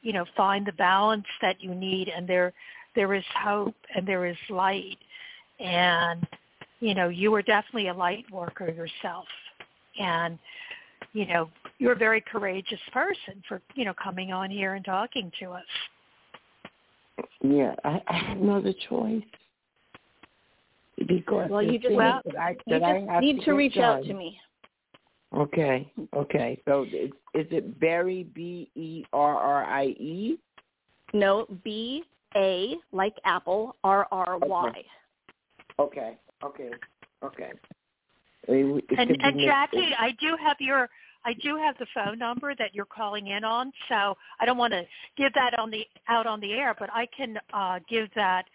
You 0.01 0.13
know, 0.13 0.25
find 0.35 0.65
the 0.65 0.73
balance 0.73 1.25
that 1.41 1.61
you 1.61 1.75
need, 1.75 2.07
and 2.07 2.27
there 2.27 2.53
there 2.95 3.13
is 3.13 3.23
hope 3.43 3.75
and 3.95 4.07
there 4.07 4.25
is 4.25 4.37
light, 4.49 4.97
and 5.59 6.25
you 6.79 6.93
know, 6.95 7.09
you 7.09 7.33
are 7.35 7.41
definitely 7.41 7.89
a 7.89 7.93
light 7.93 8.25
worker 8.31 8.69
yourself, 8.71 9.25
and 9.99 10.39
you 11.13 11.25
know, 11.25 11.49
you're 11.79 11.93
a 11.93 11.97
very 11.97 12.21
courageous 12.21 12.79
person 12.91 13.41
for, 13.47 13.61
you 13.75 13.85
know, 13.85 13.93
coming 14.01 14.31
on 14.31 14.49
here 14.49 14.73
and 14.75 14.85
talking 14.85 15.31
to 15.39 15.51
us. 15.51 15.63
Yeah, 17.41 17.75
I, 17.83 18.01
I 18.07 18.13
have 18.13 18.37
no 18.37 18.57
other 18.57 18.73
choice. 18.89 19.23
Because 21.07 21.49
well, 21.49 21.61
you 21.61 21.79
just, 21.79 21.93
well, 21.93 22.21
that 22.25 22.39
I, 22.39 22.55
you 22.65 22.79
just 22.79 22.83
I 22.83 23.13
have 23.13 23.21
need 23.21 23.39
to, 23.39 23.45
to 23.45 23.53
reach 23.53 23.75
done. 23.75 23.83
out 23.83 24.03
to 24.03 24.13
me. 24.13 24.39
Okay, 25.35 25.91
okay. 26.15 26.61
So 26.67 26.83
is, 26.83 27.11
is 27.33 27.45
it 27.51 27.79
Berry 27.79 28.23
B 28.33 28.71
E 28.75 29.03
R 29.13 29.35
R 29.35 29.65
I 29.65 29.85
E? 29.85 30.39
No, 31.13 31.45
B 31.63 32.03
A 32.35 32.75
like 32.91 33.15
apple, 33.25 33.75
R 33.83 34.07
R 34.11 34.37
Y. 34.39 34.83
Okay, 35.79 36.17
okay, 36.43 36.71
okay. 37.23 37.51
And, 38.47 39.17
and 39.21 39.39
Jackie. 39.39 39.93
I 39.97 40.11
do 40.19 40.37
have 40.41 40.57
your 40.59 40.89
I 41.25 41.33
do 41.33 41.57
have 41.57 41.77
the 41.77 41.87
phone 41.93 42.17
number 42.17 42.55
that 42.55 42.73
you're 42.73 42.85
calling 42.85 43.27
in 43.27 43.43
on, 43.43 43.73
so 43.89 44.15
I 44.39 44.45
don't 44.45 44.57
want 44.57 44.71
to 44.71 44.83
give 45.17 45.33
that 45.33 45.59
on 45.59 45.69
the 45.69 45.85
out 46.07 46.25
on 46.25 46.39
the 46.39 46.53
air, 46.53 46.73
but 46.79 46.89
I 46.93 47.07
can 47.15 47.37
uh, 47.53 47.79
give 47.89 48.07
that 48.15 48.45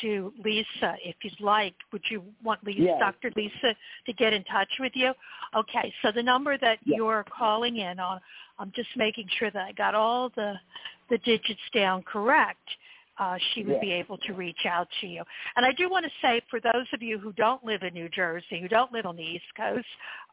to 0.00 0.32
Lisa 0.42 0.96
if 1.04 1.16
you'd 1.22 1.40
like. 1.40 1.74
Would 1.92 2.02
you 2.10 2.22
want 2.42 2.64
Lisa, 2.64 2.80
Yes. 2.80 2.98
Dr. 2.98 3.30
Lisa 3.36 3.76
to 4.06 4.12
get 4.14 4.32
in 4.32 4.42
touch 4.44 4.70
with 4.80 4.92
you? 4.94 5.12
Okay, 5.54 5.92
so 6.00 6.10
the 6.10 6.22
number 6.22 6.56
that 6.56 6.78
Yes. 6.84 6.96
you're 6.96 7.24
calling 7.24 7.76
in 7.76 8.00
on, 8.00 8.20
I'm 8.58 8.72
just 8.74 8.88
making 8.96 9.28
sure 9.38 9.50
that 9.50 9.62
I 9.62 9.72
got 9.72 9.94
all 9.94 10.30
the 10.30 10.54
the 11.10 11.18
digits 11.18 11.60
down 11.74 12.02
correct. 12.04 12.66
Uh, 13.18 13.38
she 13.52 13.62
would 13.62 13.74
Yes. 13.74 13.80
be 13.80 13.92
able 13.92 14.18
to 14.18 14.32
reach 14.32 14.66
out 14.66 14.88
to 15.00 15.06
you. 15.06 15.22
And 15.56 15.64
I 15.64 15.72
do 15.72 15.88
want 15.88 16.04
to 16.04 16.10
say, 16.20 16.40
for 16.50 16.58
those 16.60 16.86
of 16.92 17.00
you 17.02 17.18
who 17.18 17.32
don't 17.32 17.64
live 17.64 17.82
in 17.82 17.94
New 17.94 18.08
Jersey, 18.08 18.60
who 18.60 18.68
don't 18.68 18.92
live 18.92 19.06
on 19.06 19.14
the 19.16 19.22
East 19.22 19.44
Coast, 19.56 19.86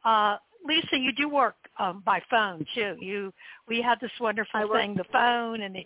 uh, 0.04 0.38
Lisa, 0.66 0.98
you 0.98 1.12
do 1.14 1.30
work 1.30 1.56
um, 1.78 2.02
by 2.06 2.22
phone 2.30 2.66
too. 2.76 2.96
You, 3.00 3.34
we 3.68 3.82
have 3.82 4.00
this 4.00 4.12
wonderful 4.20 4.62
work- 4.68 4.80
thing, 4.80 4.96
the 4.96 5.04
phone 5.06 5.62
and 5.62 5.76
the 5.76 5.86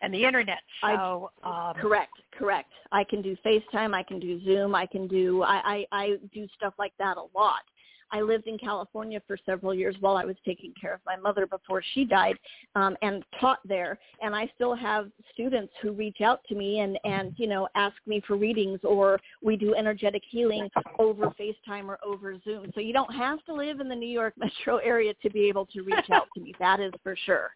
and 0.00 0.12
the 0.12 0.24
internet. 0.24 0.62
I- 0.82 0.96
So 0.96 1.30
um, 1.44 1.74
Correct, 1.74 2.12
correct. 2.36 2.72
I 2.92 3.04
can 3.04 3.22
do 3.22 3.36
FaceTime. 3.44 3.94
I 3.94 4.02
can 4.02 4.18
do 4.20 4.40
Zoom. 4.44 4.74
I 4.74 4.86
can 4.86 5.06
do. 5.08 5.42
I, 5.42 5.56
I 5.74 5.86
I 5.92 6.16
do 6.32 6.46
stuff 6.56 6.74
like 6.78 6.92
that 6.98 7.16
a 7.16 7.26
lot. 7.36 7.62
I 8.10 8.20
lived 8.20 8.46
in 8.46 8.58
California 8.58 9.20
for 9.26 9.36
several 9.46 9.74
years 9.74 9.96
while 10.00 10.16
I 10.16 10.24
was 10.24 10.36
taking 10.44 10.72
care 10.80 10.94
of 10.94 11.00
my 11.06 11.16
mother 11.16 11.46
before 11.46 11.82
she 11.92 12.04
died, 12.04 12.36
um, 12.74 12.96
and 13.02 13.24
taught 13.40 13.60
there. 13.66 13.98
And 14.22 14.34
I 14.34 14.50
still 14.54 14.74
have 14.74 15.10
students 15.32 15.72
who 15.82 15.92
reach 15.92 16.20
out 16.20 16.40
to 16.48 16.54
me 16.54 16.80
and 16.80 16.98
and 17.04 17.34
you 17.36 17.46
know 17.46 17.68
ask 17.74 17.96
me 18.06 18.22
for 18.26 18.36
readings, 18.36 18.80
or 18.84 19.18
we 19.42 19.56
do 19.56 19.74
energetic 19.74 20.22
healing 20.28 20.68
over 20.98 21.30
FaceTime 21.40 21.86
or 21.86 21.98
over 22.04 22.38
Zoom. 22.44 22.70
So 22.74 22.80
you 22.80 22.92
don't 22.92 23.12
have 23.14 23.44
to 23.46 23.54
live 23.54 23.80
in 23.80 23.88
the 23.88 23.96
New 23.96 24.08
York 24.08 24.34
metro 24.38 24.76
area 24.78 25.14
to 25.22 25.30
be 25.30 25.48
able 25.48 25.66
to 25.66 25.82
reach 25.82 26.10
out 26.12 26.28
to 26.34 26.40
me. 26.40 26.54
That 26.58 26.80
is 26.80 26.92
for 27.02 27.16
sure. 27.24 27.52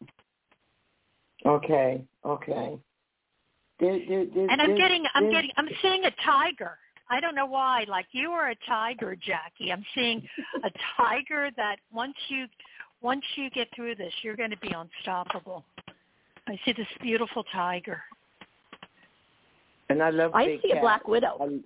Okay, 1.46 2.04
okay. 2.24 2.78
There, 3.80 3.96
there, 4.08 4.24
there, 4.34 4.50
and 4.50 4.60
I'm 4.60 4.68
there- 4.70 4.76
getting 4.76 5.04
I'm 5.14 5.24
there- 5.24 5.32
getting 5.32 5.50
I'm 5.56 5.68
seeing 5.82 6.04
a 6.04 6.10
tiger. 6.24 6.78
I 7.10 7.20
don't 7.20 7.34
know 7.34 7.46
why. 7.46 7.84
Like 7.88 8.06
you 8.12 8.30
are 8.30 8.50
a 8.50 8.56
tiger, 8.66 9.16
Jackie. 9.16 9.72
I'm 9.72 9.84
seeing 9.94 10.26
a 10.64 10.70
tiger 10.96 11.50
that 11.56 11.76
once 11.92 12.14
you 12.28 12.46
once 13.00 13.24
you 13.36 13.48
get 13.50 13.68
through 13.74 13.94
this, 13.94 14.12
you're 14.22 14.36
going 14.36 14.50
to 14.50 14.58
be 14.58 14.72
unstoppable. 14.72 15.64
I 16.48 16.58
see 16.64 16.72
this 16.72 16.86
beautiful 17.00 17.44
tiger. 17.52 18.00
And 19.90 20.02
I 20.02 20.10
love 20.10 20.32
I 20.34 20.46
big 20.46 20.62
see 20.62 20.72
a 20.72 20.80
black 20.80 21.06
widow. 21.08 21.36
I- 21.40 21.60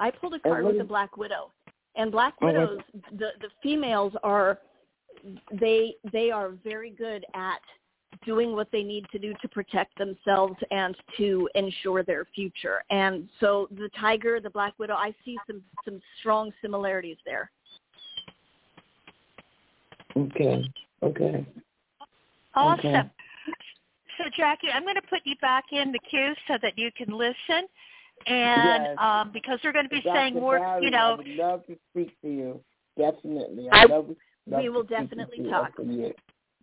I 0.00 0.12
pulled 0.12 0.34
a 0.34 0.38
card 0.38 0.64
with 0.64 0.80
a 0.80 0.84
black 0.84 1.16
widow, 1.16 1.50
and 1.96 2.12
black 2.12 2.34
Oh, 2.40 2.46
widows, 2.46 2.78
the 3.10 3.30
the 3.40 3.48
females 3.62 4.12
are, 4.22 4.60
they 5.52 5.96
they 6.12 6.30
are 6.30 6.50
very 6.62 6.90
good 6.90 7.24
at 7.34 7.60
doing 8.24 8.52
what 8.52 8.68
they 8.72 8.82
need 8.82 9.06
to 9.12 9.18
do 9.18 9.34
to 9.40 9.48
protect 9.48 9.96
themselves 9.98 10.56
and 10.70 10.96
to 11.16 11.48
ensure 11.54 12.02
their 12.02 12.26
future. 12.34 12.82
And 12.90 13.28
so 13.40 13.68
the 13.70 13.88
tiger, 13.98 14.40
the 14.40 14.50
black 14.50 14.74
widow, 14.78 14.94
I 14.94 15.14
see 15.24 15.36
some 15.46 15.62
some 15.84 16.00
strong 16.20 16.52
similarities 16.60 17.18
there. 17.24 17.50
Okay, 20.16 20.64
okay. 21.02 21.46
Awesome. 22.54 22.86
Okay. 22.86 23.10
So 24.18 24.24
Jackie, 24.36 24.68
I'm 24.74 24.82
going 24.82 24.96
to 24.96 25.02
put 25.02 25.20
you 25.24 25.36
back 25.40 25.66
in 25.70 25.92
the 25.92 25.98
queue 26.00 26.34
so 26.48 26.54
that 26.60 26.76
you 26.76 26.90
can 26.96 27.16
listen, 27.16 27.68
and 28.26 28.84
Yes. 28.84 28.96
um, 28.98 29.30
because 29.32 29.60
we're 29.62 29.72
going 29.72 29.84
to 29.84 29.90
be 29.90 30.00
Dr. 30.00 30.16
saying 30.16 30.34
more, 30.34 30.58
Barry, 30.58 30.84
you 30.86 30.90
know, 30.90 31.12
I 31.12 31.16
would 31.16 31.28
love 31.28 31.66
to 31.66 31.78
speak 31.90 32.20
to 32.22 32.28
you. 32.28 32.64
Definitely. 32.96 33.68
I- 33.70 33.82
I'd 33.82 33.90
love, 33.90 34.08
love 34.48 34.60
we 34.60 34.64
to 34.64 34.72
will 34.72 34.84
speak 34.84 34.96
to 34.96 35.04
definitely 35.04 35.44
you 35.44 35.50
talk. 35.50 35.72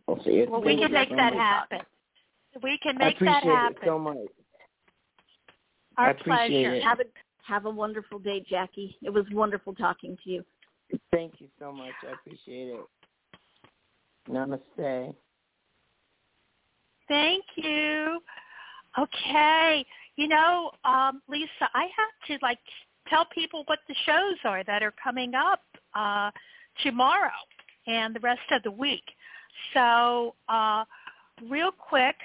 After 0.08 0.30
you. 0.32 0.36
Okay, 0.38 0.44
it's 0.44 0.52
well, 0.52 0.62
we 0.62 0.76
we 0.76 0.82
can 0.82 0.92
make 0.92 1.10
that 1.10 1.16
definitely 1.16 1.38
talk. 1.40 1.70
happen. 1.70 1.80
We 2.64 2.80
can 2.82 2.98
make 2.98 3.20
that 3.20 3.44
appreciate 3.44 3.56
happen. 3.56 3.78
it 3.82 3.86
so 3.86 4.00
much. 4.00 4.18
Our 5.98 6.08
I 6.08 6.12
appreciate 6.12 6.48
pleasure. 6.50 6.74
it. 6.76 6.84
Have 6.84 7.00
a 7.00 7.04
have 7.48 7.66
a 7.66 7.70
wonderful 7.70 8.20
day, 8.20 8.44
Jackie. 8.48 8.98
It 9.02 9.10
was 9.10 9.26
wonderful 9.32 9.74
talking 9.76 10.18
to 10.24 10.30
you. 10.30 10.44
Thank 11.12 11.34
you 11.40 11.48
so 11.60 11.72
much. 11.72 11.94
I 12.08 12.14
appreciate 12.14 12.70
it. 12.70 12.86
Namaste. 14.30 15.16
Thank 17.08 17.44
you. 17.56 18.20
Okay. 18.98 19.86
You 20.16 20.28
know, 20.28 20.72
um, 20.86 21.22
Lisa, 21.28 21.70
I 21.74 21.84
have 21.84 22.28
to 22.28 22.46
like 22.46 22.60
tell 23.08 23.26
people 23.34 23.64
what 23.68 23.80
the 23.88 23.96
shows 24.06 24.38
are 24.46 24.64
that 24.64 24.82
are 24.82 24.94
coming 25.04 25.34
up 25.36 25.62
uh, 25.94 26.32
tomorrow 26.84 27.30
and 27.88 28.16
the 28.16 28.20
rest 28.22 28.42
of 28.52 28.64
the 28.64 28.72
week. 28.72 29.04
So, 29.74 30.36
uh, 30.50 30.86
real 31.50 31.72
quick, 31.72 32.16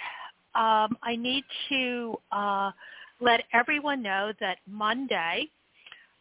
um, 0.54 0.96
I 1.02 1.16
need 1.16 1.44
to 1.68 2.16
uh, 2.32 2.70
let 3.20 3.42
everyone 3.52 4.02
know 4.02 4.32
that 4.40 4.58
Monday 4.66 5.48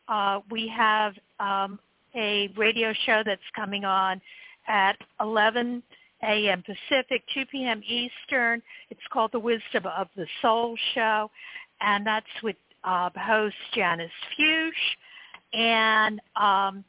uh, 0.08 0.40
we 0.50 0.68
have 0.76 1.14
um, 1.40 1.80
a 2.16 2.50
radio 2.58 2.94
show 3.06 3.22
that's 3.26 3.42
coming 3.56 3.86
on 3.86 4.22
at 4.68 4.98
11 5.22 5.84
a.m. 6.24 6.64
Pacific, 6.64 7.24
2 7.34 7.46
p.m. 7.52 7.82
Eastern. 7.88 8.62
It's 8.90 9.02
called 9.12 9.32
The 9.32 9.40
Wisdom 9.40 9.86
of 9.86 10.08
the 10.16 10.28
Soul 10.42 10.76
Show, 10.94 11.30
and 11.82 12.06
that's 12.06 12.26
with 12.44 12.56
uh, 12.84 13.10
host 13.16 13.56
Janice 13.74 14.12
Fuchs. 14.36 14.78
And 15.54 16.22
um, 16.36 16.84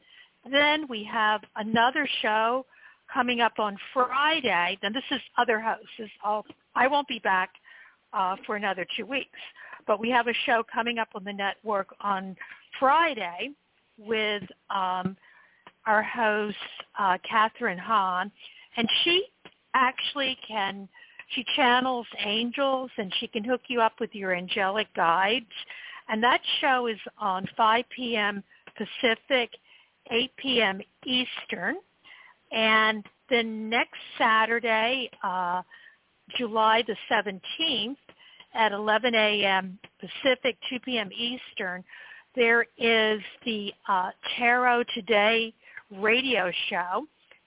then 0.51 0.87
we 0.87 1.03
have 1.11 1.41
another 1.55 2.07
show 2.21 2.65
coming 3.13 3.41
up 3.41 3.53
on 3.59 3.77
Friday. 3.93 4.77
Then 4.81 4.93
this 4.93 5.03
is 5.11 5.21
other 5.37 5.59
hosts. 5.59 5.85
Is 5.99 6.09
I 6.75 6.87
won't 6.87 7.07
be 7.07 7.19
back 7.19 7.51
uh, 8.13 8.35
for 8.45 8.55
another 8.55 8.85
two 8.97 9.05
weeks, 9.05 9.39
but 9.87 9.99
we 9.99 10.09
have 10.09 10.27
a 10.27 10.33
show 10.45 10.63
coming 10.71 10.97
up 10.97 11.09
on 11.15 11.23
the 11.23 11.33
network 11.33 11.93
on 12.01 12.35
Friday 12.79 13.51
with 13.97 14.43
um, 14.69 15.15
our 15.85 16.03
host 16.03 16.55
uh, 16.97 17.17
Catherine 17.29 17.77
Hahn, 17.77 18.31
and 18.77 18.87
she 19.03 19.25
actually 19.73 20.37
can 20.47 20.87
she 21.35 21.45
channels 21.55 22.07
angels 22.25 22.91
and 22.97 23.13
she 23.19 23.27
can 23.27 23.43
hook 23.43 23.61
you 23.67 23.81
up 23.81 23.93
with 23.99 24.13
your 24.13 24.35
angelic 24.35 24.93
guides. 24.93 25.45
And 26.09 26.21
that 26.23 26.41
show 26.59 26.87
is 26.87 26.97
on 27.17 27.47
5 27.55 27.85
p.m. 27.95 28.43
Pacific, 28.75 29.51
8 30.11 30.31
p.m. 30.37 30.81
Eastern. 31.05 31.77
And 32.51 33.05
then 33.29 33.69
next 33.69 33.99
Saturday, 34.17 35.09
uh, 35.23 35.61
July 36.37 36.83
the 36.85 36.95
17th 37.09 37.95
at 38.53 38.71
11 38.71 39.15
a.m. 39.15 39.79
Pacific, 39.99 40.57
2 40.69 40.79
p.m. 40.81 41.09
Eastern, 41.13 41.83
there 42.35 42.65
is 42.77 43.21
the 43.45 43.73
uh, 43.87 44.11
Tarot 44.37 44.83
Today 44.93 45.53
radio 45.99 46.51
show 46.69 47.05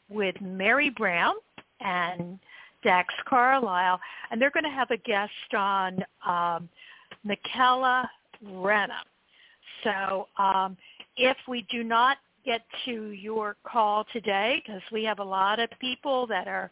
with 0.08 0.34
Mary 0.40 0.90
Brown 0.90 1.34
and 1.80 2.38
Dax 2.82 3.12
Carlisle, 3.26 3.98
and 4.30 4.40
they're 4.40 4.50
going 4.50 4.64
to 4.64 4.70
have 4.70 4.90
a 4.90 4.98
guest 4.98 5.54
on 5.56 6.04
um, 6.26 6.68
Michaela 7.24 8.08
Renna. 8.46 9.00
So 9.82 10.28
um, 10.36 10.76
if 11.16 11.36
we 11.48 11.66
do 11.70 11.82
not 11.82 12.18
get 12.44 12.62
to 12.84 13.10
your 13.10 13.56
call 13.64 14.04
today, 14.12 14.62
because 14.64 14.82
we 14.92 15.04
have 15.04 15.18
a 15.18 15.24
lot 15.24 15.58
of 15.60 15.70
people 15.80 16.26
that 16.28 16.48
are 16.48 16.70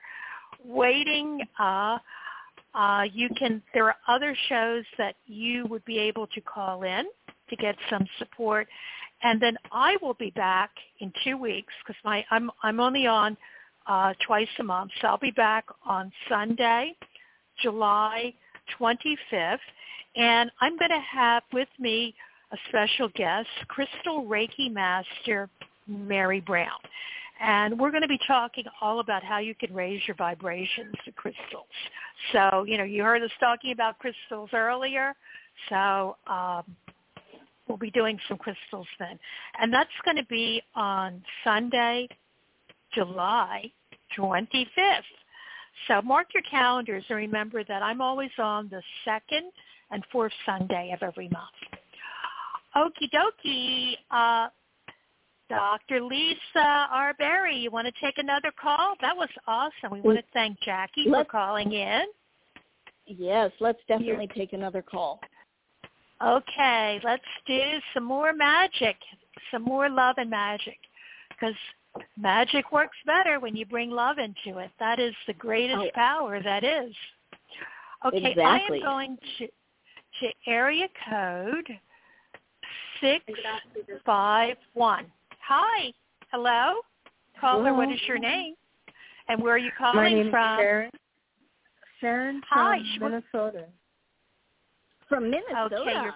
waiting, 0.64 1.40
uh, 1.58 1.98
Uh, 2.74 3.04
you 3.12 3.28
can. 3.36 3.62
There 3.74 3.84
are 3.86 3.96
other 4.08 4.34
shows 4.48 4.84
that 4.96 5.16
you 5.26 5.66
would 5.66 5.84
be 5.84 5.98
able 5.98 6.26
to 6.28 6.40
call 6.40 6.84
in 6.84 7.04
to 7.50 7.56
get 7.56 7.76
some 7.90 8.06
support, 8.18 8.66
and 9.22 9.40
then 9.40 9.56
I 9.70 9.96
will 10.00 10.14
be 10.14 10.30
back 10.30 10.70
in 11.00 11.12
two 11.22 11.36
weeks 11.36 11.72
because 11.80 12.00
my 12.04 12.24
I'm 12.30 12.50
I'm 12.62 12.80
only 12.80 13.06
on 13.06 13.36
uh, 13.86 14.14
twice 14.26 14.48
a 14.58 14.62
month, 14.62 14.90
so 15.00 15.08
I'll 15.08 15.18
be 15.18 15.32
back 15.32 15.66
on 15.84 16.10
Sunday, 16.28 16.96
July 17.62 18.32
25th, 18.80 19.58
and 20.16 20.50
I'm 20.60 20.78
going 20.78 20.90
to 20.90 21.00
have 21.00 21.42
with 21.52 21.68
me 21.78 22.14
a 22.52 22.56
special 22.68 23.08
guest, 23.14 23.48
Crystal 23.68 24.24
Reiki 24.24 24.70
Master 24.70 25.48
Mary 25.86 26.40
Brown. 26.40 26.78
And 27.40 27.78
we're 27.78 27.90
going 27.90 28.02
to 28.02 28.08
be 28.08 28.20
talking 28.26 28.64
all 28.80 29.00
about 29.00 29.24
how 29.24 29.38
you 29.38 29.54
can 29.54 29.74
raise 29.74 30.00
your 30.06 30.14
vibrations 30.16 30.94
to 31.04 31.12
crystals. 31.12 31.66
So, 32.32 32.64
you 32.68 32.78
know, 32.78 32.84
you 32.84 33.02
heard 33.02 33.22
us 33.22 33.30
talking 33.40 33.72
about 33.72 33.98
crystals 33.98 34.50
earlier. 34.52 35.14
So 35.68 36.16
um, 36.28 36.62
we'll 37.66 37.78
be 37.78 37.90
doing 37.90 38.18
some 38.28 38.38
crystals 38.38 38.86
then. 38.98 39.18
And 39.60 39.72
that's 39.72 39.90
going 40.04 40.18
to 40.18 40.26
be 40.26 40.62
on 40.76 41.22
Sunday, 41.42 42.06
July 42.94 43.72
25th. 44.16 44.66
So 45.88 46.00
mark 46.02 46.28
your 46.34 46.42
calendars 46.44 47.04
and 47.08 47.16
remember 47.16 47.64
that 47.64 47.82
I'm 47.82 48.00
always 48.00 48.30
on 48.38 48.68
the 48.68 48.82
second 49.04 49.50
and 49.90 50.04
fourth 50.12 50.32
Sunday 50.46 50.92
of 50.94 51.02
every 51.02 51.28
month. 51.28 51.81
Okie 52.76 53.10
dokie. 53.12 53.96
Uh, 54.10 54.48
Dr. 55.48 56.00
Lisa 56.00 56.88
R. 56.90 57.12
Barry, 57.18 57.56
you 57.56 57.70
want 57.70 57.86
to 57.86 57.92
take 58.00 58.16
another 58.16 58.50
call? 58.58 58.94
That 59.02 59.14
was 59.14 59.28
awesome. 59.46 59.92
We 59.92 60.00
want 60.00 60.18
to 60.18 60.24
thank 60.32 60.58
Jackie 60.60 61.04
let's, 61.06 61.26
for 61.26 61.30
calling 61.30 61.72
in. 61.72 62.04
Yes, 63.06 63.50
let's 63.60 63.78
definitely 63.86 64.30
You're, 64.34 64.46
take 64.46 64.54
another 64.54 64.80
call. 64.80 65.20
Okay, 66.24 67.00
let's 67.04 67.22
do 67.46 67.60
some 67.92 68.04
more 68.04 68.32
magic, 68.32 68.96
some 69.50 69.62
more 69.62 69.90
love 69.90 70.14
and 70.16 70.30
magic, 70.30 70.78
because 71.28 71.54
magic 72.16 72.72
works 72.72 72.96
better 73.04 73.38
when 73.38 73.54
you 73.54 73.66
bring 73.66 73.90
love 73.90 74.16
into 74.18 74.58
it. 74.58 74.70
That 74.78 74.98
is 74.98 75.14
the 75.26 75.34
greatest 75.34 75.80
oh. 75.80 75.90
power 75.94 76.42
that 76.42 76.64
is. 76.64 76.94
Okay, 78.06 78.30
exactly. 78.30 78.42
I 78.44 78.58
am 78.76 78.80
going 78.80 79.18
to 79.38 79.48
to 80.20 80.28
area 80.46 80.86
code 81.08 81.78
six 83.02 83.24
five 84.06 84.56
one. 84.74 85.06
Hi. 85.46 85.92
Hello. 86.30 86.80
Caller, 87.38 87.64
Hello. 87.64 87.76
what 87.76 87.92
is 87.92 88.00
your 88.06 88.18
name? 88.18 88.54
And 89.28 89.42
where 89.42 89.54
are 89.54 89.58
you 89.58 89.70
calling 89.76 89.96
My 89.96 90.08
name 90.08 90.30
from? 90.30 90.60
Is 90.60 90.62
Sharon. 90.62 90.90
Sharon 92.00 92.42
from 92.48 92.58
Hi. 92.58 92.78
Minnesota. 93.00 93.66
From 95.08 95.30
Minnesota. 95.30 95.76
Okay, 95.82 96.06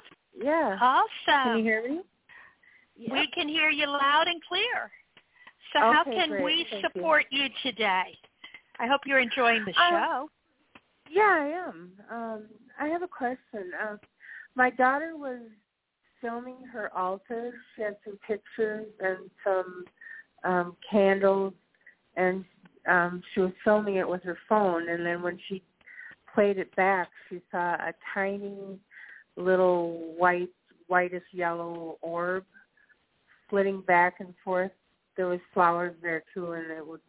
yeah. 0.42 0.78
Awesome. 0.80 1.06
Can 1.26 1.58
you 1.58 1.64
hear 1.64 1.88
me? 1.88 2.00
Yep. 2.96 3.12
We 3.12 3.28
can 3.34 3.48
hear 3.48 3.68
you 3.68 3.86
loud 3.86 4.24
and 4.26 4.40
clear. 4.48 4.90
So 5.72 5.84
okay, 5.84 5.92
how 5.94 6.04
can 6.04 6.28
great. 6.30 6.44
we 6.44 6.66
Thank 6.70 6.84
support 6.86 7.26
you. 7.30 7.42
you. 7.42 7.48
today? 7.62 8.16
I 8.78 8.86
hope 8.86 9.02
you're 9.04 9.20
enjoying 9.20 9.64
the 9.64 9.72
uh, 9.72 9.90
show. 9.90 10.30
Yeah, 11.10 11.22
I 11.22 11.68
am. 11.68 11.92
Um, 12.10 12.44
I 12.80 12.88
have 12.88 13.02
a 13.02 13.08
question. 13.08 13.70
Uh, 13.82 13.96
my 14.54 14.70
daughter 14.70 15.16
was 15.16 15.40
filming 16.20 16.64
her 16.72 16.94
altar. 16.96 17.52
She 17.74 17.82
had 17.82 17.96
some 18.04 18.18
pictures 18.26 18.86
and 19.00 19.30
some 19.44 19.84
um, 20.44 20.76
candles, 20.90 21.54
and 22.16 22.44
um, 22.88 23.22
she 23.34 23.40
was 23.40 23.52
filming 23.64 23.96
it 23.96 24.08
with 24.08 24.22
her 24.22 24.38
phone. 24.48 24.88
And 24.88 25.04
then 25.04 25.22
when 25.22 25.38
she 25.48 25.62
played 26.34 26.58
it 26.58 26.74
back, 26.76 27.08
she 27.28 27.40
saw 27.50 27.74
a 27.74 27.92
tiny 28.14 28.78
little 29.36 30.14
white, 30.16 30.50
whitish 30.86 31.22
yellow 31.32 31.98
orb 32.00 32.44
flitting 33.48 33.82
back 33.82 34.16
and 34.20 34.34
forth. 34.44 34.72
There 35.16 35.26
was 35.26 35.40
flowers 35.54 35.94
there 36.02 36.22
too, 36.34 36.52
and 36.52 36.70
it 36.70 36.86
would 36.86 37.00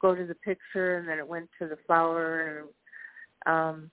go 0.00 0.14
to 0.14 0.26
the 0.26 0.34
picture, 0.34 0.98
and 0.98 1.08
then 1.08 1.18
it 1.18 1.26
went 1.26 1.48
to 1.58 1.66
the 1.66 1.78
flower. 1.86 2.68
And 3.46 3.54
um, 3.54 3.90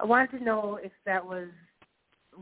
I 0.00 0.04
wanted 0.04 0.38
to 0.38 0.44
know 0.44 0.78
if 0.82 0.92
that 1.06 1.24
was 1.24 1.48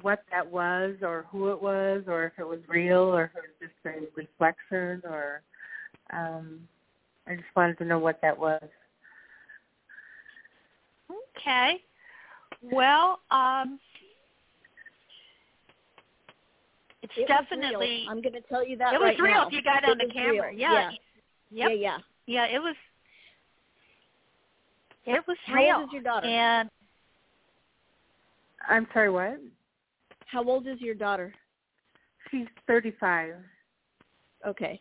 what 0.00 0.24
that 0.30 0.46
was 0.46 0.94
or 1.02 1.26
who 1.30 1.50
it 1.52 1.62
was 1.62 2.04
or 2.06 2.24
if 2.24 2.32
it 2.38 2.46
was 2.46 2.60
real 2.68 3.00
or 3.02 3.24
if 3.24 3.30
it 3.36 3.42
was 3.60 3.70
just 3.70 3.96
a 3.96 4.20
reflection 4.20 5.02
or 5.10 5.42
um 6.12 6.60
I 7.26 7.34
just 7.34 7.46
wanted 7.54 7.78
to 7.78 7.84
know 7.84 7.98
what 7.98 8.20
that 8.22 8.36
was. 8.36 8.62
Okay. 11.36 11.82
Well, 12.62 13.20
um 13.30 13.78
it's 17.02 17.12
it 17.16 17.28
definitely 17.28 18.06
I'm 18.08 18.22
going 18.22 18.34
to 18.34 18.40
tell 18.42 18.66
you 18.66 18.76
that 18.78 18.94
It 18.94 19.00
was 19.00 19.14
real 19.18 19.32
now. 19.32 19.46
if 19.48 19.52
you 19.52 19.62
got 19.62 19.84
it 19.84 19.90
on 19.90 19.98
the 19.98 20.12
camera. 20.12 20.48
Real. 20.50 20.58
Yeah. 20.58 20.90
Yeah. 21.50 21.68
Yep. 21.68 21.78
yeah. 21.78 21.98
Yeah, 22.26 22.46
it 22.46 22.58
was 22.60 22.76
it 25.04 25.22
was 25.26 25.36
How 25.46 25.54
real. 25.54 25.76
old 25.78 25.88
is 25.88 25.92
your 25.92 26.02
daughter? 26.02 26.26
And 26.26 26.70
I'm 28.68 28.86
sorry, 28.92 29.10
what? 29.10 29.40
How 30.32 30.42
old 30.42 30.66
is 30.66 30.80
your 30.80 30.94
daughter? 30.94 31.34
She's 32.30 32.46
35. 32.66 33.34
Okay. 34.48 34.80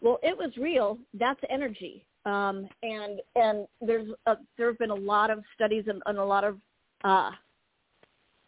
Well, 0.00 0.18
it 0.22 0.36
was 0.36 0.50
real. 0.56 0.98
That's 1.14 1.38
energy. 1.48 2.04
Um, 2.24 2.68
and 2.82 3.20
and 3.36 3.66
there's 3.80 4.08
a, 4.26 4.36
there 4.56 4.66
have 4.66 4.78
been 4.78 4.90
a 4.90 4.94
lot 4.94 5.30
of 5.30 5.44
studies 5.54 5.84
and, 5.86 6.02
and 6.06 6.18
a 6.18 6.24
lot 6.24 6.42
of 6.42 6.58
uh, 7.04 7.30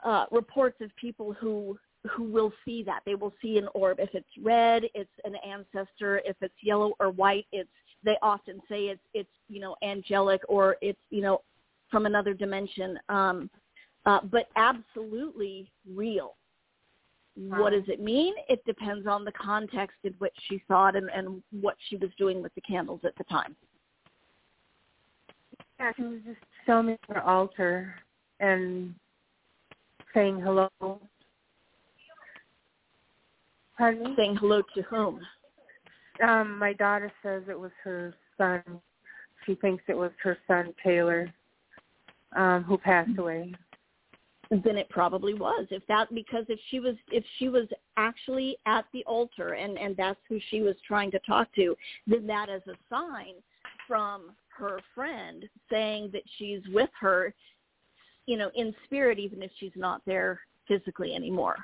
uh, 0.04 0.26
reports 0.32 0.76
of 0.80 0.90
people 0.96 1.32
who 1.32 1.78
who 2.10 2.24
will 2.24 2.52
see 2.64 2.82
that. 2.82 3.00
They 3.06 3.14
will 3.14 3.32
see 3.40 3.56
an 3.56 3.68
orb. 3.74 4.00
If 4.00 4.10
it's 4.14 4.28
red, 4.42 4.84
it's 4.94 5.10
an 5.24 5.36
ancestor. 5.46 6.22
If 6.24 6.36
it's 6.40 6.54
yellow 6.60 6.94
or 6.98 7.10
white, 7.10 7.46
it's 7.52 7.70
they 8.04 8.16
often 8.20 8.60
say 8.68 8.86
it's 8.86 9.02
it's 9.14 9.30
you 9.48 9.60
know 9.60 9.76
angelic 9.84 10.42
or 10.48 10.76
it's 10.82 10.98
you 11.10 11.22
know 11.22 11.42
from 11.88 12.06
another 12.06 12.34
dimension. 12.34 12.98
Um, 13.08 13.48
uh, 14.06 14.20
but 14.30 14.48
absolutely 14.56 15.70
real. 15.94 16.36
What 17.48 17.70
does 17.70 17.84
it 17.86 18.00
mean? 18.00 18.34
It 18.48 18.62
depends 18.66 19.06
on 19.06 19.24
the 19.24 19.32
context 19.32 19.96
in 20.04 20.12
which 20.18 20.34
she 20.48 20.62
saw 20.68 20.88
it 20.88 20.96
and, 20.96 21.08
and 21.10 21.42
what 21.60 21.76
she 21.88 21.96
was 21.96 22.10
doing 22.18 22.42
with 22.42 22.54
the 22.54 22.60
candles 22.60 23.00
at 23.04 23.16
the 23.16 23.24
time. 23.24 23.56
Yeah, 25.78 25.92
she 25.96 26.02
was 26.02 26.20
just 26.26 26.40
filming 26.66 26.98
her 27.08 27.22
altar 27.22 27.94
and 28.40 28.94
saying 30.12 30.40
hello. 30.40 30.68
Pardon 33.78 34.02
me? 34.02 34.14
Saying 34.16 34.36
hello 34.36 34.62
to 34.74 34.82
whom? 34.82 35.20
Um, 36.22 36.58
my 36.58 36.74
daughter 36.74 37.10
says 37.22 37.44
it 37.48 37.58
was 37.58 37.70
her 37.82 38.12
son. 38.36 38.62
She 39.46 39.54
thinks 39.54 39.82
it 39.88 39.96
was 39.96 40.10
her 40.22 40.36
son 40.46 40.74
Taylor, 40.84 41.32
um, 42.36 42.64
who 42.64 42.76
passed 42.76 43.16
away 43.16 43.54
then 44.50 44.76
it 44.76 44.88
probably 44.88 45.34
was. 45.34 45.66
If 45.70 45.86
that 45.86 46.12
because 46.12 46.44
if 46.48 46.58
she 46.70 46.80
was 46.80 46.96
if 47.10 47.24
she 47.38 47.48
was 47.48 47.68
actually 47.96 48.56
at 48.66 48.84
the 48.92 49.04
altar 49.04 49.54
and 49.54 49.78
and 49.78 49.96
that's 49.96 50.18
who 50.28 50.40
she 50.50 50.60
was 50.60 50.74
trying 50.86 51.10
to 51.12 51.20
talk 51.20 51.54
to 51.54 51.76
then 52.06 52.26
that 52.26 52.48
is 52.48 52.62
a 52.66 52.74
sign 52.88 53.34
from 53.86 54.32
her 54.48 54.80
friend 54.94 55.48
saying 55.70 56.10
that 56.12 56.22
she's 56.36 56.60
with 56.72 56.90
her 57.00 57.32
you 58.26 58.36
know 58.36 58.50
in 58.56 58.74
spirit 58.84 59.18
even 59.18 59.42
if 59.42 59.50
she's 59.58 59.72
not 59.76 60.02
there 60.04 60.40
physically 60.66 61.14
anymore. 61.14 61.56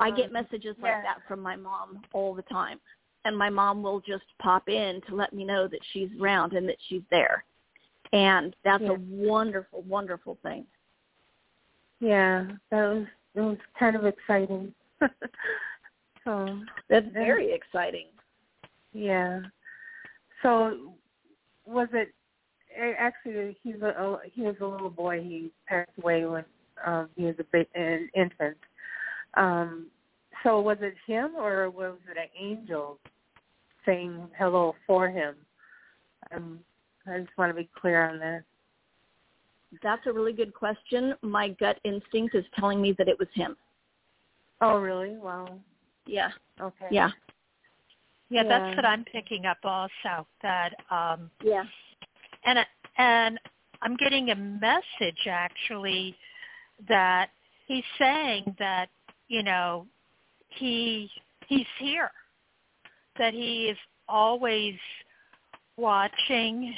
I 0.00 0.12
get 0.12 0.26
um, 0.26 0.32
messages 0.34 0.76
like 0.80 0.92
yeah. 0.92 1.02
that 1.02 1.18
from 1.26 1.40
my 1.40 1.56
mom 1.56 2.02
all 2.12 2.32
the 2.32 2.42
time. 2.42 2.78
And 3.24 3.36
my 3.36 3.50
mom 3.50 3.82
will 3.82 4.00
just 4.00 4.24
pop 4.40 4.68
in 4.68 5.00
to 5.08 5.16
let 5.16 5.32
me 5.32 5.44
know 5.44 5.66
that 5.66 5.80
she's 5.92 6.08
around 6.20 6.52
and 6.52 6.68
that 6.68 6.76
she's 6.88 7.02
there. 7.10 7.42
And 8.12 8.54
that's 8.64 8.84
yeah. 8.84 8.92
a 8.92 8.98
wonderful 9.10 9.82
wonderful 9.82 10.38
thing 10.44 10.64
yeah, 12.00 12.46
that 12.70 12.82
was 12.94 13.06
it 13.34 13.40
was 13.40 13.58
kind 13.78 13.96
of 13.96 14.04
exciting. 14.04 14.72
so 16.24 16.58
that's 16.88 17.06
very 17.12 17.52
exciting. 17.52 18.06
Yeah. 18.92 19.40
So 20.42 20.94
was 21.66 21.88
it 21.92 22.12
actually 22.98 23.56
he's 23.62 23.80
a 23.82 24.18
he 24.32 24.42
was 24.42 24.56
a 24.60 24.66
little 24.66 24.90
boy. 24.90 25.20
He 25.22 25.50
passed 25.66 25.90
away 26.02 26.24
when 26.24 26.44
um 26.84 27.08
he 27.16 27.24
was 27.24 27.36
a 27.38 27.44
bit 27.44 27.68
an 27.74 28.08
infant. 28.14 28.56
Um 29.34 29.86
so 30.44 30.60
was 30.60 30.78
it 30.80 30.94
him 31.06 31.32
or 31.36 31.68
was 31.70 31.96
it 32.10 32.16
an 32.16 32.28
angel 32.38 32.98
saying 33.84 34.28
hello 34.38 34.74
for 34.86 35.08
him? 35.08 35.34
Um 36.34 36.60
I 37.06 37.18
just 37.20 37.36
want 37.38 37.50
to 37.50 37.62
be 37.62 37.68
clear 37.80 38.08
on 38.08 38.18
that. 38.18 38.42
That's 39.82 40.06
a 40.06 40.12
really 40.12 40.32
good 40.32 40.54
question. 40.54 41.14
My 41.22 41.50
gut 41.50 41.78
instinct 41.84 42.34
is 42.34 42.44
telling 42.58 42.80
me 42.80 42.94
that 42.98 43.08
it 43.08 43.18
was 43.18 43.28
him. 43.34 43.56
Oh, 44.60 44.78
really? 44.78 45.16
Wow. 45.16 45.58
Yeah. 46.06 46.30
Okay. 46.60 46.88
Yeah. 46.90 47.10
Yeah, 48.30 48.42
that's 48.48 48.76
what 48.76 48.84
I'm 48.84 49.04
picking 49.04 49.46
up 49.46 49.58
also. 49.64 50.26
That 50.42 50.74
um 50.90 51.30
yeah, 51.42 51.64
and 52.44 52.58
and 52.98 53.40
I'm 53.80 53.96
getting 53.96 54.30
a 54.30 54.34
message 54.34 55.26
actually 55.26 56.14
that 56.88 57.30
he's 57.66 57.84
saying 57.98 58.54
that 58.58 58.90
you 59.28 59.42
know 59.42 59.86
he 60.48 61.10
he's 61.46 61.66
here, 61.78 62.10
that 63.18 63.32
he 63.32 63.68
is 63.68 63.78
always 64.08 64.74
watching, 65.78 66.74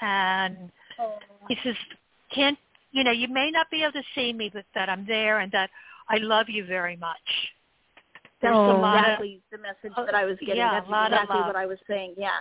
and 0.00 0.70
he 1.48 1.56
says, 1.62 1.76
"Can't 2.34 2.58
you 2.90 3.04
know? 3.04 3.10
You 3.10 3.28
may 3.28 3.50
not 3.50 3.70
be 3.70 3.82
able 3.82 3.92
to 3.92 4.02
see 4.14 4.32
me, 4.32 4.50
but 4.52 4.64
that 4.74 4.88
I'm 4.88 5.06
there, 5.06 5.40
and 5.40 5.52
that 5.52 5.70
I 6.08 6.18
love 6.18 6.48
you 6.48 6.64
very 6.64 6.96
much." 6.96 7.16
There's 8.40 8.54
That's 8.54 8.70
a 8.70 8.72
lot 8.72 8.98
exactly 8.98 9.40
of 9.52 9.58
the 9.58 9.62
message 9.62 10.06
that 10.06 10.14
I 10.14 10.24
was 10.24 10.36
getting. 10.38 10.56
yeah, 10.56 10.70
That's 10.72 10.88
a 10.88 10.90
lot 10.90 11.06
of 11.06 11.12
exactly 11.14 11.38
love. 11.38 11.46
what 11.48 11.56
I 11.56 11.66
was 11.66 11.78
saying. 11.88 12.14
Yeah, 12.16 12.38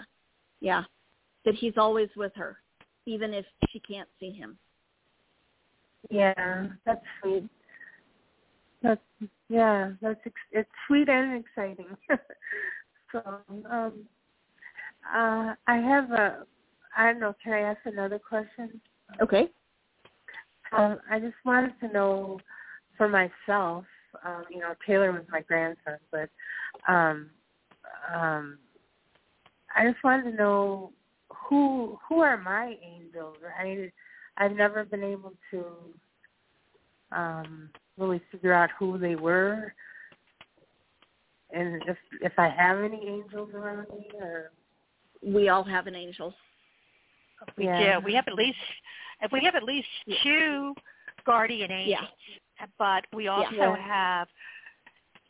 yeah. 0.61 0.83
That 1.45 1.55
he's 1.55 1.73
always 1.77 2.09
with 2.15 2.33
her, 2.35 2.57
even 3.05 3.33
if 3.33 3.45
she 3.69 3.79
can't 3.79 4.09
see 4.19 4.31
him. 4.31 4.57
Yeah, 6.09 6.67
that's 6.85 7.03
sweet. 7.21 7.49
That's 8.83 9.01
yeah, 9.49 9.91
that's 10.01 10.19
ex- 10.25 10.35
it's 10.51 10.69
sweet 10.87 11.09
and 11.09 11.43
exciting. 11.43 11.97
so, 13.11 13.21
um, 13.69 14.05
uh, 15.13 15.53
I 15.67 15.75
have 15.77 16.11
a, 16.11 16.45
I 16.95 17.11
don't 17.11 17.19
know. 17.19 17.35
Can 17.43 17.53
I 17.53 17.61
ask 17.61 17.79
another 17.85 18.19
question? 18.19 18.79
Okay. 19.21 19.49
Um, 20.71 20.99
I 21.09 21.19
just 21.19 21.35
wanted 21.45 21.73
to 21.81 21.87
know 21.91 22.39
for 22.97 23.07
myself. 23.07 23.85
Um, 24.25 24.43
you 24.49 24.59
know, 24.59 24.73
Taylor 24.85 25.11
was 25.11 25.23
my 25.31 25.41
grandson, 25.41 25.97
but 26.11 26.29
um, 26.87 27.29
um, 28.13 28.57
I 29.75 29.89
just 29.89 30.03
wanted 30.03 30.31
to 30.31 30.37
know 30.37 30.91
who 31.29 31.99
who 32.07 32.19
are 32.19 32.37
my 32.37 32.75
angels. 32.83 33.37
I 33.59 33.91
I've 34.37 34.55
never 34.55 34.85
been 34.85 35.03
able 35.03 35.33
to 35.51 35.65
um, 37.11 37.69
really 37.97 38.21
figure 38.31 38.53
out 38.53 38.69
who 38.77 38.97
they 38.97 39.15
were, 39.15 39.73
and 41.51 41.81
if 41.87 41.97
if 42.21 42.33
I 42.37 42.49
have 42.49 42.79
any 42.79 43.07
angels 43.07 43.49
around 43.53 43.87
me, 43.89 44.07
or 44.19 44.51
We 45.21 45.49
all 45.49 45.63
have 45.63 45.87
an 45.87 45.95
angel. 45.95 46.33
We 47.57 47.65
yeah. 47.65 47.99
do. 47.99 48.05
We 48.05 48.13
have 48.15 48.27
at 48.27 48.33
least 48.33 48.57
if 49.21 49.31
we 49.31 49.41
have 49.43 49.55
at 49.55 49.63
least 49.63 49.87
two 50.23 50.73
guardian 51.25 51.71
angels, 51.71 52.09
but 52.77 53.05
we 53.13 53.27
also 53.27 53.53
Yeah. 53.55 53.75
have. 53.75 54.27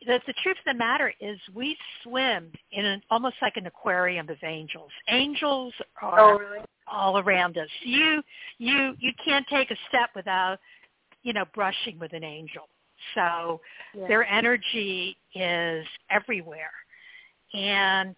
The, 0.05 0.21
the 0.27 0.33
truth 0.43 0.57
of 0.59 0.65
the 0.65 0.73
matter 0.75 1.11
is, 1.19 1.39
we 1.55 1.75
swim 2.03 2.51
in 2.71 2.85
an 2.85 3.01
almost 3.09 3.35
like 3.41 3.57
an 3.57 3.65
aquarium 3.65 4.29
of 4.29 4.37
angels. 4.43 4.91
Angels 5.07 5.73
are 6.01 6.19
Oh, 6.19 6.37
really? 6.37 6.65
all 6.87 7.17
around 7.17 7.57
us. 7.57 7.69
You 7.81 8.23
you 8.59 8.95
you 8.99 9.11
can't 9.25 9.45
take 9.47 9.71
a 9.71 9.75
step 9.87 10.11
without 10.15 10.59
you 11.23 11.33
know 11.33 11.45
brushing 11.53 11.97
with 11.97 12.13
an 12.13 12.23
angel. 12.23 12.69
So 13.15 13.61
Yeah. 13.93 14.07
their 14.07 14.23
energy 14.25 15.17
is 15.33 15.87
everywhere, 16.11 16.73
and 17.53 18.15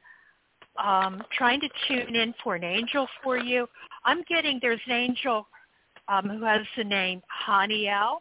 um, 0.77 1.23
trying 1.31 1.61
to 1.61 1.69
tune 1.87 2.15
in 2.15 2.33
for 2.43 2.55
an 2.55 2.63
angel 2.63 3.07
for 3.23 3.37
you. 3.37 3.67
I'm 4.03 4.23
getting 4.23 4.59
there's 4.61 4.81
an 4.85 4.93
angel 4.93 5.47
um, 6.09 6.29
who 6.29 6.43
has 6.43 6.61
the 6.77 6.83
name 6.83 7.21
Haniel, 7.47 8.17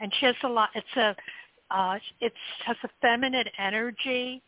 and 0.00 0.12
she 0.18 0.26
has 0.26 0.34
a 0.44 0.48
lot. 0.48 0.70
It's 0.74 0.96
a 0.96 1.16
uh, 1.70 1.98
it's 2.20 2.34
has 2.66 2.76
a 2.84 2.88
feminine 3.00 3.46
energy, 3.58 4.42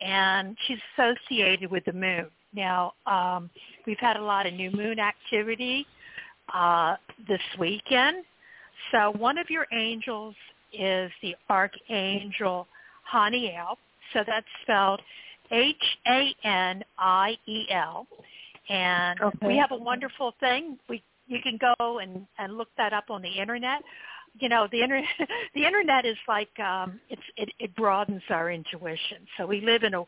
and 0.00 0.56
she's 0.66 0.78
associated 0.98 1.70
with 1.70 1.84
the 1.84 1.92
moon. 1.92 2.26
Now 2.52 2.92
um, 3.06 3.50
we've 3.86 3.98
had 3.98 4.16
a 4.16 4.22
lot 4.22 4.46
of 4.46 4.54
new 4.54 4.70
moon 4.70 4.98
activity 4.98 5.86
uh, 6.52 6.96
this 7.28 7.40
weekend. 7.58 8.24
So 8.92 9.12
one 9.12 9.38
of 9.38 9.48
your 9.50 9.66
angels 9.72 10.34
is 10.72 11.10
the 11.22 11.34
archangel 11.48 12.66
Haniel. 13.12 13.76
So 14.12 14.22
that's 14.26 14.46
spelled 14.62 15.00
H-A-N-I-E-L. 15.50 16.86
And 18.68 19.20
Okay. 19.20 19.46
we 19.46 19.56
have 19.56 19.70
a 19.70 19.76
wonderful 19.76 20.34
thing. 20.40 20.76
We 20.88 21.02
you 21.26 21.38
can 21.42 21.58
go 21.58 21.98
and, 21.98 22.26
and 22.38 22.56
look 22.56 22.68
that 22.76 22.92
up 22.92 23.10
on 23.10 23.22
the 23.22 23.28
internet. 23.28 23.82
You 24.38 24.48
know, 24.48 24.68
the 24.70 24.82
internet 24.82 25.08
the 25.54 25.64
internet 25.64 26.04
is 26.04 26.16
like 26.28 26.58
um 26.60 27.00
it's 27.08 27.22
it, 27.36 27.50
it 27.58 27.74
broadens 27.76 28.22
our 28.30 28.50
intuition. 28.50 29.18
So 29.36 29.46
we 29.46 29.60
live 29.60 29.82
in 29.82 29.94
a 29.94 30.02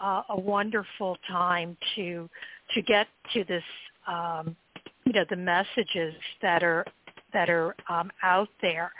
uh, 0.00 0.22
a 0.30 0.40
wonderful 0.40 1.16
time 1.28 1.76
to 1.96 2.28
to 2.74 2.82
get 2.82 3.08
to 3.34 3.44
this 3.44 3.64
um 4.06 4.56
you 5.04 5.12
know 5.12 5.24
the 5.28 5.36
messages 5.36 6.14
that 6.42 6.62
are 6.62 6.84
that 7.32 7.50
are 7.50 7.74
um 7.88 8.10
out 8.22 8.48
there. 8.62 8.92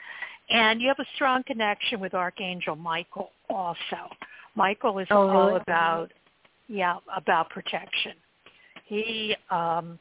And 0.50 0.80
you 0.80 0.88
have 0.88 0.98
a 0.98 1.08
strong 1.14 1.42
connection 1.44 2.00
with 2.00 2.14
Archangel 2.14 2.74
Michael 2.74 3.30
also. 3.50 4.08
Michael 4.54 4.98
is 4.98 5.06
Oh, 5.10 5.28
all 5.28 5.56
about 5.56 6.10
yeah, 6.68 6.96
about 7.16 7.48
protection. 7.50 8.12
He 8.86 9.34
um 9.50 9.98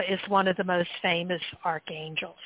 is 0.00 0.20
one 0.28 0.48
of 0.48 0.56
the 0.56 0.64
most 0.64 0.88
famous 1.02 1.42
archangels. 1.64 2.36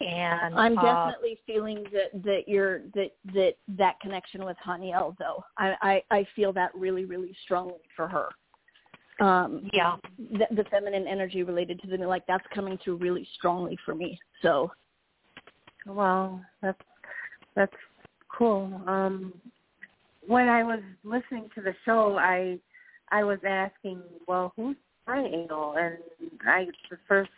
And 0.00 0.54
I'm 0.58 0.78
uh, 0.78 0.82
definitely 0.82 1.38
feeling 1.46 1.84
that 1.92 2.22
that 2.24 2.42
you're 2.46 2.80
that 2.94 3.10
that 3.34 3.54
that 3.76 4.00
connection 4.00 4.44
with 4.44 4.56
Haniel 4.66 5.14
though. 5.18 5.44
I, 5.58 5.74
I 5.82 6.02
I 6.10 6.26
feel 6.34 6.52
that 6.54 6.74
really 6.74 7.04
really 7.04 7.36
strongly 7.44 7.80
for 7.94 8.08
her. 8.08 8.28
Um, 9.24 9.68
yeah, 9.74 9.96
the, 10.18 10.46
the 10.56 10.64
feminine 10.70 11.06
energy 11.06 11.42
related 11.42 11.80
to 11.82 11.86
the 11.86 11.98
like 11.98 12.26
that's 12.26 12.46
coming 12.54 12.78
through 12.82 12.96
really 12.96 13.28
strongly 13.36 13.78
for 13.84 13.94
me. 13.94 14.18
So 14.40 14.70
Well, 15.84 16.40
that's 16.62 16.80
that's 17.54 17.76
cool. 18.34 18.80
Um, 18.86 19.34
when 20.26 20.48
I 20.48 20.62
was 20.62 20.80
listening 21.04 21.50
to 21.54 21.60
the 21.60 21.74
show, 21.84 22.16
I 22.16 22.58
I 23.10 23.22
was 23.24 23.38
asking, 23.46 24.00
well, 24.26 24.52
who's 24.56 24.76
my 25.10 25.24
angel? 25.24 25.74
And 25.76 25.98
I 26.46 26.66
the 26.90 26.98
first 27.08 27.30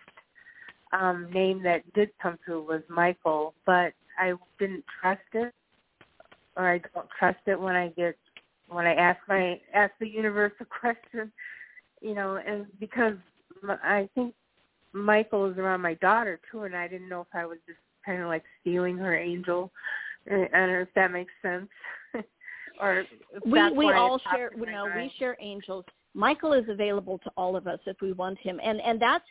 um, 0.92 1.28
name 1.32 1.62
that 1.62 1.90
did 1.94 2.10
come 2.22 2.38
through 2.44 2.66
was 2.66 2.82
Michael, 2.88 3.54
but 3.64 3.92
I 4.18 4.34
didn't 4.58 4.84
trust 5.00 5.20
it, 5.32 5.52
or 6.56 6.70
I 6.70 6.78
don't 6.94 7.08
trust 7.18 7.40
it 7.46 7.58
when 7.58 7.74
I 7.74 7.88
get 7.88 8.16
when 8.68 8.86
I 8.86 8.94
ask 8.94 9.18
my 9.28 9.60
ask 9.74 9.92
the 10.00 10.08
universe 10.08 10.52
a 10.60 10.64
question, 10.80 11.32
you 12.00 12.14
know, 12.14 12.36
and 12.46 12.66
because 12.78 13.14
I 13.68 14.08
think 14.14 14.34
Michael 14.92 15.50
is 15.50 15.58
around 15.58 15.80
my 15.80 15.94
daughter 15.94 16.40
too, 16.50 16.64
and 16.64 16.76
I 16.76 16.88
didn't 16.88 17.08
know 17.08 17.22
if 17.22 17.34
I 17.34 17.46
was 17.46 17.58
just 17.66 17.78
kind 18.04 18.20
of 18.20 18.28
like 18.28 18.44
stealing 18.60 18.98
her 18.98 19.16
angel. 19.16 19.70
I 20.26 20.30
don't 20.30 20.52
know 20.52 20.80
if 20.80 20.94
that 20.94 21.10
makes 21.10 21.32
sense. 21.40 21.68
or 22.80 23.00
if 23.00 23.06
we 23.44 23.70
we 23.72 23.92
all 23.92 24.20
share 24.32 24.50
you 24.56 24.66
know 24.66 24.88
we 24.94 25.12
share 25.18 25.36
angels 25.40 25.84
michael 26.14 26.52
is 26.52 26.64
available 26.68 27.18
to 27.18 27.30
all 27.36 27.56
of 27.56 27.66
us 27.66 27.78
if 27.86 27.96
we 28.00 28.12
want 28.12 28.38
him. 28.38 28.60
And 28.62 28.80
and 28.80 29.00
that's 29.00 29.24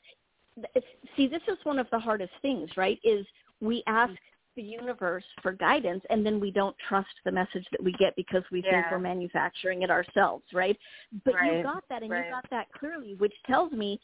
see 1.15 1.27
this 1.27 1.41
is 1.47 1.57
one 1.63 1.79
of 1.79 1.87
the 1.91 1.99
hardest 1.99 2.33
things 2.41 2.69
right 2.75 2.99
is 3.03 3.25
we 3.61 3.83
ask 3.87 4.13
the 4.55 4.61
universe 4.61 5.23
for 5.41 5.53
guidance 5.53 6.03
and 6.09 6.25
then 6.25 6.39
we 6.39 6.51
don't 6.51 6.75
trust 6.89 7.07
the 7.23 7.31
message 7.31 7.65
that 7.71 7.81
we 7.81 7.93
get 7.93 8.13
because 8.17 8.43
we 8.51 8.61
think 8.61 8.85
we're 8.91 8.99
manufacturing 8.99 9.81
it 9.83 9.89
ourselves 9.89 10.43
right? 10.53 10.77
But 11.23 11.35
you 11.45 11.63
got 11.63 11.83
that 11.89 12.03
and 12.03 12.11
right. 12.11 12.25
you 12.25 12.31
got 12.31 12.49
that 12.49 12.67
clearly 12.77 13.15
which 13.15 13.33
tells 13.47 13.71
me 13.71 13.99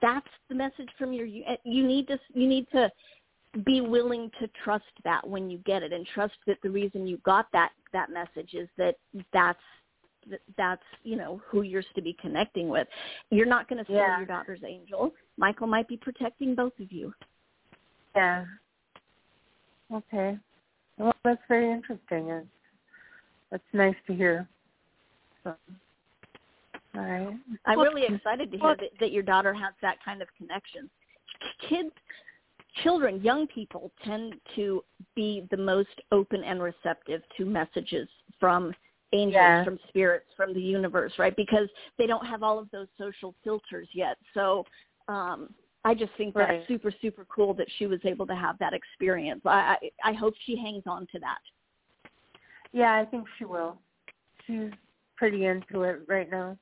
that's 0.00 0.28
the 0.48 0.54
message 0.54 0.88
from 0.96 1.12
your 1.12 1.26
you 1.26 1.86
need 1.86 2.06
to 2.08 2.18
you 2.32 2.46
need 2.46 2.66
to 2.72 2.90
be 3.64 3.80
willing 3.80 4.30
to 4.40 4.48
trust 4.62 4.84
that 5.04 5.26
when 5.26 5.50
you 5.50 5.58
get 5.58 5.82
it 5.82 5.92
and 5.92 6.06
trust 6.06 6.34
that 6.46 6.58
the 6.62 6.70
reason 6.70 7.06
you 7.06 7.16
got 7.24 7.46
that 7.52 7.70
that 7.92 8.10
message 8.10 8.54
is 8.54 8.68
that 8.76 8.96
that's 9.32 9.58
that 9.58 9.58
that's 10.56 10.82
you 11.04 11.16
know 11.16 11.40
who 11.46 11.62
you're 11.62 11.82
supposed 11.82 11.96
to 11.96 12.02
be 12.02 12.16
connecting 12.20 12.68
with 12.68 12.86
you're 13.30 13.46
not 13.46 13.68
going 13.68 13.78
to 13.78 13.84
steal 13.84 13.96
Yeah. 13.96 14.18
your 14.18 14.26
daughter's 14.26 14.60
angel 14.66 15.12
michael 15.36 15.66
might 15.66 15.88
be 15.88 15.96
protecting 15.96 16.54
both 16.54 16.72
of 16.80 16.90
you 16.92 17.12
Yeah. 18.16 18.44
Okay. 19.92 20.36
Well, 20.98 21.14
that's 21.24 21.40
very 21.48 21.70
interesting. 21.72 22.28
It's, 22.28 22.46
that's 23.50 23.62
nice 23.72 23.94
to 24.06 24.14
hear. 24.14 24.46
So, 25.44 25.54
all 26.94 27.00
right. 27.00 27.34
i'm 27.66 27.78
Well, 27.78 27.86
really 27.86 28.04
excited 28.14 28.50
to 28.50 28.56
hear 28.58 28.66
well- 28.66 28.76
that, 28.80 28.90
that 29.00 29.12
your 29.12 29.22
daughter 29.22 29.54
has 29.54 29.72
that 29.82 29.96
kind 30.04 30.20
of 30.22 30.28
connection 30.36 30.90
kids 31.68 31.90
children 32.82 33.22
young 33.22 33.46
people 33.46 33.90
tend 34.04 34.34
to 34.56 34.82
be 35.14 35.46
the 35.50 35.56
most 35.56 35.88
open 36.12 36.42
and 36.44 36.60
receptive 36.62 37.22
to 37.36 37.44
messages 37.44 38.08
from 38.40 38.72
angels 39.12 39.34
Yeah. 39.34 39.64
from 39.64 39.78
spirits 39.88 40.26
from 40.36 40.52
the 40.54 40.60
universe 40.60 41.12
right 41.18 41.34
because 41.36 41.68
they 41.96 42.06
don't 42.06 42.26
have 42.26 42.42
all 42.42 42.58
of 42.58 42.70
those 42.70 42.88
social 42.98 43.34
filters 43.42 43.88
yet 43.94 44.16
so 44.34 44.64
um 45.08 45.54
i 45.84 45.94
just 45.94 46.12
think 46.16 46.34
that's 46.34 46.50
Right. 46.50 46.66
super 46.68 46.92
super 47.00 47.24
cool 47.26 47.54
that 47.54 47.68
she 47.78 47.86
was 47.86 48.00
able 48.04 48.26
to 48.26 48.34
have 48.34 48.58
that 48.58 48.74
experience 48.74 49.40
i 49.44 49.76
i, 50.04 50.10
I 50.10 50.12
hope 50.12 50.34
she 50.44 50.56
hangs 50.56 50.84
on 50.86 51.06
to 51.12 51.18
that 51.20 51.38
Yeah, 52.72 52.94
I 53.00 53.06
think 53.06 53.26
she 53.38 53.46
will. 53.46 53.78
She's 54.46 54.70
pretty 55.16 55.46
into 55.46 55.82
it 55.82 56.02
right 56.06 56.30
now. 56.30 56.56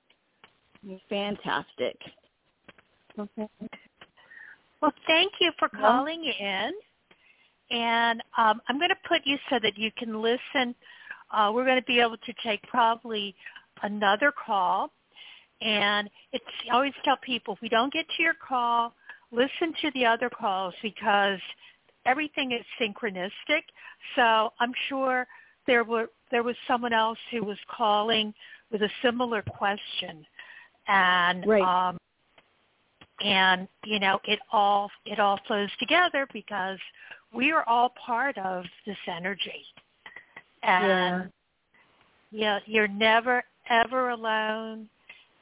fantastic 1.09 1.97
Okay. 3.18 3.49
Well, 4.80 4.92
thank 5.07 5.32
you 5.40 5.53
for 5.59 5.68
calling 5.68 6.22
in. 6.38 6.70
And 7.70 8.22
um, 8.38 8.61
I'm 8.68 8.78
going 8.78 8.90
to 8.90 9.09
put 9.09 9.22
you 9.24 9.36
so 9.51 9.59
that 9.62 9.76
you 9.76 9.90
can 9.99 10.20
listen. 10.22 10.74
Uh, 11.31 11.51
we're 11.55 11.64
going 11.64 11.81
to 11.81 11.87
be 11.87 12.01
able 12.01 12.16
to 12.18 12.33
take 12.45 12.62
probably 12.64 13.35
another 13.83 14.33
call. 14.33 14.91
And 15.61 16.11
it's 16.33 16.45
I 16.70 16.74
always 16.74 16.93
tell 17.05 17.16
people 17.22 17.55
if 17.55 17.61
we 17.62 17.68
don't 17.68 17.93
get 17.93 18.07
to 18.16 18.22
your 18.22 18.35
call, 18.35 18.95
listen 19.33 19.72
to 19.83 19.91
the 19.95 20.05
other 20.05 20.31
calls 20.31 20.74
because 20.83 21.41
everything 22.05 22.53
is 22.53 22.64
synchronistic. 22.81 23.62
So 24.14 24.53
I'm 24.61 24.72
sure 24.89 25.27
there 25.66 25.85
were 25.85 26.11
there 26.31 26.43
was 26.43 26.57
someone 26.66 26.93
else 26.93 27.18
who 27.31 27.43
was 27.43 27.59
calling 27.74 28.35
with 28.70 28.83
a 28.83 28.91
similar 29.03 29.43
question, 29.43 30.27
and 30.89 31.47
Right. 31.47 31.62
um, 31.89 31.99
and 33.20 33.68
you 33.85 33.99
know 33.99 34.20
it 34.24 34.41
all 34.53 34.91
it 35.05 35.18
all 35.18 35.41
flows 35.47 35.70
together 35.79 36.27
because 36.33 36.79
we 37.33 37.51
are 37.53 37.64
all 37.68 37.91
part 38.05 38.37
of 38.39 38.64
this 38.87 38.99
energy, 39.07 39.64
and 40.62 41.30
yeah, 42.30 42.59
you're 42.66 42.88
never 42.88 43.44
ever 43.70 44.11
alone, 44.11 44.88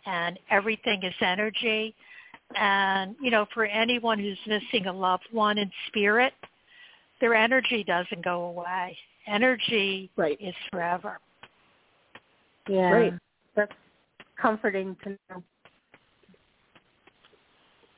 and 0.06 0.38
everything 0.50 1.02
is 1.02 1.14
energy. 1.20 1.94
And 2.56 3.16
you 3.20 3.30
know, 3.30 3.46
for 3.54 3.64
anyone 3.64 4.18
who's 4.18 4.38
missing 4.46 4.86
a 4.86 4.92
loved 4.92 5.26
one 5.32 5.58
in 5.58 5.70
spirit, 5.88 6.32
their 7.20 7.34
energy 7.34 7.84
doesn't 7.84 8.24
go 8.24 8.44
away. 8.44 8.96
Energy 9.26 10.10
Right. 10.16 10.38
is 10.40 10.54
forever. 10.70 11.18
Yeah. 12.68 12.90
Great. 12.90 13.14
That's 13.56 13.72
comforting 14.40 14.96
to 15.04 15.10
know. 15.10 15.42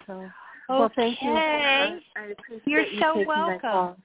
So, 0.06 0.30
well, 0.68 0.92
thank 0.94 1.20
you. 1.20 1.30
Okay. 1.30 1.98
I 2.16 2.24
appreciate 2.26 2.62
You're 2.66 2.82
you 2.82 3.00
so 3.00 3.14
taking 3.14 3.26
welcome. 3.26 4.02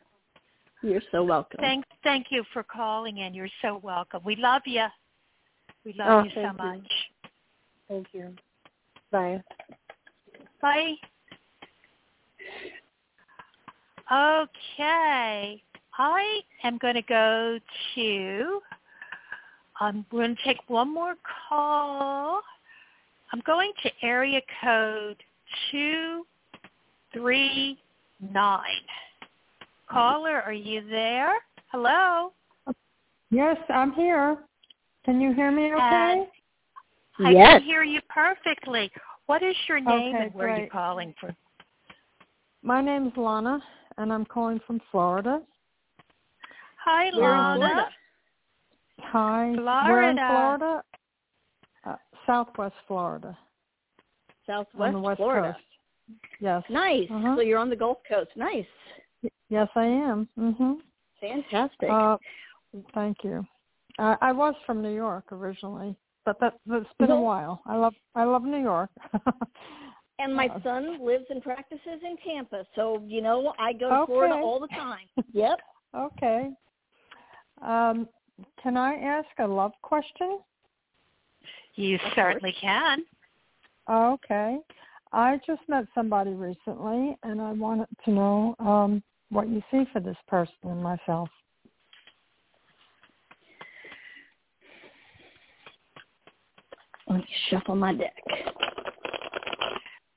You're 0.82 1.02
so 1.12 1.24
welcome. 1.24 1.62
Thank 1.62 1.86
thank 2.04 2.32
you 2.32 2.44
for 2.54 2.64
calling 2.64 3.20
in. 3.20 3.34
You're 3.34 3.48
so 3.62 3.80
welcome. 3.84 4.22
We 4.26 4.36
love 4.36 4.64
you. 4.66 4.86
We 5.86 5.94
love 5.94 6.10
Oh, 6.10 6.24
you 6.24 6.32
so 6.34 6.42
you. 6.42 6.54
much. 6.54 6.92
Thank 7.88 8.08
you. 8.14 8.36
Bye. 9.12 9.42
Bye. 10.62 10.96
Okay. 14.12 15.64
I 15.98 16.42
am 16.64 16.78
going 16.78 16.94
to 16.96 17.02
go 17.02 17.60
to, 17.96 18.62
I'm 19.80 20.06
going 20.10 20.36
to 20.36 20.44
take 20.44 20.60
one 20.68 20.94
more 20.94 21.16
call. 21.50 22.42
I'm 23.32 23.42
going 23.46 23.72
to 23.84 23.92
area 24.02 24.42
code 24.62 25.24
239. 25.72 28.62
Caller, 29.92 30.42
are 30.42 30.54
you 30.54 30.88
there? 30.90 31.34
Hello? 31.68 32.34
Yes, 33.30 33.58
I'm 33.70 33.92
here. 33.94 34.38
Can 35.06 35.20
you 35.20 35.34
hear 35.34 35.52
me 35.52 35.74
okay? 35.74 36.28
And 37.20 37.28
I 37.28 37.32
Yes. 37.32 37.48
can 37.60 37.64
hear 37.64 37.84
you 37.84 38.02
perfectly. 38.10 38.92
What 39.26 39.44
is 39.44 39.56
your 39.68 39.80
name 39.80 40.16
Okay, 40.16 40.26
and 40.26 40.34
where 40.34 40.50
are 40.50 40.60
you 40.60 40.70
calling 40.70 41.14
from? 41.20 41.36
My 42.64 42.82
name 42.82 43.08
is 43.08 43.18
Lana, 43.18 43.62
and 43.98 44.14
I'm 44.14 44.26
calling 44.26 44.60
from 44.62 44.80
Florida. 44.92 45.42
Hi, 46.84 47.12
We're 47.14 47.36
in 47.36 47.60
Lana. 47.60 47.60
Florida. 47.60 47.90
Hi. 49.00 49.90
We're 49.90 50.04
in 50.04 50.18
Florida. 50.18 50.28
Florida, 50.28 50.84
uh, 51.86 51.96
Southwest 52.26 52.76
Florida, 52.88 53.38
Southwest 54.46 54.88
on 54.88 54.94
the 54.94 55.00
West 55.00 55.18
Florida. 55.18 55.54
Coast. 55.54 55.66
Yes. 56.40 56.64
Nice. 56.70 57.10
Uh-huh. 57.10 57.36
So 57.36 57.42
you're 57.42 57.60
on 57.60 57.70
the 57.70 57.76
Gulf 57.76 58.00
Coast. 58.08 58.32
Nice. 58.36 58.66
Yes, 59.52 59.68
I 59.76 59.84
am. 59.84 60.30
Mhm. 60.40 60.82
Fantastic. 61.20 61.90
Uh, 61.90 62.18
thank 62.94 63.22
you. 63.26 63.46
Uh, 64.00 64.16
I 64.22 64.32
was 64.32 64.56
from 64.66 64.82
New 64.82 64.96
York 64.96 65.26
originally, 65.34 65.94
but 66.24 66.40
that 66.40 66.58
that's 66.66 66.92
been 66.94 67.12
a 67.12 67.16
Mhm. 67.16 67.24
while. 67.24 67.62
I 67.66 67.76
love 67.76 67.94
I 68.16 68.24
love 68.24 68.46
New 68.46 68.62
York. 68.62 68.90
and 70.20 70.34
my 70.34 70.48
uh, 70.48 70.62
son 70.62 71.04
lives 71.04 71.26
and 71.30 71.44
practices 71.44 72.02
in 72.02 72.16
Tampa, 72.24 72.66
so 72.76 73.04
you 73.06 73.22
know 73.22 73.54
I 73.60 73.74
go 73.74 73.90
to 73.90 74.06
Florida 74.06 74.36
all 74.36 74.62
the 74.62 74.70
time. 74.70 75.10
Yep. 75.34 75.60
okay. 75.96 76.56
Um, 77.62 78.08
can 78.64 78.78
I 78.78 78.96
ask 78.96 79.28
a 79.40 79.46
love 79.48 79.74
question? 79.82 80.40
You 81.76 82.00
certainly 82.16 82.54
can. 82.54 83.06
Okay. 83.90 84.60
I 85.12 85.42
just 85.46 85.68
met 85.68 85.88
somebody 85.94 86.32
recently, 86.32 87.18
and 87.24 87.42
I 87.42 87.52
wanted 87.52 87.90
to 88.06 88.12
know 88.12 88.56
um, 88.60 89.04
what 89.32 89.48
you 89.48 89.64
see 89.72 89.86
for 89.94 90.02
this 90.02 90.18
person 90.28 90.54
and 90.64 90.84
myself. 90.84 91.30
Let 97.08 97.20
me 97.20 97.28
shuffle 97.50 97.76
my 97.76 97.94
deck. 97.94 98.14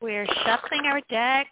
We're 0.01 0.27
shuffling 0.45 0.83
our 0.85 1.01
decks. 1.09 1.51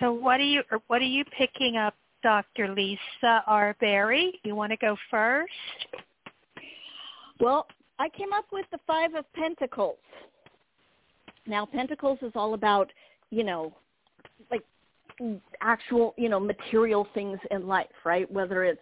So 0.00 0.14
what 0.30 0.38
are 0.38 0.44
you 0.44 0.62
what 0.86 1.02
are 1.02 1.04
you 1.06 1.24
picking 1.36 1.76
up, 1.76 1.94
Dr. 2.22 2.72
Lisa 2.72 3.42
R. 3.48 3.74
Barry? 3.80 4.38
You 4.44 4.54
want 4.54 4.70
to 4.70 4.76
go 4.76 4.96
first? 5.10 5.50
Well, 7.40 7.66
I 7.98 8.08
came 8.10 8.32
up 8.32 8.44
with 8.52 8.64
the 8.70 8.78
Five 8.86 9.16
of 9.16 9.24
Pentacles. 9.32 9.98
Now, 11.48 11.66
Pentacles 11.66 12.20
is 12.22 12.30
all 12.36 12.54
about, 12.54 12.92
you 13.30 13.42
know, 13.42 13.74
like 14.52 14.62
actual, 15.62 16.14
you 16.16 16.28
know, 16.28 16.38
material 16.38 17.08
things 17.12 17.40
in 17.50 17.66
life, 17.66 17.88
right? 18.04 18.30
Whether 18.30 18.62
it's 18.62 18.80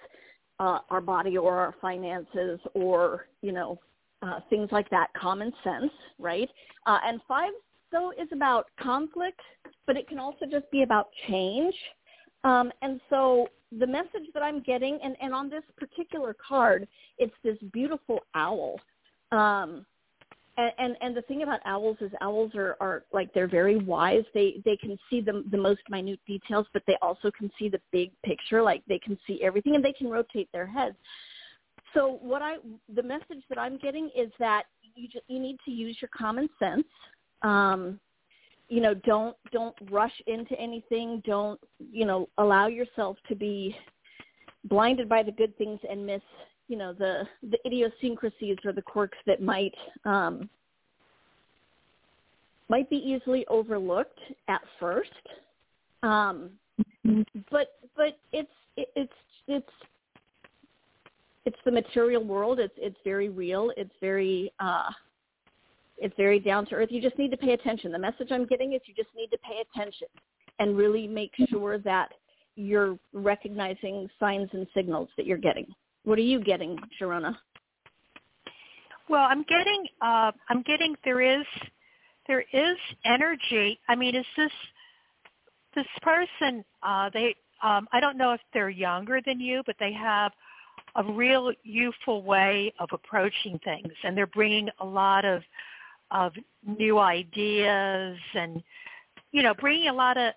uh, 0.60 0.80
our 0.90 1.00
body 1.00 1.38
or 1.38 1.56
our 1.56 1.74
finances 1.80 2.60
or, 2.74 3.24
you 3.40 3.52
know, 3.52 3.78
uh, 4.20 4.40
things 4.50 4.68
like 4.70 4.90
that, 4.90 5.06
common 5.18 5.54
sense, 5.64 5.92
right? 6.18 6.50
Uh, 6.84 6.98
and 7.06 7.22
five, 7.26 7.52
though, 7.90 8.12
is 8.12 8.28
about 8.32 8.66
conflict, 8.80 9.40
but 9.86 9.96
it 9.96 10.08
can 10.08 10.18
also 10.18 10.46
just 10.50 10.70
be 10.70 10.82
about 10.82 11.08
change. 11.28 11.74
Um, 12.44 12.70
and 12.82 13.00
so 13.10 13.48
the 13.78 13.86
message 13.86 14.28
that 14.34 14.42
I'm 14.42 14.60
getting, 14.60 14.98
and, 15.02 15.16
and 15.20 15.34
on 15.34 15.50
this 15.50 15.64
particular 15.76 16.34
card, 16.34 16.86
it's 17.18 17.34
this 17.42 17.58
beautiful 17.72 18.20
owl. 18.34 18.80
Um, 19.32 19.84
and, 20.56 20.72
and 20.78 20.96
and 21.00 21.16
the 21.16 21.22
thing 21.22 21.42
about 21.44 21.60
owls 21.64 21.96
is 22.00 22.10
owls 22.20 22.50
are, 22.56 22.76
are 22.80 23.04
like 23.12 23.32
they're 23.32 23.48
very 23.48 23.76
wise. 23.76 24.24
They 24.34 24.60
they 24.64 24.76
can 24.76 24.98
see 25.08 25.20
the 25.20 25.44
the 25.50 25.56
most 25.56 25.80
minute 25.88 26.18
details, 26.26 26.66
but 26.72 26.82
they 26.86 26.96
also 27.00 27.30
can 27.30 27.50
see 27.58 27.68
the 27.68 27.80
big 27.92 28.10
picture. 28.24 28.60
Like 28.60 28.82
they 28.88 28.98
can 28.98 29.16
see 29.26 29.40
everything, 29.42 29.76
and 29.76 29.84
they 29.84 29.92
can 29.92 30.08
rotate 30.08 30.48
their 30.52 30.66
heads. 30.66 30.96
So 31.94 32.18
what 32.20 32.42
I 32.42 32.56
the 32.94 33.02
message 33.02 33.44
that 33.48 33.58
I'm 33.58 33.78
getting 33.78 34.10
is 34.16 34.30
that 34.40 34.64
you 34.96 35.06
just, 35.08 35.24
you 35.28 35.38
need 35.38 35.58
to 35.64 35.70
use 35.70 35.96
your 36.00 36.10
common 36.16 36.48
sense. 36.58 36.86
Um, 37.42 38.00
you 38.68 38.80
know, 38.80 38.94
don't 38.94 39.36
don't 39.52 39.74
rush 39.90 40.12
into 40.26 40.58
anything. 40.58 41.22
Don't 41.24 41.60
you 41.78 42.04
know 42.04 42.28
allow 42.38 42.66
yourself 42.66 43.16
to 43.28 43.34
be 43.34 43.74
blinded 44.64 45.08
by 45.08 45.22
the 45.22 45.32
good 45.32 45.56
things 45.56 45.80
and 45.88 46.04
miss 46.04 46.22
you 46.68 46.76
know 46.76 46.92
the 46.92 47.22
the 47.50 47.58
idiosyncrasies 47.66 48.58
or 48.64 48.72
the 48.72 48.82
quirks 48.82 49.18
that 49.26 49.42
might 49.42 49.74
um, 50.04 50.48
might 52.68 52.88
be 52.90 52.96
easily 52.96 53.46
overlooked 53.48 54.20
at 54.48 54.60
first. 54.78 55.10
Um, 56.02 56.50
but 57.50 57.78
but 57.96 58.18
it's 58.32 58.48
it, 58.76 58.88
it's 58.94 59.12
it's 59.46 59.72
it's 61.46 61.58
the 61.64 61.70
material 61.70 62.22
world. 62.22 62.60
It's 62.60 62.74
it's 62.76 62.98
very 63.04 63.30
real. 63.30 63.72
It's 63.76 63.94
very 64.00 64.52
uh, 64.60 64.90
it's 66.00 66.14
very 66.16 66.38
down 66.40 66.66
to 66.66 66.74
earth. 66.74 66.88
You 66.90 67.00
just 67.00 67.18
need 67.18 67.30
to 67.30 67.36
pay 67.36 67.52
attention. 67.52 67.92
The 67.92 67.98
message 67.98 68.28
I'm 68.30 68.46
getting 68.46 68.72
is 68.72 68.80
you 68.86 68.94
just 68.94 69.10
need 69.16 69.28
to 69.28 69.38
pay 69.38 69.62
attention 69.72 70.08
and 70.58 70.76
really 70.76 71.06
make 71.06 71.32
sure 71.50 71.78
that 71.78 72.10
you're 72.56 72.98
recognizing 73.12 74.08
signs 74.18 74.48
and 74.52 74.66
signals 74.74 75.08
that 75.16 75.26
you're 75.26 75.38
getting. 75.38 75.66
What 76.04 76.18
are 76.18 76.22
you 76.22 76.42
getting, 76.42 76.76
Sharonah? 77.00 77.36
Well, 79.08 79.26
I'm 79.28 79.44
getting 79.44 79.86
uh 80.02 80.32
I'm 80.48 80.62
getting 80.62 80.94
there 81.04 81.20
is 81.20 81.46
there 82.26 82.44
is 82.52 82.76
energy. 83.04 83.78
I 83.88 83.94
mean, 83.94 84.14
is 84.14 84.26
this 84.36 84.52
this 85.74 85.86
person 86.02 86.64
uh 86.82 87.10
they 87.12 87.34
um, 87.62 87.88
I 87.92 88.00
don't 88.00 88.16
know 88.16 88.32
if 88.32 88.40
they're 88.54 88.70
younger 88.70 89.20
than 89.24 89.40
you, 89.40 89.62
but 89.66 89.76
they 89.80 89.92
have 89.92 90.32
a 90.96 91.04
real 91.12 91.52
youthful 91.64 92.22
way 92.22 92.72
of 92.78 92.88
approaching 92.92 93.58
things, 93.64 93.92
and 94.04 94.16
they're 94.16 94.26
bringing 94.26 94.68
a 94.80 94.84
lot 94.84 95.24
of 95.24 95.42
of 96.10 96.32
new 96.66 96.98
ideas 96.98 98.18
and 98.34 98.62
you 99.32 99.42
know 99.42 99.54
bringing 99.54 99.88
a 99.88 99.92
lot 99.92 100.16
of 100.16 100.34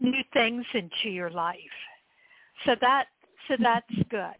new 0.00 0.22
things 0.32 0.64
into 0.74 1.10
your 1.10 1.30
life. 1.30 1.56
So 2.66 2.74
that 2.80 3.06
so 3.48 3.56
that's 3.60 3.86
good. 4.10 4.38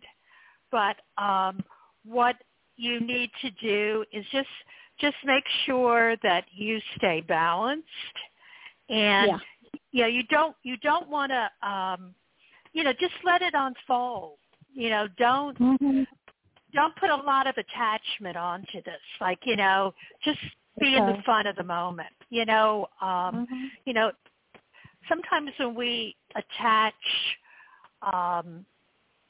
But 0.70 0.96
um, 1.22 1.62
what 2.04 2.36
you 2.76 3.00
need 3.00 3.30
to 3.42 3.50
do 3.62 4.04
is 4.12 4.24
just 4.32 4.48
just 5.00 5.16
make 5.24 5.44
sure 5.66 6.16
that 6.22 6.44
you 6.52 6.80
stay 6.96 7.20
balanced 7.26 7.86
and 8.88 9.28
Yeah. 9.28 9.38
you 9.92 10.02
know 10.02 10.08
you 10.08 10.22
don't 10.24 10.56
you 10.62 10.76
don't 10.78 11.08
want 11.08 11.32
to 11.32 11.68
um 11.68 12.14
you 12.72 12.84
know 12.84 12.92
just 12.94 13.14
let 13.24 13.42
it 13.42 13.54
unfold 13.54 14.38
you 14.72 14.90
know 14.90 15.08
don't 15.18 15.58
Mhm. 15.58 16.06
don't 16.74 16.96
put 16.96 17.10
a 17.10 17.16
lot 17.16 17.46
of 17.46 17.56
attachment 17.56 18.36
onto 18.36 18.82
this 18.82 19.00
like 19.20 19.38
you 19.44 19.56
know 19.56 19.94
just 20.24 20.40
be 20.80 20.96
in 20.96 21.06
the 21.06 21.16
fun 21.24 21.46
of 21.46 21.56
the 21.56 21.64
moment 21.64 22.08
you 22.30 22.44
know 22.44 22.86
um 23.00 23.46
Mhm. 23.50 23.70
you 23.84 23.92
know 23.92 24.12
sometimes 25.08 25.50
when 25.58 25.74
we 25.74 26.16
attach 26.34 26.94
um 28.12 28.64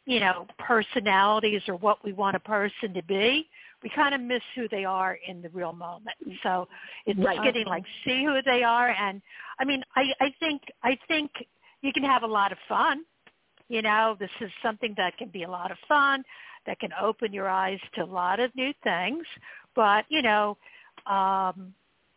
you 0.07 0.21
know 0.21 0.47
personalities 0.59 1.63
or 1.69 1.77
what 1.77 2.05
we 2.05 2.13
want 2.13 2.37
a 2.37 2.41
person 2.41 2.93
to 2.95 3.03
be 3.05 3.49
we 3.83 3.91
kind 3.95 4.15
of 4.15 4.21
miss 4.21 4.43
who 4.55 4.69
they 4.69 4.85
are 4.85 5.19
in 5.27 5.43
the 5.43 5.49
real 5.51 5.73
moment 5.73 6.17
so 6.43 6.69
it's 7.07 7.19
Right. 7.19 7.43
getting 7.43 7.67
like 7.67 7.85
see 8.05 8.25
who 8.25 8.41
they 8.43 8.63
are 8.63 8.91
and 8.91 9.23
i 9.59 9.65
mean 9.65 9.83
i 9.97 10.05
i 10.21 10.35
think 10.41 10.63
i 10.83 10.99
think 11.09 11.31
you 11.83 11.93
can 11.93 12.03
have 12.05 12.23
a 12.23 12.27
lot 12.27 12.53
of 12.53 12.59
fun 12.69 13.05
you 13.69 13.83
know 13.83 14.17
this 14.19 14.31
is 14.41 14.51
something 14.63 14.95
that 14.97 15.17
can 15.19 15.29
be 15.29 15.45
a 15.45 15.51
lot 15.51 15.71
of 15.71 15.79
fun 15.89 16.25
that 16.67 16.79
can 16.79 16.91
open 17.01 17.33
your 17.33 17.49
eyes 17.49 17.81
to 17.95 18.03
a 18.03 18.07
lot 18.07 18.41
of 18.41 18.55
new 18.57 18.73
things 18.83 19.25
but 19.75 20.05
you 20.09 20.23
know 20.23 20.57
um 21.07 21.75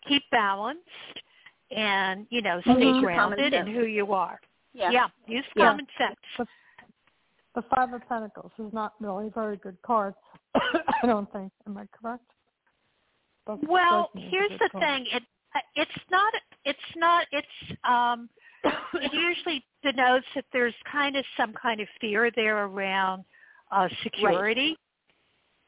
keep 0.08 0.24
balanced 0.32 0.82
and 1.76 2.28
you 2.30 2.42
know 2.42 2.62
And 2.66 2.78
stay 2.78 2.86
use 2.88 3.02
your 3.02 3.14
common 3.16 3.38
grounded 3.38 3.54
in 3.54 3.68
who 3.74 3.86
you 3.86 4.14
are 4.14 4.40
Yeah. 4.74 4.92
yeah 4.92 5.08
use 5.28 5.46
Yeah. 5.56 5.70
common 5.72 5.88
sense 5.98 6.48
The 7.56 7.64
Five 7.74 7.94
of 7.94 8.08
Pentacles 8.10 8.52
is 8.60 8.72
not 8.74 8.94
really 9.00 9.28
a 9.28 9.30
very 9.30 9.56
good 9.56 9.78
card. 9.82 10.14
I 10.56 11.06
don't 11.06 11.32
think. 11.32 11.54
Am 11.66 11.78
I 11.78 11.86
correct? 11.98 12.26
Doesn't 13.48 13.70
Well, 13.70 14.10
strike 14.12 14.16
me 14.16 14.22
as 14.24 14.28
a 14.28 14.32
here's 14.36 14.60
the 14.60 14.70
card. 14.72 14.84
thing. 14.84 15.06
It 15.14 15.24
it's 15.76 16.00
not 16.12 16.34
it's 16.66 16.80
not 16.98 17.26
it's 17.32 17.78
um 17.88 18.30
it 18.96 19.14
usually 19.14 19.64
denotes 19.84 20.26
that 20.36 20.44
there's 20.52 20.74
kind 20.92 21.16
of 21.16 21.24
some 21.38 21.54
kind 21.54 21.80
of 21.80 21.88
fear 22.02 22.30
there 22.36 22.66
around 22.66 23.24
uh 23.72 23.88
security. 24.04 24.78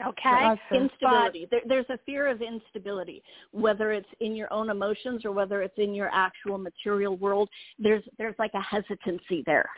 Okay? 0.06 0.30
I 0.30 0.60
see. 0.72 0.78
instability. 0.78 1.48
There, 1.50 1.62
there's 1.68 1.90
a 1.90 1.98
fear 2.06 2.28
of 2.28 2.42
instability, 2.42 3.24
whether 3.52 3.92
it's 3.92 4.08
in 4.20 4.36
your 4.36 4.52
own 4.54 4.70
emotions 4.70 5.26
or 5.26 5.32
whether 5.32 5.62
it's 5.64 5.78
in 5.78 5.94
your 5.96 6.10
actual 6.14 6.58
material 6.58 7.18
world. 7.18 7.50
There's 7.80 8.04
there's 8.18 8.36
like 8.38 8.52
a 8.54 8.62
hesitancy 8.62 9.44
there 9.46 9.70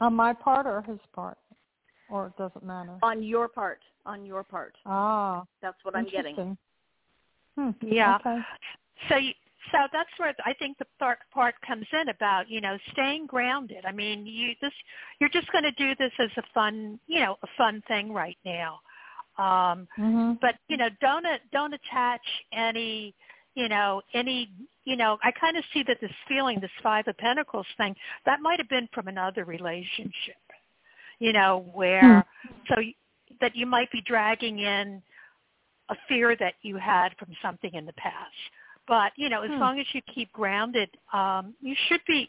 On 0.00 0.14
my 0.14 0.32
part 0.32 0.66
or 0.66 0.82
his 0.82 1.00
part? 1.12 1.38
Or 2.08 2.26
it 2.26 2.36
doesn't 2.36 2.64
matter? 2.64 2.96
on 3.02 3.22
your 3.22 3.48
part. 3.48 3.80
On 4.06 4.24
your 4.24 4.42
part. 4.42 4.74
Ah, 4.86 5.44
That's 5.62 5.78
what 5.82 5.96
I'm 5.96 6.08
getting. 6.08 6.56
Hmm. 7.56 7.70
Yeah. 7.82 8.16
Okay. 8.16 8.38
So 9.08 9.16
you, 9.16 9.32
so 9.72 9.78
that's 9.92 10.10
where 10.16 10.34
I 10.44 10.54
think 10.54 10.78
the 10.78 10.86
dark 10.98 11.20
part 11.32 11.54
comes 11.66 11.86
in 11.92 12.08
about 12.08 12.48
you 12.48 12.60
know 12.60 12.78
staying 12.92 13.26
grounded. 13.26 13.84
I 13.86 13.92
mean, 13.92 14.26
you 14.26 14.54
this 14.60 14.72
you're 15.20 15.30
just 15.30 15.50
going 15.52 15.64
to 15.64 15.72
do 15.72 15.94
this 15.98 16.12
as 16.18 16.30
a 16.38 16.42
fun 16.54 16.98
you 17.06 17.20
know 17.20 17.36
a 17.42 17.46
fun 17.58 17.82
thing 17.86 18.12
right 18.12 18.38
now, 18.44 18.80
um, 19.38 19.86
hmm 19.96 20.32
but 20.40 20.56
you 20.68 20.76
know 20.76 20.88
don't 21.00 21.26
don't 21.52 21.74
attach 21.74 22.22
any 22.52 23.14
you 23.54 23.68
know 23.68 24.00
any 24.14 24.50
you 24.84 24.96
know 24.96 25.18
I 25.22 25.30
kind 25.32 25.56
of 25.56 25.64
see 25.74 25.84
that 25.88 25.98
this 26.00 26.10
feeling 26.26 26.60
this 26.60 26.70
five 26.82 27.06
of 27.06 27.16
pentacles 27.18 27.66
thing 27.76 27.94
that 28.26 28.40
might 28.40 28.58
have 28.58 28.68
been 28.68 28.88
from 28.94 29.08
another 29.08 29.44
relationship, 29.44 30.40
you 31.18 31.32
know 31.34 31.66
where 31.74 32.24
so 32.68 32.76
y- 32.78 32.94
that 33.40 33.54
you 33.54 33.66
might 33.66 33.92
be 33.92 34.02
dragging 34.06 34.60
in 34.60 35.02
a 35.90 35.96
fear 36.08 36.36
that 36.36 36.54
you 36.62 36.76
had 36.76 37.10
from 37.18 37.28
something 37.42 37.74
in 37.74 37.84
the 37.84 37.92
past. 37.94 38.34
But, 38.90 39.12
you 39.16 39.28
know, 39.30 39.42
as 39.44 39.52
Hmm. 39.52 39.60
long 39.60 39.78
as 39.78 39.86
you 39.94 40.02
keep 40.12 40.32
grounded, 40.32 40.90
um, 41.12 41.54
you 41.60 41.76
should 41.88 42.00
be, 42.08 42.28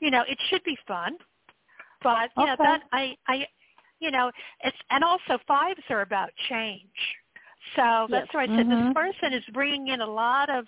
you 0.00 0.10
know, 0.10 0.22
it 0.28 0.38
should 0.50 0.62
be 0.62 0.76
fun. 0.86 1.16
But, 2.02 2.30
you 2.36 2.44
know, 2.44 2.56
that 2.62 2.82
I, 2.92 3.16
I, 3.26 3.48
you 3.98 4.10
know, 4.10 4.30
it's, 4.62 4.76
and 4.90 5.02
also 5.02 5.38
fives 5.48 5.80
are 5.88 6.02
about 6.02 6.28
change. 6.50 6.82
So 7.76 8.08
that's 8.10 8.26
Yes. 8.26 8.34
why 8.34 8.44
I 8.44 8.48
said 8.56 8.68
this 8.68 8.78
Mhm. 8.78 8.94
person 8.94 9.32
is 9.32 9.44
bringing 9.54 9.88
in 9.88 10.02
a 10.02 10.06
lot 10.06 10.50
of, 10.50 10.66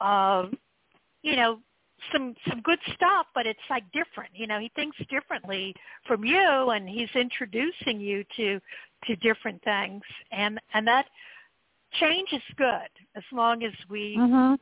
uh, 0.00 0.48
you 1.22 1.34
know, 1.34 1.60
some 2.12 2.36
some 2.48 2.60
good 2.60 2.78
stuff, 2.94 3.26
but 3.34 3.46
it's 3.46 3.58
like 3.68 3.82
different. 3.90 4.30
You 4.32 4.46
know, 4.46 4.60
he 4.60 4.70
thinks 4.76 4.96
differently 5.10 5.74
from 6.06 6.24
you, 6.24 6.70
and 6.70 6.88
he's 6.88 7.10
introducing 7.16 8.00
you 8.00 8.24
to 8.36 8.60
to 9.06 9.16
different 9.16 9.60
things, 9.64 10.02
and 10.30 10.60
and 10.74 10.86
that 10.86 11.06
change 12.00 12.28
is 12.32 12.42
good 12.56 12.88
as 13.16 13.22
long 13.32 13.62
as 13.64 13.72
we 13.88 14.16
hmm 14.18 14.54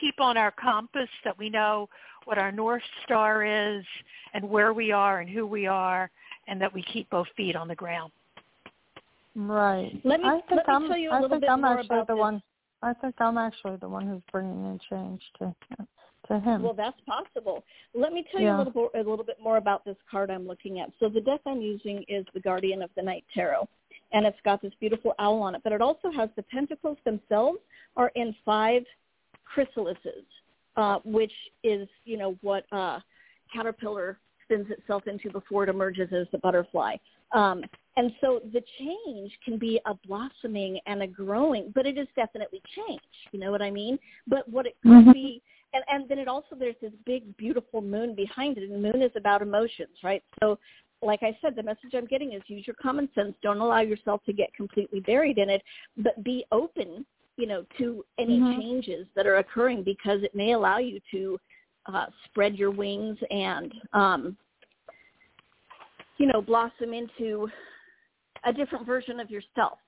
keep 0.00 0.20
on 0.20 0.36
our 0.36 0.52
compass 0.52 1.08
that 1.24 1.36
we 1.38 1.50
know 1.50 1.88
what 2.24 2.38
our 2.38 2.52
north 2.52 2.82
star 3.04 3.44
is 3.44 3.84
and 4.32 4.48
where 4.48 4.72
we 4.72 4.92
are 4.92 5.18
and 5.20 5.28
who 5.28 5.44
we 5.44 5.66
are, 5.66 6.08
and 6.46 6.60
that 6.60 6.72
we 6.72 6.84
keep 6.92 7.10
both 7.10 7.26
feet 7.36 7.56
on 7.56 7.66
the 7.66 7.74
ground. 7.74 8.12
Right. 9.34 9.90
Let 10.04 10.20
me- 10.20 10.28
I 10.28 10.40
think 10.42 10.50
let 10.52 10.68
me 10.68 10.74
I'm, 10.74 10.86
tell 10.88 10.96
you 10.98 11.10
a 11.10 11.14
I 11.14 11.20
little 11.20 11.40
bit 11.40 11.50
I'm 11.50 11.62
more 11.62 11.78
actually 11.78 11.96
about 11.96 12.06
the 12.06 12.14
this. 12.14 12.20
one. 12.20 12.42
I 12.82 12.92
think 12.94 13.14
I'm 13.18 13.38
actually 13.38 13.76
the 13.76 13.88
one 13.88 14.06
who's 14.06 14.22
bringing 14.30 14.64
in 14.64 14.78
change 14.88 15.22
to 15.38 15.54
to 16.28 16.38
him. 16.38 16.62
Well, 16.62 16.74
that's 16.74 17.00
possible. 17.06 17.64
Let 17.94 18.12
me 18.12 18.24
tell 18.30 18.40
you 18.40 18.50
a 18.54 18.58
little 18.58 18.90
a 18.94 18.98
little 18.98 19.24
bit 19.24 19.38
more 19.42 19.56
about 19.56 19.84
this 19.84 19.96
card 20.10 20.30
I'm 20.30 20.46
looking 20.46 20.78
at. 20.80 20.90
So 21.00 21.08
the 21.08 21.20
deck 21.20 21.40
I'm 21.46 21.60
using 21.60 22.04
is 22.08 22.24
the 22.34 22.40
Guardian 22.40 22.82
of 22.82 22.90
the 22.96 23.02
Night 23.02 23.24
Tarot, 23.34 23.68
and 24.12 24.26
it's 24.26 24.38
got 24.44 24.62
this 24.62 24.72
beautiful 24.80 25.14
owl 25.18 25.42
on 25.42 25.54
it. 25.54 25.60
But 25.64 25.72
it 25.72 25.82
also 25.82 26.10
has 26.10 26.28
the 26.36 26.42
pentacles 26.44 26.98
themselves 27.04 27.58
are 27.96 28.10
in 28.14 28.34
five 28.44 28.82
chrysalises, 29.54 30.24
uh, 30.76 30.98
which 31.04 31.32
is 31.62 31.88
you 32.04 32.16
know 32.16 32.36
what 32.42 32.64
uh, 32.72 33.00
caterpillar 33.52 34.18
spins 34.44 34.66
itself 34.70 35.06
into 35.06 35.30
before 35.30 35.64
it 35.64 35.68
emerges 35.68 36.08
as 36.12 36.26
the 36.32 36.38
butterfly. 36.38 36.96
Um, 37.32 37.62
and 37.96 38.12
so 38.20 38.40
the 38.52 38.62
change 38.78 39.32
can 39.44 39.58
be 39.58 39.80
a 39.84 39.94
blossoming 40.06 40.78
and 40.86 41.02
a 41.02 41.06
growing, 41.06 41.72
but 41.74 41.84
it 41.84 41.98
is 41.98 42.06
definitely 42.16 42.62
change. 42.74 43.00
You 43.32 43.40
know 43.40 43.50
what 43.50 43.60
I 43.60 43.70
mean? 43.70 43.98
But 44.26 44.48
what 44.48 44.66
it 44.66 44.76
could 44.82 45.04
Mhm. 45.04 45.12
be 45.12 45.42
and 45.74 45.84
and 45.88 46.08
then 46.08 46.18
it 46.18 46.28
also 46.28 46.56
there's 46.58 46.76
this 46.80 46.92
big 47.04 47.36
beautiful 47.36 47.80
moon 47.80 48.14
behind 48.14 48.58
it 48.58 48.64
and 48.64 48.72
the 48.72 48.92
moon 48.92 49.02
is 49.02 49.12
about 49.16 49.42
emotions 49.42 49.96
right 50.02 50.22
so 50.40 50.58
like 51.02 51.22
i 51.22 51.36
said 51.40 51.54
the 51.54 51.62
message 51.62 51.94
i'm 51.94 52.06
getting 52.06 52.32
is 52.32 52.42
use 52.46 52.66
your 52.66 52.76
common 52.80 53.08
sense 53.14 53.34
don't 53.42 53.58
allow 53.58 53.80
yourself 53.80 54.22
to 54.24 54.32
get 54.32 54.52
completely 54.54 55.00
buried 55.00 55.38
in 55.38 55.48
it 55.48 55.62
but 55.96 56.22
be 56.24 56.44
open 56.52 57.04
you 57.36 57.46
know 57.46 57.64
to 57.76 58.04
any 58.18 58.40
Mhm. 58.40 58.56
changes 58.56 59.06
that 59.14 59.26
are 59.26 59.36
occurring 59.36 59.82
because 59.82 60.22
it 60.22 60.34
may 60.34 60.52
allow 60.52 60.78
you 60.78 61.00
to 61.10 61.38
uh 61.86 62.06
spread 62.24 62.56
your 62.56 62.70
wings 62.70 63.18
and 63.30 63.72
um 63.92 64.36
you 66.16 66.26
know 66.26 66.42
blossom 66.42 66.92
into 66.92 67.48
a 68.44 68.52
different 68.52 68.86
version 68.86 69.20
of 69.20 69.30
yourself 69.30 69.78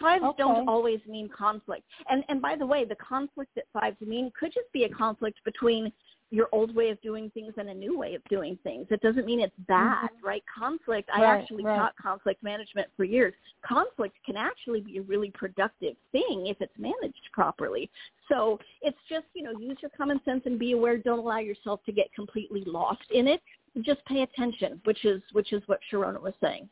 Fives 0.00 0.24
Okay. 0.24 0.38
don't 0.38 0.68
always 0.68 1.00
mean 1.06 1.28
conflict. 1.28 1.84
And 2.08 2.24
and 2.28 2.42
by 2.42 2.56
the 2.56 2.66
way, 2.66 2.84
the 2.84 2.96
conflict 2.96 3.54
that 3.54 3.64
fives 3.72 4.00
mean 4.00 4.32
could 4.38 4.52
just 4.52 4.70
be 4.72 4.84
a 4.84 4.88
conflict 4.88 5.38
between 5.44 5.92
your 6.34 6.48
old 6.50 6.74
way 6.74 6.90
of 6.90 7.00
doing 7.00 7.30
things 7.32 7.54
and 7.58 7.68
a 7.68 7.74
new 7.74 7.96
way 7.96 8.14
of 8.14 8.24
doing 8.24 8.58
things. 8.64 8.88
It 8.90 9.00
doesn't 9.02 9.24
mean 9.24 9.38
it's 9.38 9.54
bad, 9.68 10.08
right? 10.22 10.42
Conflict, 10.52 11.08
I 11.14 11.24
actually 11.24 11.62
right. 11.62 11.76
taught 11.76 11.94
conflict 11.96 12.42
management 12.42 12.88
for 12.96 13.04
years. 13.04 13.32
Conflict 13.64 14.16
can 14.26 14.36
actually 14.36 14.80
be 14.80 14.98
a 14.98 15.02
really 15.02 15.30
productive 15.30 15.94
thing 16.10 16.46
if 16.48 16.56
it's 16.60 16.72
managed 16.76 17.20
properly. 17.32 17.88
So 18.28 18.58
it's 18.82 18.98
just, 19.08 19.26
you 19.34 19.44
know, 19.44 19.52
use 19.52 19.78
your 19.80 19.92
common 19.96 20.20
sense 20.24 20.42
and 20.46 20.58
be 20.58 20.72
aware. 20.72 20.98
Don't 20.98 21.20
allow 21.20 21.38
yourself 21.38 21.80
to 21.86 21.92
get 21.92 22.12
completely 22.12 22.64
lost 22.66 23.04
in 23.12 23.28
it. 23.28 23.40
Just 23.82 24.04
pay 24.06 24.22
attention, 24.22 24.80
which 24.84 25.04
is 25.04 25.22
which 25.32 25.52
is 25.52 25.62
what 25.66 25.78
Sharonah 25.90 26.20
was 26.20 26.34
saying. 26.40 26.68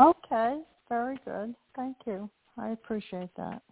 Okay. 0.00 0.60
Very 0.88 1.18
good. 1.24 1.54
Thank 1.74 1.96
you. 2.06 2.30
I 2.56 2.68
appreciate 2.68 3.30
that. 3.36 3.62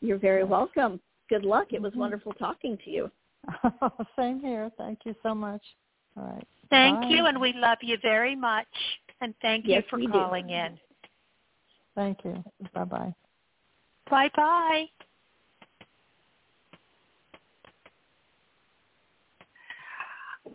You're 0.00 0.18
very 0.18 0.44
welcome. 0.44 1.00
Good 1.28 1.44
luck. 1.44 1.72
It 1.72 1.82
was 1.82 1.92
Mhm. 1.92 1.98
wonderful 1.98 2.32
talking 2.34 2.78
to 2.84 2.90
you. 2.90 3.10
Same 4.18 4.40
here. 4.40 4.70
Thank 4.78 5.00
you 5.04 5.14
so 5.22 5.34
much. 5.34 5.62
All 6.16 6.24
right. 6.24 6.46
Thank 6.70 7.00
Bye. 7.00 7.08
you, 7.08 7.26
and 7.26 7.40
we 7.40 7.52
love 7.54 7.78
you 7.82 7.96
very 8.02 8.36
much. 8.36 8.66
And 9.20 9.34
thank 9.42 9.64
Yes, 9.66 9.82
you 9.84 9.88
for 9.90 9.96
we 9.98 10.06
do. 10.06 10.12
calling 10.12 10.50
in. 10.50 10.78
Thank 11.94 12.18
you. 12.24 12.44
Bye 12.74 12.84
bye. 12.84 13.14
Bye 14.10 14.30
bye. 14.36 14.84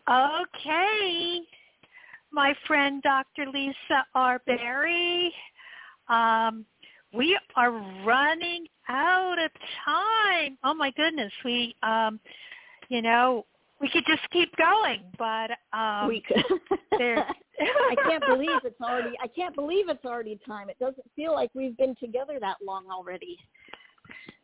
Okay. 0.10 1.41
My 2.32 2.56
friend 2.66 3.02
Dr. 3.04 3.48
Lisa 3.54 4.06
R. 4.16 4.41
Barry. 4.46 5.34
Um, 6.10 6.66
we 7.14 7.38
are 7.56 7.72
running 8.06 8.66
out 8.89 9.38
of 9.39 9.52
time. 9.86 10.58
Oh 10.64 10.74
my 10.74 10.91
goodness. 10.91 11.32
We 11.46 11.76
um 11.84 12.20
you 12.89 13.01
know, 13.01 13.45
we 13.79 13.89
could 13.89 14.05
just 14.07 14.21
keep 14.31 14.55
going, 14.55 15.01
but 15.17 15.51
um 15.77 16.07
we 16.07 16.21
could. 16.21 16.43
I 17.59 17.95
can't 18.07 18.25
believe 18.25 18.59
it's 18.63 18.79
already 18.81 19.15
I 19.21 19.27
can't 19.27 19.55
believe 19.55 19.89
it's 19.89 20.05
already 20.05 20.39
time. 20.47 20.69
It 20.69 20.79
doesn't 20.79 21.09
feel 21.15 21.34
like 21.34 21.51
we've 21.53 21.77
been 21.77 21.95
together 21.99 22.39
that 22.39 22.57
long 22.65 22.86
already. 22.91 23.38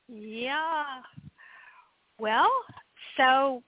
Yeah. 0.07 0.83
Well, 2.19 2.51
so 3.17 3.63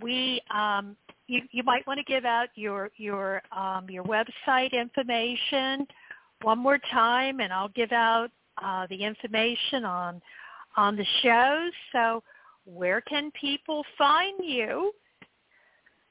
we 0.00 0.40
um 0.52 0.96
you 1.26 1.42
you 1.50 1.62
might 1.62 1.86
want 1.86 1.98
to 1.98 2.04
give 2.04 2.24
out 2.24 2.48
your 2.54 2.90
your 2.96 3.42
um 3.56 3.88
your 3.90 4.04
website 4.04 4.72
information 4.72 5.86
one 6.42 6.58
more 6.58 6.78
time 6.90 7.40
and 7.40 7.52
I'll 7.52 7.68
give 7.68 7.92
out 7.92 8.30
uh 8.62 8.86
the 8.88 9.04
information 9.04 9.84
on 9.84 10.22
on 10.76 10.96
the 10.96 11.06
shows. 11.22 11.72
So 11.92 12.22
where 12.64 13.00
can 13.00 13.30
people 13.32 13.84
find 13.98 14.44
you? 14.44 14.92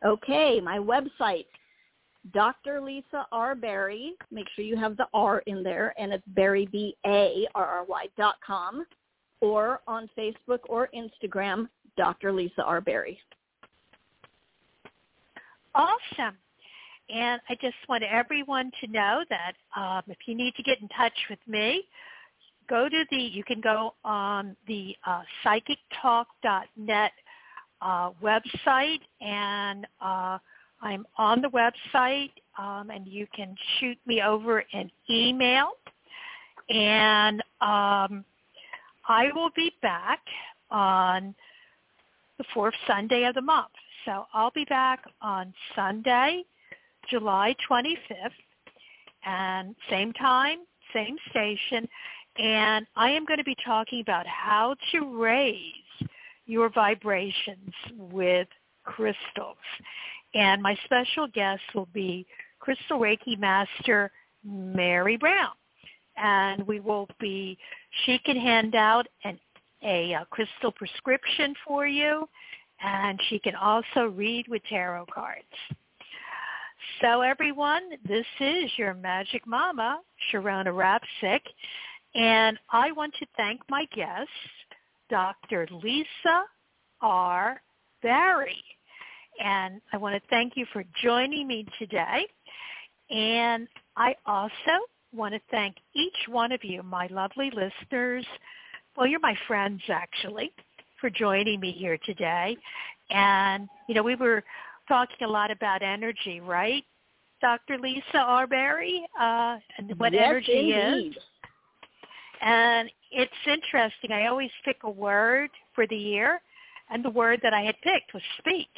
Okay, 0.05 0.59
my 0.59 0.77
website, 0.77 1.45
Dr. 2.33 2.81
Lisa 2.81 3.25
R. 3.31 3.55
Barry. 3.55 4.13
Make 4.31 4.47
sure 4.55 4.65
you 4.65 4.77
have 4.77 4.97
the 4.97 5.07
R 5.13 5.39
in 5.47 5.63
there, 5.63 5.93
and 5.97 6.13
it's 6.13 6.23
Barry, 6.27 6.67
B-A-R-R-Y 6.71 8.05
dot 8.17 8.35
com, 8.45 8.85
or 9.41 9.81
on 9.87 10.09
Facebook 10.17 10.59
or 10.69 10.89
Instagram, 10.95 11.67
Dr. 11.97 12.31
Lisa 12.31 12.63
R. 12.63 12.81
Barry. 12.81 13.19
Awesome. 15.73 16.37
And 17.09 17.41
I 17.49 17.55
just 17.55 17.75
want 17.89 18.03
everyone 18.03 18.71
to 18.81 18.91
know 18.91 19.23
that 19.29 19.53
um, 19.75 20.03
if 20.07 20.17
you 20.27 20.35
need 20.35 20.55
to 20.55 20.63
get 20.63 20.81
in 20.81 20.87
touch 20.89 21.17
with 21.29 21.39
me, 21.47 21.83
go 22.69 22.89
to 22.89 23.05
the, 23.11 23.17
you 23.17 23.43
can 23.43 23.61
go 23.61 23.93
on 24.03 24.55
the 24.67 24.95
uh, 25.05 25.21
psychictalk.net 25.43 27.11
uh, 27.81 28.11
website 28.21 28.99
and 29.21 29.87
uh, 30.01 30.37
I'm 30.81 31.05
on 31.17 31.41
the 31.41 31.49
website 31.49 32.31
um, 32.57 32.89
and 32.89 33.07
you 33.07 33.27
can 33.35 33.55
shoot 33.79 33.97
me 34.05 34.21
over 34.21 34.63
an 34.73 34.91
email 35.09 35.71
and 36.69 37.41
um, 37.61 38.23
I 39.07 39.29
will 39.35 39.51
be 39.55 39.71
back 39.81 40.19
on 40.69 41.35
the 42.37 42.45
fourth 42.53 42.73
Sunday 42.87 43.25
of 43.25 43.35
the 43.35 43.41
month. 43.41 43.71
So 44.05 44.25
I'll 44.33 44.51
be 44.51 44.65
back 44.65 45.03
on 45.21 45.53
Sunday, 45.75 46.43
July 47.09 47.55
25th, 47.69 48.31
and 49.25 49.75
same 49.89 50.11
time, 50.13 50.59
same 50.93 51.17
station, 51.29 51.87
and 52.37 52.85
I 52.95 53.11
am 53.11 53.25
going 53.25 53.39
to 53.39 53.43
be 53.43 53.57
talking 53.65 54.01
about 54.01 54.25
how 54.27 54.75
to 54.91 55.21
raise 55.21 56.09
your 56.45 56.69
vibrations 56.69 57.73
with 57.97 58.47
crystals. 58.83 59.57
And 60.33 60.61
my 60.61 60.77
special 60.85 61.27
guest 61.27 61.61
will 61.75 61.89
be 61.93 62.25
Crystal 62.59 62.99
Reiki 62.99 63.37
Master 63.37 64.11
Mary 64.43 65.17
Brown. 65.17 65.51
And 66.17 66.65
we 66.67 66.79
will 66.79 67.07
be, 67.19 67.57
she 68.05 68.19
can 68.19 68.37
hand 68.37 68.75
out 68.75 69.07
an, 69.23 69.39
a, 69.83 70.13
a 70.13 70.25
crystal 70.29 70.71
prescription 70.71 71.53
for 71.65 71.87
you 71.87 72.27
and 72.83 73.19
she 73.29 73.39
can 73.39 73.55
also 73.55 74.05
read 74.05 74.47
with 74.47 74.61
tarot 74.67 75.05
cards. 75.13 75.45
So 77.01 77.21
everyone, 77.21 77.83
this 78.07 78.25
is 78.39 78.71
your 78.77 78.93
Magic 78.93 79.45
Mama, 79.45 80.01
Sharonah 80.31 80.73
Rapseik, 80.73 81.41
and 82.15 82.57
I 82.71 82.91
want 82.91 83.13
to 83.19 83.25
thank 83.37 83.61
my 83.69 83.85
guest, 83.95 84.29
Dr. 85.09 85.67
Lisa 85.71 86.43
R. 87.01 87.61
Barry. 88.01 88.63
And 89.43 89.81
I 89.93 89.97
want 89.97 90.15
to 90.15 90.29
thank 90.29 90.53
you 90.55 90.65
for 90.73 90.83
joining 91.03 91.47
me 91.47 91.65
today. 91.79 92.27
And 93.09 93.67
I 93.97 94.15
also 94.25 94.51
want 95.13 95.33
to 95.33 95.41
thank 95.49 95.75
each 95.95 96.27
one 96.27 96.51
of 96.51 96.63
you, 96.63 96.83
my 96.83 97.07
lovely 97.07 97.51
listeners. 97.51 98.25
Well, 98.95 99.07
you're 99.07 99.19
my 99.19 99.35
friends, 99.47 99.81
actually 99.89 100.51
for 101.01 101.09
joining 101.09 101.59
me 101.59 101.71
here 101.71 101.97
today. 102.05 102.55
And, 103.09 103.67
you 103.89 103.95
know, 103.95 104.03
we 104.03 104.15
were 104.15 104.43
talking 104.87 105.27
a 105.27 105.27
lot 105.27 105.51
about 105.51 105.81
energy, 105.81 106.39
right? 106.39 106.85
Dr. 107.41 107.79
Lisa 107.79 108.17
R. 108.17 108.43
Uh, 108.43 109.57
and 109.77 109.99
what 109.99 110.13
yes, 110.13 110.23
energy 110.25 110.73
indeed. 110.73 111.17
is. 111.17 111.23
And 112.41 112.89
it's 113.11 113.31
interesting. 113.45 114.11
I 114.11 114.27
always 114.27 114.49
pick 114.65 114.77
a 114.83 114.89
word 114.89 115.49
for 115.75 115.85
the 115.87 115.95
year, 115.95 116.41
and 116.89 117.05
the 117.05 117.09
word 117.09 117.39
that 117.43 117.53
I 117.53 117.61
had 117.61 117.75
picked 117.81 118.13
was 118.13 118.23
speak. 118.39 118.69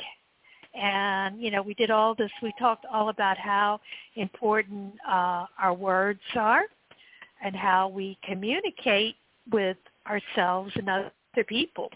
And, 0.76 1.42
you 1.42 1.52
know, 1.52 1.62
we 1.62 1.74
did 1.76 1.92
all 1.92 2.16
this. 2.16 2.32
We 2.42 2.54
talked 2.60 2.86
all 2.92 3.10
about 3.10 3.38
how 3.38 3.80
important 4.16 4.94
uh, 5.08 5.46
our 5.60 5.74
words 5.74 6.22
are 6.36 6.64
and 7.44 7.56
how 7.56 7.90
we 7.90 8.18
communicate 8.24 9.16
with 9.52 9.78
ourselves 10.08 10.72
and 10.76 10.90
other 10.90 11.12
people 11.48 11.90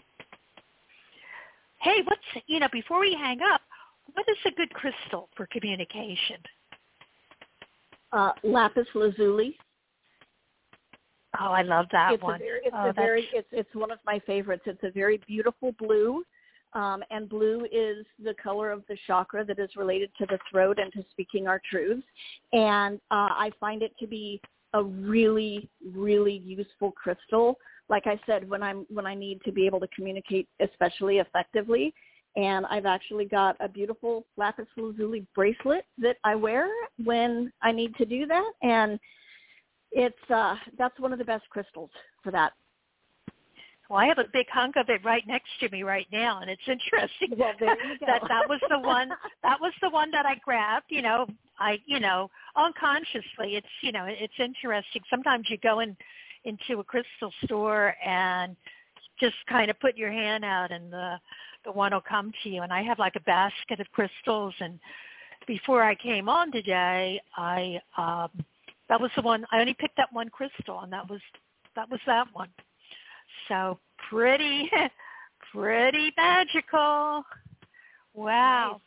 hey, 1.80 2.02
what's, 2.04 2.44
you 2.46 2.60
know, 2.60 2.68
before 2.72 3.00
we 3.00 3.14
hang 3.14 3.40
up, 3.52 3.60
what 4.14 4.26
is 4.28 4.36
a 4.46 4.50
good 4.52 4.70
crystal 4.70 5.28
for 5.36 5.46
communication? 5.46 6.36
Uh, 8.12 8.32
lapis 8.42 8.86
lazuli. 8.94 9.56
Oh, 11.40 11.52
I 11.52 11.62
love 11.62 11.86
that 11.92 12.14
it's 12.14 12.22
one. 12.22 12.36
A 12.36 12.38
very, 12.38 12.60
it's 12.64 12.76
oh, 12.76 12.88
a 12.88 12.92
very, 12.92 13.28
it's 13.32 13.48
it's 13.52 13.74
one 13.74 13.90
of 13.90 13.98
my 14.06 14.18
favorites. 14.20 14.62
It's 14.66 14.82
a 14.82 14.90
very 14.90 15.20
beautiful 15.26 15.72
blue, 15.78 16.22
um, 16.72 17.02
and 17.10 17.28
blue 17.28 17.66
is 17.70 18.06
the 18.22 18.34
color 18.42 18.70
of 18.70 18.82
the 18.88 18.96
chakra 19.06 19.44
that 19.44 19.58
is 19.58 19.70
related 19.76 20.10
to 20.18 20.26
the 20.26 20.38
throat 20.50 20.78
and 20.78 20.92
to 20.94 21.04
speaking 21.10 21.46
our 21.46 21.60
truths. 21.70 22.06
And 22.52 22.96
uh, 23.10 23.30
I 23.36 23.50
find 23.60 23.82
it 23.82 23.92
to 24.00 24.06
be 24.06 24.40
a 24.74 24.82
really, 24.82 25.68
really 25.94 26.38
useful 26.44 26.92
crystal 26.92 27.58
like 27.88 28.06
I 28.06 28.20
said, 28.26 28.48
when 28.48 28.62
I'm 28.62 28.86
when 28.88 29.06
I 29.06 29.14
need 29.14 29.40
to 29.44 29.52
be 29.52 29.66
able 29.66 29.80
to 29.80 29.88
communicate 29.88 30.48
especially 30.60 31.18
effectively. 31.18 31.94
And 32.36 32.66
I've 32.66 32.86
actually 32.86 33.24
got 33.24 33.56
a 33.58 33.68
beautiful 33.68 34.24
lapis 34.36 34.66
lazuli 34.76 35.26
bracelet 35.34 35.84
that 35.98 36.16
I 36.24 36.34
wear 36.34 36.68
when 37.02 37.52
I 37.62 37.72
need 37.72 37.96
to 37.96 38.04
do 38.04 38.26
that, 38.26 38.50
and 38.62 39.00
it's 39.92 40.30
uh, 40.30 40.56
that's 40.76 40.98
one 41.00 41.12
of 41.12 41.18
the 41.18 41.24
best 41.24 41.48
crystals 41.50 41.90
for 42.22 42.30
that. 42.32 42.52
Well, 43.88 43.98
I 43.98 44.06
have 44.06 44.18
a 44.18 44.26
big 44.34 44.46
hunk 44.52 44.76
of 44.76 44.90
it 44.90 45.02
right 45.02 45.26
next 45.26 45.48
to 45.60 45.70
me 45.70 45.82
right 45.82 46.06
now, 46.12 46.40
and 46.40 46.50
it's 46.50 46.60
interesting 46.68 47.38
well, 47.38 47.52
that 48.06 48.22
that 48.28 48.48
was 48.48 48.60
the 48.68 48.78
one 48.78 49.08
that 49.42 49.58
was 49.60 49.72
the 49.80 49.88
one 49.88 50.10
that 50.10 50.26
I 50.26 50.34
grabbed. 50.44 50.86
You 50.90 51.02
know, 51.02 51.26
I 51.58 51.78
you 51.86 52.00
know 52.00 52.30
unconsciously. 52.56 53.56
It's 53.56 53.66
you 53.82 53.92
know 53.92 54.04
it's 54.06 54.38
interesting. 54.38 55.02
Sometimes 55.08 55.46
you 55.48 55.56
go 55.58 55.80
in 55.80 55.96
into 56.44 56.80
a 56.80 56.84
crystal 56.84 57.32
store 57.44 57.94
and 58.04 58.56
just 59.20 59.34
kind 59.48 59.70
of 59.70 59.80
put 59.80 59.96
your 59.96 60.12
hand 60.12 60.44
out 60.44 60.70
and 60.70 60.92
the 60.92 61.16
the 61.64 61.72
one 61.72 61.92
will 61.92 62.00
come 62.00 62.32
to 62.42 62.48
you 62.48 62.62
and 62.62 62.72
I 62.72 62.82
have 62.82 62.98
like 62.98 63.16
a 63.16 63.20
basket 63.20 63.80
of 63.80 63.90
crystals 63.92 64.54
and 64.60 64.78
before 65.46 65.82
I 65.82 65.94
came 65.94 66.28
on 66.28 66.52
today 66.52 67.20
I 67.36 67.80
um 67.96 68.30
that 68.88 69.00
was 69.00 69.10
the 69.16 69.22
one 69.22 69.44
I 69.52 69.60
only 69.60 69.74
picked 69.74 69.98
up 69.98 70.08
one 70.12 70.28
crystal 70.28 70.80
and 70.80 70.92
that 70.92 71.08
was 71.08 71.20
that 71.76 71.90
was 71.90 72.00
that 72.06 72.26
one. 72.32 72.48
So 73.48 73.78
pretty 74.10 74.70
pretty 75.52 76.12
magical. 76.16 77.24
Wow. 78.14 78.72
Nice. 78.72 78.80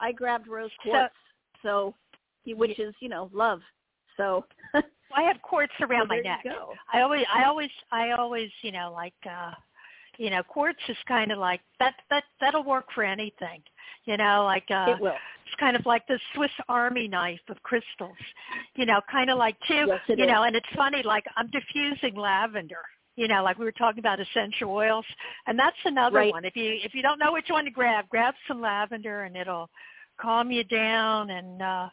I 0.00 0.12
grabbed 0.12 0.48
rose 0.48 0.70
quartz, 0.82 1.14
so, 1.62 1.94
so 2.46 2.54
which 2.54 2.78
is, 2.80 2.92
you 2.98 3.08
know, 3.08 3.30
love. 3.32 3.60
So 4.16 4.44
I 4.74 5.22
have 5.22 5.40
quartz 5.42 5.72
around 5.80 6.08
well, 6.08 6.18
my 6.18 6.20
neck. 6.20 6.44
I 6.92 7.02
always, 7.02 7.24
I 7.32 7.44
always, 7.44 7.70
I 7.92 8.10
always, 8.10 8.50
you 8.62 8.72
know, 8.72 8.92
like, 8.92 9.14
uh, 9.24 9.52
you 10.18 10.30
know, 10.30 10.42
quartz 10.42 10.78
is 10.88 10.96
kind 11.08 11.32
of 11.32 11.38
like 11.38 11.60
that. 11.78 11.94
That 12.10 12.24
that'll 12.40 12.64
work 12.64 12.86
for 12.94 13.04
anything. 13.04 13.62
You 14.04 14.16
know, 14.16 14.44
like 14.44 14.64
uh, 14.70 14.94
it 14.96 15.00
will. 15.00 15.14
It's 15.46 15.60
kind 15.60 15.76
of 15.76 15.84
like 15.86 16.06
the 16.06 16.18
Swiss 16.34 16.50
Army 16.68 17.08
knife 17.08 17.40
of 17.48 17.62
crystals. 17.62 18.16
You 18.74 18.86
know, 18.86 19.00
kind 19.10 19.30
of 19.30 19.38
like 19.38 19.56
too. 19.68 19.84
Yes, 19.86 20.00
you 20.08 20.24
is. 20.24 20.28
know, 20.28 20.44
and 20.44 20.56
it's 20.56 20.66
funny. 20.76 21.02
Like 21.04 21.24
I'm 21.36 21.50
diffusing 21.50 22.16
lavender. 22.16 22.82
You 23.16 23.28
know, 23.28 23.42
like 23.42 23.58
we 23.58 23.64
were 23.64 23.72
talking 23.72 23.98
about 23.98 24.20
essential 24.20 24.70
oils, 24.70 25.04
and 25.46 25.58
that's 25.58 25.76
another 25.84 26.16
right. 26.16 26.32
one. 26.32 26.44
If 26.44 26.56
you 26.56 26.78
if 26.82 26.94
you 26.94 27.02
don't 27.02 27.18
know 27.18 27.32
which 27.32 27.46
one 27.50 27.64
to 27.64 27.70
grab, 27.70 28.08
grab 28.08 28.34
some 28.48 28.60
lavender, 28.60 29.24
and 29.24 29.36
it'll 29.36 29.68
calm 30.20 30.50
you 30.50 30.64
down 30.64 31.30
and 31.30 31.62
uh 31.62 31.88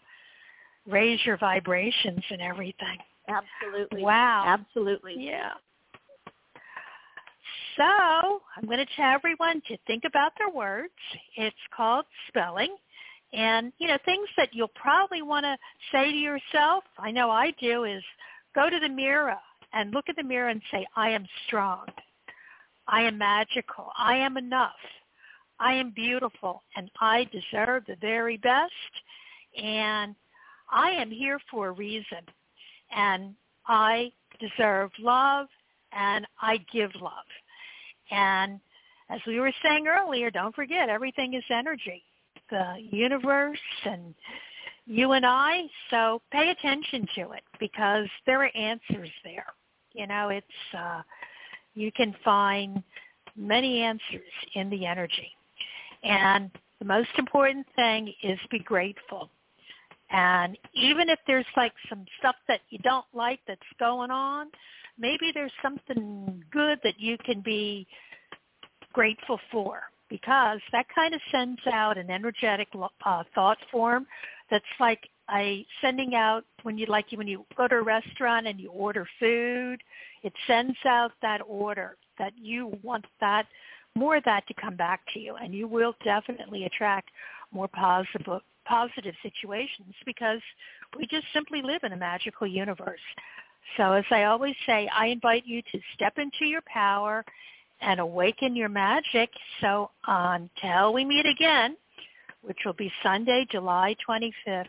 raise 0.87 1.19
your 1.25 1.37
vibrations 1.37 2.23
and 2.29 2.41
everything. 2.41 2.97
Absolutely. 3.27 4.03
Wow. 4.03 4.43
Absolutely. 4.47 5.15
Yeah. 5.17 5.51
So 7.77 7.83
I'm 8.55 8.65
going 8.65 8.79
to 8.79 8.95
tell 8.95 9.13
everyone 9.13 9.61
to 9.67 9.77
think 9.87 10.03
about 10.05 10.33
their 10.37 10.49
words. 10.49 10.93
It's 11.35 11.55
called 11.75 12.05
spelling. 12.27 12.75
And, 13.31 13.71
you 13.77 13.87
know, 13.87 13.97
things 14.05 14.27
that 14.37 14.49
you'll 14.53 14.69
probably 14.69 15.21
want 15.21 15.45
to 15.45 15.57
say 15.91 16.11
to 16.11 16.17
yourself, 16.17 16.83
I 16.97 17.11
know 17.11 17.29
I 17.29 17.53
do, 17.59 17.83
is 17.83 18.03
go 18.55 18.69
to 18.69 18.79
the 18.79 18.89
mirror 18.89 19.35
and 19.73 19.93
look 19.93 20.05
at 20.09 20.15
the 20.15 20.23
mirror 20.23 20.49
and 20.49 20.61
say, 20.71 20.85
I 20.95 21.09
am 21.11 21.25
strong. 21.45 21.85
I 22.87 23.03
am 23.03 23.17
magical. 23.17 23.91
I 23.97 24.15
am 24.17 24.37
enough. 24.37 24.71
I 25.59 25.73
am 25.73 25.91
beautiful 25.91 26.63
and 26.75 26.89
I 26.99 27.27
deserve 27.31 27.83
the 27.85 27.97
very 28.01 28.37
best. 28.37 28.71
And 29.61 30.15
I 30.71 30.91
am 30.91 31.11
here 31.11 31.39
for 31.51 31.67
a 31.67 31.71
reason. 31.71 32.21
And 32.95 33.35
I 33.67 34.11
deserve 34.39 34.89
love 34.99 35.47
and 35.91 36.25
I 36.41 36.57
give 36.71 36.91
love. 36.99 37.11
And 38.11 38.59
as 39.09 39.19
we 39.25 39.39
were 39.39 39.51
saying 39.63 39.87
earlier, 39.87 40.29
don't 40.29 40.55
forget 40.55 40.89
everything 40.89 41.33
is 41.33 41.43
energy. 41.49 42.03
The 42.49 42.75
universe 42.91 43.59
and 43.85 44.13
you 44.85 45.11
and 45.11 45.25
I, 45.25 45.63
so 45.91 46.21
pay 46.31 46.49
attention 46.49 47.07
to 47.15 47.31
it 47.31 47.43
because 47.59 48.07
there 48.25 48.43
are 48.43 48.55
answers 48.55 49.09
there. 49.23 49.45
You 49.93 50.07
know, 50.07 50.29
it's 50.29 50.45
uh 50.77 51.01
you 51.75 51.91
can 51.91 52.15
find 52.25 52.83
many 53.35 53.81
answers 53.81 54.31
in 54.55 54.69
the 54.69 54.85
energy. 54.85 55.31
And 56.03 56.49
the 56.79 56.85
most 56.85 57.09
important 57.17 57.65
thing 57.75 58.13
is 58.23 58.39
be 58.49 58.59
grateful. 58.59 59.29
And 60.11 60.57
even 60.73 61.09
if 61.09 61.19
there's 61.27 61.45
like 61.55 61.73
some 61.87 62.05
stuff 62.19 62.35
that 62.47 62.61
you 62.69 62.79
don't 62.79 63.05
like 63.13 63.39
that's 63.47 63.61
going 63.79 64.09
on, 64.09 64.47
maybe 64.99 65.31
there's 65.33 65.51
something 65.61 66.43
good 66.51 66.79
that 66.83 66.99
you 66.99 67.17
can 67.25 67.41
be 67.41 67.87
grateful 68.93 69.39
for 69.51 69.81
because 70.09 70.59
that 70.71 70.85
kind 70.93 71.13
of 71.13 71.21
sends 71.31 71.61
out 71.71 71.97
an 71.97 72.09
energetic 72.09 72.67
uh, 73.05 73.23
thought 73.33 73.57
form 73.71 74.05
that's 74.49 74.65
like 74.79 75.07
a 75.35 75.65
sending 75.81 76.15
out 76.15 76.43
when 76.63 76.77
you 76.77 76.87
like 76.87 77.05
when 77.13 77.27
you 77.27 77.45
go 77.55 77.67
to 77.67 77.75
a 77.75 77.81
restaurant 77.83 78.47
and 78.47 78.59
you 78.59 78.69
order 78.71 79.07
food 79.19 79.77
it 80.23 80.33
sends 80.47 80.77
out 80.85 81.11
that 81.21 81.39
order 81.47 81.95
that 82.17 82.33
you 82.35 82.73
want 82.81 83.05
that 83.19 83.45
more 83.95 84.17
of 84.17 84.23
that 84.23 84.45
to 84.47 84.53
come 84.55 84.75
back 84.75 85.01
to 85.13 85.19
you 85.19 85.35
and 85.35 85.53
you 85.53 85.67
will 85.67 85.93
definitely 86.03 86.65
attract 86.65 87.09
more 87.51 87.67
positive 87.67 88.41
positive 88.69 89.15
situations 89.23 89.93
because 90.05 90.39
we 90.97 91.07
just 91.07 91.25
simply 91.33 91.61
live 91.61 91.81
in 91.83 91.91
a 91.93 91.97
magical 91.97 92.45
universe. 92.45 92.99
So 93.77 93.93
as 93.93 94.05
I 94.11 94.25
always 94.25 94.55
say, 94.65 94.89
I 94.93 95.07
invite 95.07 95.45
you 95.45 95.61
to 95.71 95.79
step 95.93 96.17
into 96.17 96.45
your 96.45 96.61
power 96.71 97.23
and 97.81 97.99
awaken 97.99 98.55
your 98.55 98.69
magic. 98.69 99.29
So 99.61 99.91
until 100.07 100.93
we 100.93 101.05
meet 101.05 101.25
again, 101.25 101.77
which 102.41 102.57
will 102.65 102.73
be 102.73 102.91
Sunday, 103.03 103.45
July 103.49 103.95
25th, 104.07 104.67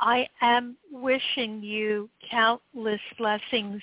I 0.00 0.26
am 0.40 0.76
wishing 0.92 1.62
you 1.62 2.08
countless 2.30 3.00
blessings 3.18 3.82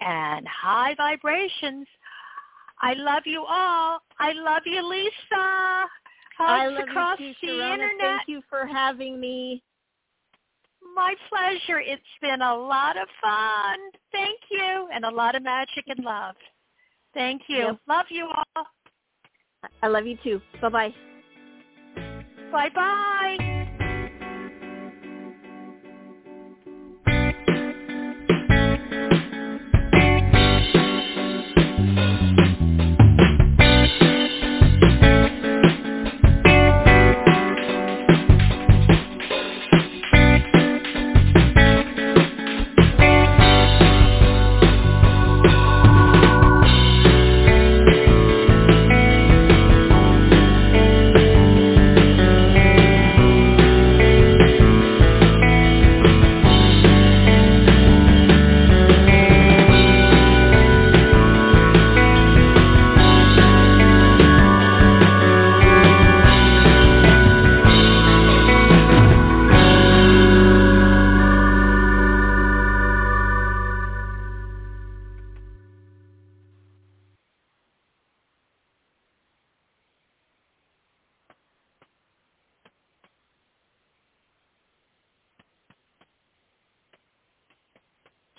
and 0.00 0.46
high 0.46 0.94
vibrations. 0.96 1.86
I 2.80 2.94
love 2.94 3.22
you 3.24 3.44
all. 3.48 4.00
I 4.18 4.32
love 4.32 4.62
you, 4.66 4.86
Lisa. 4.86 5.86
Hugs 6.36 6.38
I 6.38 6.66
love 6.66 6.88
across 6.88 7.20
you 7.20 7.32
too, 7.40 7.46
the 7.46 7.72
internet. 7.72 7.98
Thank 8.00 8.22
you 8.28 8.42
for 8.50 8.66
having 8.66 9.20
me. 9.20 9.62
My 10.94 11.14
pleasure. 11.28 11.80
It's 11.80 12.02
been 12.20 12.40
a 12.42 12.56
lot 12.56 12.96
of 12.96 13.08
fun. 13.22 13.78
Thank 14.12 14.40
you. 14.50 14.88
And 14.92 15.04
a 15.04 15.10
lot 15.10 15.34
of 15.34 15.42
magic 15.42 15.84
and 15.88 16.04
love. 16.04 16.36
Thank 17.14 17.42
you. 17.48 17.58
Yep. 17.58 17.78
Love 17.88 18.06
you 18.10 18.28
all. 18.56 18.66
I 19.82 19.86
love 19.88 20.06
you 20.06 20.18
too. 20.22 20.40
Bye-bye. 20.60 20.94
Bye-bye. 22.52 23.63